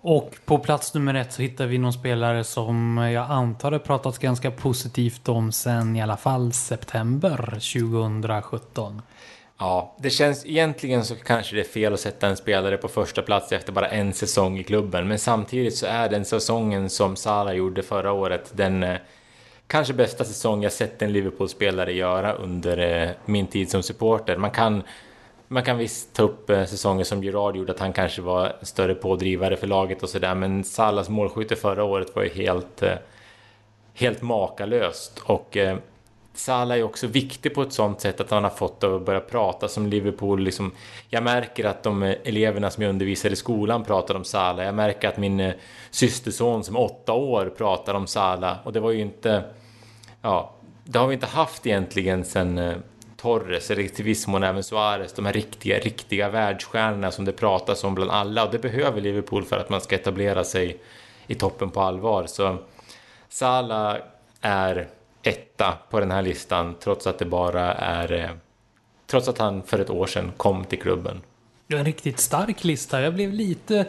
Och 0.00 0.34
på 0.44 0.58
plats 0.58 0.94
nummer 0.94 1.14
ett 1.14 1.32
så 1.32 1.42
hittar 1.42 1.66
vi 1.66 1.78
någon 1.78 1.92
spelare 1.92 2.44
som 2.44 2.96
jag 2.96 3.30
antar 3.30 3.70
det 3.70 3.78
pratats 3.78 4.18
ganska 4.18 4.50
positivt 4.50 5.28
om 5.28 5.52
sen 5.52 5.96
i 5.96 6.02
alla 6.02 6.16
fall 6.16 6.52
september 6.52 7.36
2017. 7.46 9.02
Ja, 9.60 9.94
det 9.98 10.10
känns 10.10 10.46
egentligen 10.46 11.04
så 11.04 11.14
kanske 11.14 11.56
det 11.56 11.62
är 11.62 11.64
fel 11.64 11.94
att 11.94 12.00
sätta 12.00 12.26
en 12.26 12.36
spelare 12.36 12.76
på 12.76 12.88
första 12.88 13.22
plats 13.22 13.52
efter 13.52 13.72
bara 13.72 13.88
en 13.88 14.12
säsong 14.12 14.58
i 14.58 14.64
klubben. 14.64 15.08
Men 15.08 15.18
samtidigt 15.18 15.76
så 15.76 15.86
är 15.86 16.08
den 16.08 16.24
säsongen 16.24 16.90
som 16.90 17.16
Salah 17.16 17.54
gjorde 17.54 17.82
förra 17.82 18.12
året 18.12 18.52
den 18.54 18.82
eh, 18.82 18.96
kanske 19.66 19.94
bästa 19.94 20.24
säsong 20.24 20.62
jag 20.62 20.72
sett 20.72 21.02
en 21.02 21.12
Liverpool-spelare 21.12 21.92
göra 21.92 22.32
under 22.32 22.78
eh, 22.78 23.10
min 23.24 23.46
tid 23.46 23.70
som 23.70 23.82
supporter. 23.82 24.36
Man 24.36 24.50
kan, 24.50 24.82
man 25.48 25.62
kan 25.62 25.78
visst 25.78 26.14
ta 26.14 26.22
upp 26.22 26.50
eh, 26.50 26.64
säsonger 26.64 27.04
som 27.04 27.24
Gerard 27.24 27.56
gjorde, 27.56 27.72
att 27.72 27.80
han 27.80 27.92
kanske 27.92 28.22
var 28.22 28.56
större 28.62 28.94
pådrivare 28.94 29.56
för 29.56 29.66
laget 29.66 30.02
och 30.02 30.08
sådär, 30.08 30.34
men 30.34 30.64
Salahs 30.64 31.08
målskytte 31.08 31.56
förra 31.56 31.84
året 31.84 32.16
var 32.16 32.22
ju 32.22 32.30
helt, 32.30 32.82
eh, 32.82 32.94
helt 33.94 34.22
makalöst. 34.22 35.18
Och 35.24 35.56
eh, 35.56 35.76
Salah 36.38 36.78
är 36.78 36.82
också 36.82 37.06
viktig 37.06 37.54
på 37.54 37.62
ett 37.62 37.72
sånt 37.72 38.00
sätt 38.00 38.20
att 38.20 38.30
han 38.30 38.42
har 38.42 38.50
fått 38.50 38.84
att 38.84 39.04
börja 39.04 39.20
prata 39.20 39.68
som 39.68 39.86
Liverpool. 39.86 40.40
Liksom, 40.40 40.72
jag 41.08 41.22
märker 41.22 41.64
att 41.64 41.82
de 41.82 42.02
eleverna 42.02 42.70
som 42.70 42.82
jag 42.82 42.90
undervisar 42.90 43.30
i 43.30 43.36
skolan 43.36 43.84
pratar 43.84 44.14
om 44.14 44.24
Salah. 44.24 44.64
Jag 44.64 44.74
märker 44.74 45.08
att 45.08 45.16
min 45.16 45.40
eh, 45.40 45.54
systerson 45.90 46.64
som 46.64 46.76
är 46.76 46.80
åtta 46.80 47.12
år 47.12 47.52
pratar 47.56 47.94
om 47.94 48.06
Salah. 48.06 48.56
Och 48.64 48.72
det 48.72 48.80
var 48.80 48.90
ju 48.90 49.00
inte 49.00 49.44
ja, 50.22 50.54
det 50.84 50.98
har 50.98 51.06
vi 51.06 51.14
inte 51.14 51.26
haft 51.26 51.66
egentligen 51.66 52.24
sen 52.24 52.58
eh, 52.58 52.76
Torres, 53.16 53.70
eller 53.70 53.88
till 53.88 54.04
viss 54.04 54.26
mån 54.26 54.42
även 54.42 54.62
Suarez, 54.62 55.12
de 55.12 55.26
här 55.26 55.32
riktiga, 55.32 55.78
riktiga 55.78 56.28
världsstjärnorna 56.28 57.10
som 57.10 57.24
det 57.24 57.32
pratas 57.32 57.84
om 57.84 57.94
bland 57.94 58.10
alla 58.10 58.44
och 58.44 58.52
det 58.52 58.58
behöver 58.58 59.00
Liverpool 59.00 59.44
för 59.44 59.56
att 59.56 59.70
man 59.70 59.80
ska 59.80 59.94
etablera 59.94 60.44
sig 60.44 60.80
i 61.26 61.34
toppen 61.34 61.70
på 61.70 61.80
allvar. 61.80 62.26
Så 62.26 62.56
Salah 63.28 63.96
är 64.40 64.88
etta 65.28 65.78
på 65.90 66.00
den 66.00 66.10
här 66.10 66.22
listan 66.22 66.74
trots 66.80 67.06
att 67.06 67.18
det 67.18 67.24
bara 67.24 67.72
är 67.72 68.12
eh, 68.12 68.30
trots 69.06 69.28
att 69.28 69.38
han 69.38 69.62
för 69.62 69.78
ett 69.78 69.90
år 69.90 70.06
sedan 70.06 70.32
kom 70.36 70.64
till 70.64 70.80
klubben. 70.80 71.20
En 71.70 71.84
riktigt 71.84 72.20
stark 72.20 72.64
lista. 72.64 73.02
Jag 73.02 73.14
blev 73.14 73.32
lite 73.32 73.86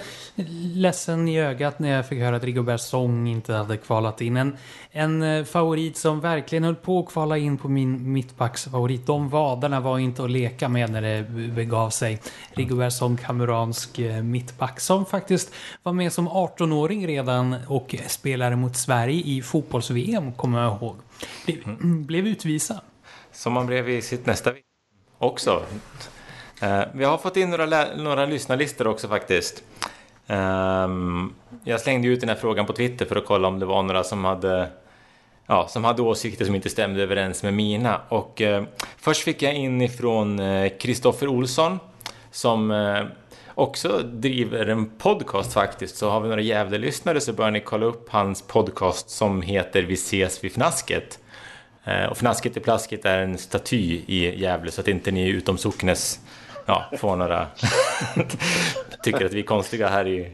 ledsen 0.74 1.28
i 1.28 1.40
ögat 1.40 1.80
när 1.80 1.90
jag 1.90 2.08
fick 2.08 2.20
höra 2.20 2.36
att 2.36 2.44
Rigobert 2.44 2.82
Song 2.82 3.28
inte 3.28 3.54
hade 3.54 3.78
kvalat 3.78 4.22
in. 4.22 4.38
En, 4.38 4.58
en 4.92 5.24
eh, 5.24 5.44
favorit 5.44 5.98
som 5.98 6.20
verkligen 6.20 6.64
höll 6.64 6.76
på 6.76 7.00
att 7.00 7.08
kvala 7.08 7.38
in 7.38 7.58
på 7.58 7.70
min 7.70 8.14
mittbacksfavorit. 8.14 9.06
De 9.06 9.30
vaderna 9.30 9.80
var 9.80 10.00
inte 10.00 10.24
att 10.24 10.32
leka 10.32 10.70
med 10.70 10.92
när 10.92 11.02
det 11.02 11.24
begav 11.56 11.90
sig. 11.90 12.22
Rigobert 12.52 12.94
Song, 12.94 13.18
kameransk 13.18 14.00
eh, 14.00 14.24
mittback 14.24 14.80
som 14.80 15.06
faktiskt 15.06 15.54
var 15.84 15.94
med 15.94 16.14
som 16.14 16.30
18-åring 16.30 17.08
redan 17.08 17.56
och 17.68 17.96
spelade 18.08 18.56
mot 18.56 18.78
Sverige 18.78 19.22
i 19.26 19.42
fotbolls-VM, 19.42 20.34
kommer 20.34 20.62
jag 20.62 20.78
ihåg. 20.78 20.96
Blev, 21.46 21.64
mm. 21.64 22.06
blev 22.06 22.28
utvisad. 22.28 22.80
Som 23.32 23.54
man 23.54 23.66
blev 23.68 23.90
i 23.90 24.02
sitt 24.02 24.26
nästa 24.26 24.52
också. 25.18 25.66
Eh, 26.60 26.82
vi 26.94 27.04
har 27.04 27.18
fått 27.18 27.38
in 27.38 27.50
några, 27.50 27.86
några 27.96 28.26
lyssnarlistor 28.26 28.88
också 28.88 29.08
faktiskt. 29.08 29.64
Ehm, 30.30 31.34
jag 31.64 31.82
slängde 31.82 32.08
ut 32.08 32.20
den 32.20 32.30
här 32.30 32.36
frågan 32.36 32.66
på 32.66 32.74
Twitter 32.74 33.06
för 33.06 33.16
att 33.16 33.26
kolla 33.26 33.48
om 33.48 33.60
det 33.60 33.66
var 33.66 33.84
några 33.84 34.04
som 34.04 34.26
hade, 34.26 34.70
ja, 35.48 35.68
som 35.68 35.84
hade 35.84 36.02
åsikter 36.02 36.46
som 36.46 36.56
inte 36.56 36.70
stämde 36.70 37.04
överens 37.04 37.44
med 37.44 37.54
mina. 37.54 38.02
Och 38.10 38.42
eh, 38.42 38.64
först 38.98 39.24
fick 39.24 39.42
jag 39.42 39.54
in 39.54 39.82
ifrån 39.82 40.40
eh, 40.40 40.72
Kristoffer 40.80 41.28
Olsson 41.28 41.80
som 42.32 42.72
eh, 42.72 43.04
också 43.56 43.98
driver 43.98 44.66
en 44.66 44.90
podcast 44.90 45.54
faktiskt. 45.54 45.98
Så 45.98 46.10
har 46.10 46.22
vi 46.22 46.30
några 46.30 46.42
Gävle-lyssnare 46.42 47.22
så 47.22 47.34
bör 47.34 47.52
ni 47.52 47.60
kolla 47.60 47.86
upp 47.86 48.10
hans 48.10 48.42
podcast 48.42 49.10
som 49.10 49.42
heter 49.42 49.84
Vi 49.84 49.94
ses 49.94 50.44
vid 50.44 50.52
Fnasket. 50.52 51.20
Och 52.10 52.18
Fnasket 52.18 52.58
i 52.58 52.60
Plasket 52.60 53.06
är 53.06 53.20
en 53.20 53.38
staty 53.38 54.02
i 54.08 54.42
Gävle 54.42 54.72
så 54.72 54.82
att 54.82 54.88
inte 54.88 55.12
ni 55.12 55.28
utom 55.30 55.58
socknes 55.58 56.20
ja, 56.70 56.98
får 56.98 57.16
några... 57.16 57.48
tycker 59.04 59.26
att 59.26 59.34
vi 59.34 59.40
är 59.40 59.44
konstiga 59.44 59.88
här 59.88 60.08
i, 60.08 60.32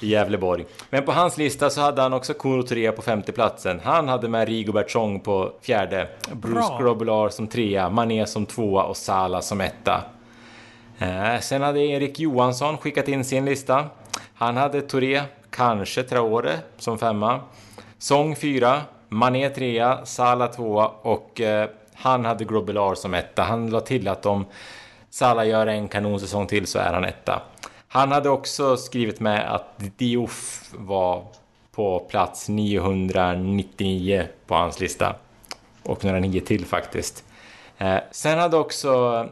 i 0.00 0.08
Gävleborg. 0.08 0.64
Men 0.90 1.04
på 1.04 1.12
hans 1.12 1.38
lista 1.38 1.70
så 1.70 1.80
hade 1.80 2.02
han 2.02 2.12
också 2.12 2.34
Kuro 2.34 2.62
Touré 2.62 2.92
på 2.92 3.02
femte 3.02 3.32
platsen. 3.32 3.80
Han 3.84 4.08
hade 4.08 4.28
med 4.28 4.48
Rigobert 4.48 4.90
Song 4.90 5.20
på 5.20 5.52
fjärde, 5.62 6.08
Bruce 6.32 6.76
Grobbelaar 6.80 7.28
som 7.28 7.46
trea, 7.46 7.90
Mané 7.90 8.26
som 8.26 8.46
tvåa 8.46 8.82
och 8.82 8.96
Sala 8.96 9.42
som 9.42 9.60
etta. 9.60 10.02
Eh, 10.98 11.40
sen 11.40 11.62
hade 11.62 11.80
Erik 11.80 12.18
Johansson 12.18 12.78
skickat 12.78 13.08
in 13.08 13.24
sin 13.24 13.44
lista. 13.44 13.84
Han 14.34 14.56
hade 14.56 14.80
Touré, 14.80 15.22
kanske 15.50 16.02
Traore 16.02 16.58
som 16.78 16.98
femma. 16.98 17.40
Song 17.98 18.36
fyra, 18.36 18.80
Mané 19.08 19.48
trea, 19.48 20.06
Sala 20.06 20.48
tvåa 20.48 20.88
och 20.88 21.40
eh, 21.40 21.68
han 21.94 22.24
hade 22.24 22.44
Grobbelaar 22.44 22.94
som 22.94 23.14
etta. 23.14 23.42
Han 23.42 23.70
la 23.70 23.80
till 23.80 24.08
att 24.08 24.22
de 24.22 24.44
Salah 25.10 25.48
gör 25.48 25.66
en 25.66 25.88
kanonsäsong 25.88 26.46
till 26.46 26.66
så 26.66 26.78
är 26.78 26.92
han 26.92 27.04
etta. 27.04 27.42
Han 27.88 28.12
hade 28.12 28.28
också 28.28 28.76
skrivit 28.76 29.20
med 29.20 29.54
att 29.54 29.74
Diouf 29.96 30.70
var 30.72 31.24
på 31.72 31.98
plats 31.98 32.48
999 32.48 34.26
på 34.46 34.54
hans 34.54 34.80
lista. 34.80 35.16
Och 35.82 36.04
några 36.04 36.18
nio 36.18 36.40
till 36.40 36.66
faktiskt. 36.66 37.24
Eh, 37.78 37.98
sen 38.10 38.38
hade 38.38 38.56
också 38.56 39.26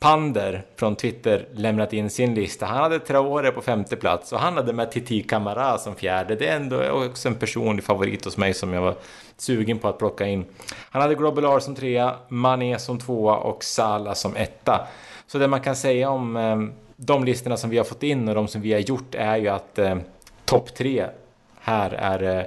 Pander 0.00 0.64
från 0.76 0.96
Twitter 0.96 1.48
lämnat 1.52 1.92
in 1.92 2.10
sin 2.10 2.34
lista. 2.34 2.66
Han 2.66 2.82
hade 2.82 2.98
Traore 2.98 3.50
på 3.50 3.62
femte 3.62 3.96
plats 3.96 4.32
och 4.32 4.38
han 4.38 4.56
hade 4.56 4.72
med 4.72 4.90
Titi 4.90 5.22
Camara 5.22 5.78
som 5.78 5.94
fjärde. 5.94 6.34
Det 6.34 6.46
är 6.46 6.56
ändå 6.56 6.90
också 6.90 7.28
en 7.28 7.34
personlig 7.34 7.84
favorit 7.84 8.24
hos 8.24 8.36
mig 8.36 8.54
som 8.54 8.72
jag 8.72 8.82
var 8.82 8.94
sugen 9.36 9.78
på 9.78 9.88
att 9.88 9.98
plocka 9.98 10.26
in. 10.26 10.44
Han 10.90 11.02
hade 11.02 11.14
Grobbelaar 11.14 11.60
som 11.60 11.74
trea, 11.74 12.16
Mané 12.28 12.78
som 12.78 12.98
tvåa 12.98 13.36
och 13.36 13.64
Salah 13.64 14.14
som 14.14 14.36
etta. 14.36 14.86
Så 15.26 15.38
det 15.38 15.48
man 15.48 15.60
kan 15.60 15.76
säga 15.76 16.10
om 16.10 16.36
eh, 16.36 16.56
de 16.96 17.24
listorna 17.24 17.56
som 17.56 17.70
vi 17.70 17.76
har 17.76 17.84
fått 17.84 18.02
in 18.02 18.28
och 18.28 18.34
de 18.34 18.48
som 18.48 18.60
vi 18.62 18.72
har 18.72 18.80
gjort 18.80 19.14
är 19.14 19.36
ju 19.36 19.48
att 19.48 19.78
eh, 19.78 19.96
topp 20.44 20.74
tre 20.74 21.06
här 21.60 21.90
är 21.90 22.38
eh, 22.38 22.44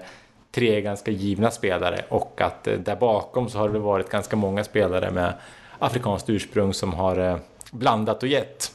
tre 0.52 0.82
ganska 0.82 1.11
givna 1.11 1.52
spelare 1.52 2.06
och 2.10 2.41
att 2.41 2.68
eh, 2.68 2.73
där 2.73 2.95
bakom 2.95 3.49
så 3.49 3.57
har 3.57 3.69
det 3.69 3.80
varit 3.80 4.10
ganska 4.10 4.36
många 4.36 4.64
spelare 4.64 5.11
med 5.11 5.34
afrikanskt 5.82 6.30
ursprung 6.30 6.74
som 6.74 6.94
har 6.94 7.18
eh, 7.18 7.38
blandat 7.72 8.24
och 8.24 8.30
gett. 8.30 8.72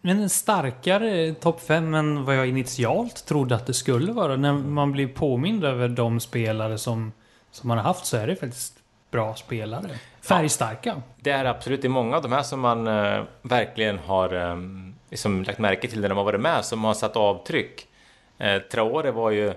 Men 0.00 0.22
en 0.22 0.28
starkare 0.28 1.34
topp 1.34 1.60
5 1.60 1.94
än 1.94 2.24
vad 2.24 2.36
jag 2.36 2.48
initialt 2.48 3.26
trodde 3.26 3.54
att 3.54 3.66
det 3.66 3.74
skulle 3.74 4.12
vara. 4.12 4.36
När 4.36 4.52
man 4.52 4.92
blir 4.92 5.08
påmind 5.08 5.64
över 5.64 5.88
de 5.88 6.20
spelare 6.20 6.78
som, 6.78 7.12
som 7.50 7.68
man 7.68 7.78
har 7.78 7.84
haft 7.84 8.06
så 8.06 8.16
är 8.16 8.26
det 8.26 8.36
faktiskt 8.36 8.74
bra 9.10 9.34
spelare. 9.34 9.90
Färgstarka. 10.20 10.94
Ja, 10.96 11.02
det 11.20 11.30
är 11.30 11.44
absolut. 11.44 11.82
Det 11.82 11.88
är 11.88 11.90
många 11.90 12.16
av 12.16 12.22
de 12.22 12.32
här 12.32 12.42
som 12.42 12.60
man 12.60 12.86
eh, 12.86 13.22
verkligen 13.42 13.98
har 13.98 14.50
eh, 14.50 14.56
liksom 15.10 15.42
lagt 15.42 15.58
märke 15.58 15.88
till 15.88 16.00
när 16.00 16.08
de 16.08 16.18
har 16.18 16.24
varit 16.24 16.40
med, 16.40 16.64
som 16.64 16.84
har 16.84 16.94
satt 16.94 17.16
avtryck. 17.16 17.86
Eh, 18.38 18.58
Traore 18.58 19.10
var 19.10 19.30
ju 19.30 19.52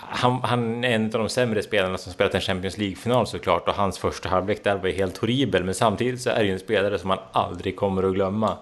han, 0.00 0.40
han, 0.42 0.84
är 0.84 0.90
en 0.90 1.04
av 1.04 1.10
de 1.10 1.28
sämre 1.28 1.62
spelarna 1.62 1.98
som 1.98 2.12
spelat 2.12 2.34
en 2.34 2.40
Champions 2.40 2.78
League-final 2.78 3.26
såklart 3.26 3.68
och 3.68 3.74
hans 3.74 3.98
första 3.98 4.28
halvlek 4.28 4.64
där 4.64 4.76
var 4.76 4.88
ju 4.88 4.94
helt 4.94 5.18
horribel 5.18 5.64
men 5.64 5.74
samtidigt 5.74 6.20
så 6.20 6.30
är 6.30 6.38
det 6.38 6.44
ju 6.44 6.52
en 6.52 6.58
spelare 6.58 6.98
som 6.98 7.08
man 7.08 7.18
aldrig 7.32 7.76
kommer 7.76 8.02
att 8.02 8.14
glömma. 8.14 8.58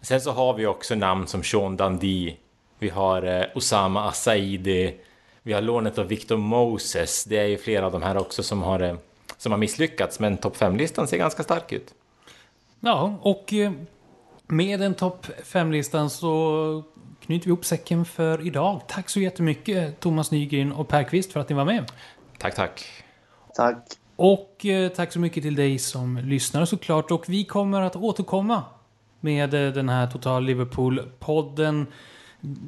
Sen 0.00 0.20
så 0.20 0.30
har 0.30 0.54
vi 0.54 0.66
också 0.66 0.94
namn 0.94 1.26
som 1.26 1.42
Sean 1.42 1.76
Dundee, 1.76 2.36
vi 2.78 2.88
har 2.88 3.22
eh, 3.22 3.44
Osama 3.54 4.08
Asaidi, 4.08 4.94
vi 5.42 5.52
har 5.52 5.60
lånet 5.62 5.98
av 5.98 6.06
Victor 6.06 6.36
Moses. 6.36 7.24
Det 7.24 7.38
är 7.38 7.46
ju 7.46 7.58
flera 7.58 7.86
av 7.86 7.92
de 7.92 8.02
här 8.02 8.16
också 8.16 8.42
som 8.42 8.62
har, 8.62 8.80
eh, 8.80 8.96
som 9.36 9.52
har 9.52 9.58
misslyckats 9.58 10.20
men 10.20 10.36
topp 10.36 10.56
5-listan 10.56 11.08
ser 11.08 11.16
ganska 11.16 11.42
stark 11.42 11.72
ut. 11.72 11.94
Ja, 12.80 13.14
och 13.22 13.52
eh, 13.52 13.72
med 14.46 14.80
den 14.80 14.94
topp 14.94 15.26
5-listan 15.44 16.10
så 16.10 16.82
knyter 17.26 17.44
vi 17.44 17.48
ihop 17.48 17.64
säcken 17.64 18.04
för 18.04 18.46
idag. 18.46 18.80
Tack 18.88 19.08
så 19.08 19.20
jättemycket 19.20 20.00
Thomas 20.00 20.30
Nygren 20.30 20.72
och 20.72 20.88
Per 20.88 21.02
Kvist 21.02 21.32
för 21.32 21.40
att 21.40 21.48
ni 21.48 21.54
var 21.54 21.64
med. 21.64 21.92
Tack, 22.38 22.54
tack. 22.54 22.84
Tack. 23.54 23.76
Och 24.16 24.66
eh, 24.66 24.88
tack 24.88 25.12
så 25.12 25.18
mycket 25.18 25.42
till 25.42 25.54
dig 25.54 25.78
som 25.78 26.18
lyssnar 26.18 26.64
såklart. 26.64 27.10
Och 27.10 27.24
vi 27.28 27.44
kommer 27.44 27.80
att 27.80 27.96
återkomma 27.96 28.62
med 29.20 29.54
eh, 29.54 29.72
den 29.72 29.88
här 29.88 30.06
Total 30.06 30.44
Liverpool-podden 30.44 31.86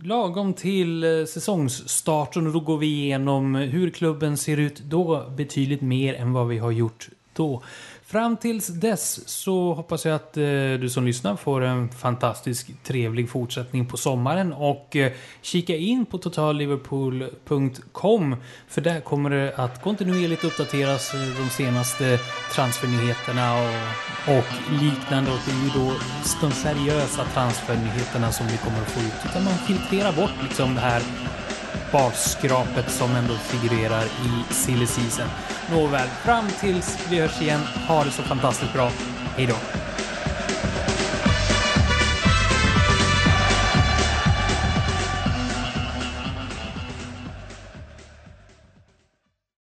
lagom 0.02 0.54
till 0.54 1.04
eh, 1.04 1.24
säsongsstarten. 1.24 2.46
Och 2.46 2.52
då 2.52 2.60
går 2.60 2.78
vi 2.78 2.86
igenom 2.86 3.54
hur 3.54 3.90
klubben 3.90 4.36
ser 4.36 4.56
ut 4.56 4.78
då 4.78 5.30
betydligt 5.36 5.80
mer 5.80 6.14
än 6.14 6.32
vad 6.32 6.48
vi 6.48 6.58
har 6.58 6.70
gjort 6.70 7.08
då. 7.32 7.62
Fram 8.10 8.36
tills 8.36 8.66
dess 8.66 9.28
så 9.28 9.74
hoppas 9.74 10.04
jag 10.04 10.14
att 10.14 10.36
eh, 10.36 10.42
du 10.80 10.90
som 10.90 11.04
lyssnar 11.04 11.36
får 11.36 11.60
en 11.60 11.88
fantastisk 11.88 12.70
trevlig 12.84 13.30
fortsättning 13.30 13.86
på 13.86 13.96
sommaren 13.96 14.52
och 14.52 14.96
eh, 14.96 15.12
kika 15.42 15.76
in 15.76 16.06
på 16.06 16.18
totalliverpool.com 16.18 18.36
för 18.68 18.80
där 18.80 19.00
kommer 19.00 19.30
det 19.30 19.52
att 19.56 19.82
kontinuerligt 19.82 20.44
uppdateras 20.44 21.14
eh, 21.14 21.20
de 21.20 21.50
senaste 21.50 22.18
transfernyheterna 22.54 23.54
och, 23.54 23.74
och 24.38 24.44
liknande. 24.82 25.30
Och 25.30 25.38
det 25.46 25.52
är 25.52 25.62
ju 25.64 25.70
då 25.84 25.92
de 26.40 26.52
seriösa 26.52 27.24
transfernyheterna 27.24 28.32
som 28.32 28.46
vi 28.46 28.56
kommer 28.56 28.82
att 28.82 28.90
få 28.90 29.00
ut. 29.00 29.24
Utan 29.30 29.44
man 29.44 29.58
filtrerar 29.58 30.12
bort 30.12 30.42
liksom 30.42 30.74
det 30.74 30.80
här 30.80 31.02
basskrapet 31.92 32.90
som 32.90 33.16
ändå 33.16 33.34
figurerar 33.34 34.04
i 34.04 34.54
silly 34.54 34.86
season. 34.86 35.26
Nåväl, 35.70 36.08
fram 36.24 36.48
tills 36.60 36.98
vi 37.10 37.20
hörs 37.20 37.42
igen, 37.42 37.60
ha 37.88 38.04
det 38.04 38.10
så 38.10 38.22
fantastiskt 38.22 38.72
bra. 38.72 38.90
Hej 39.36 39.46
då! 39.46 39.54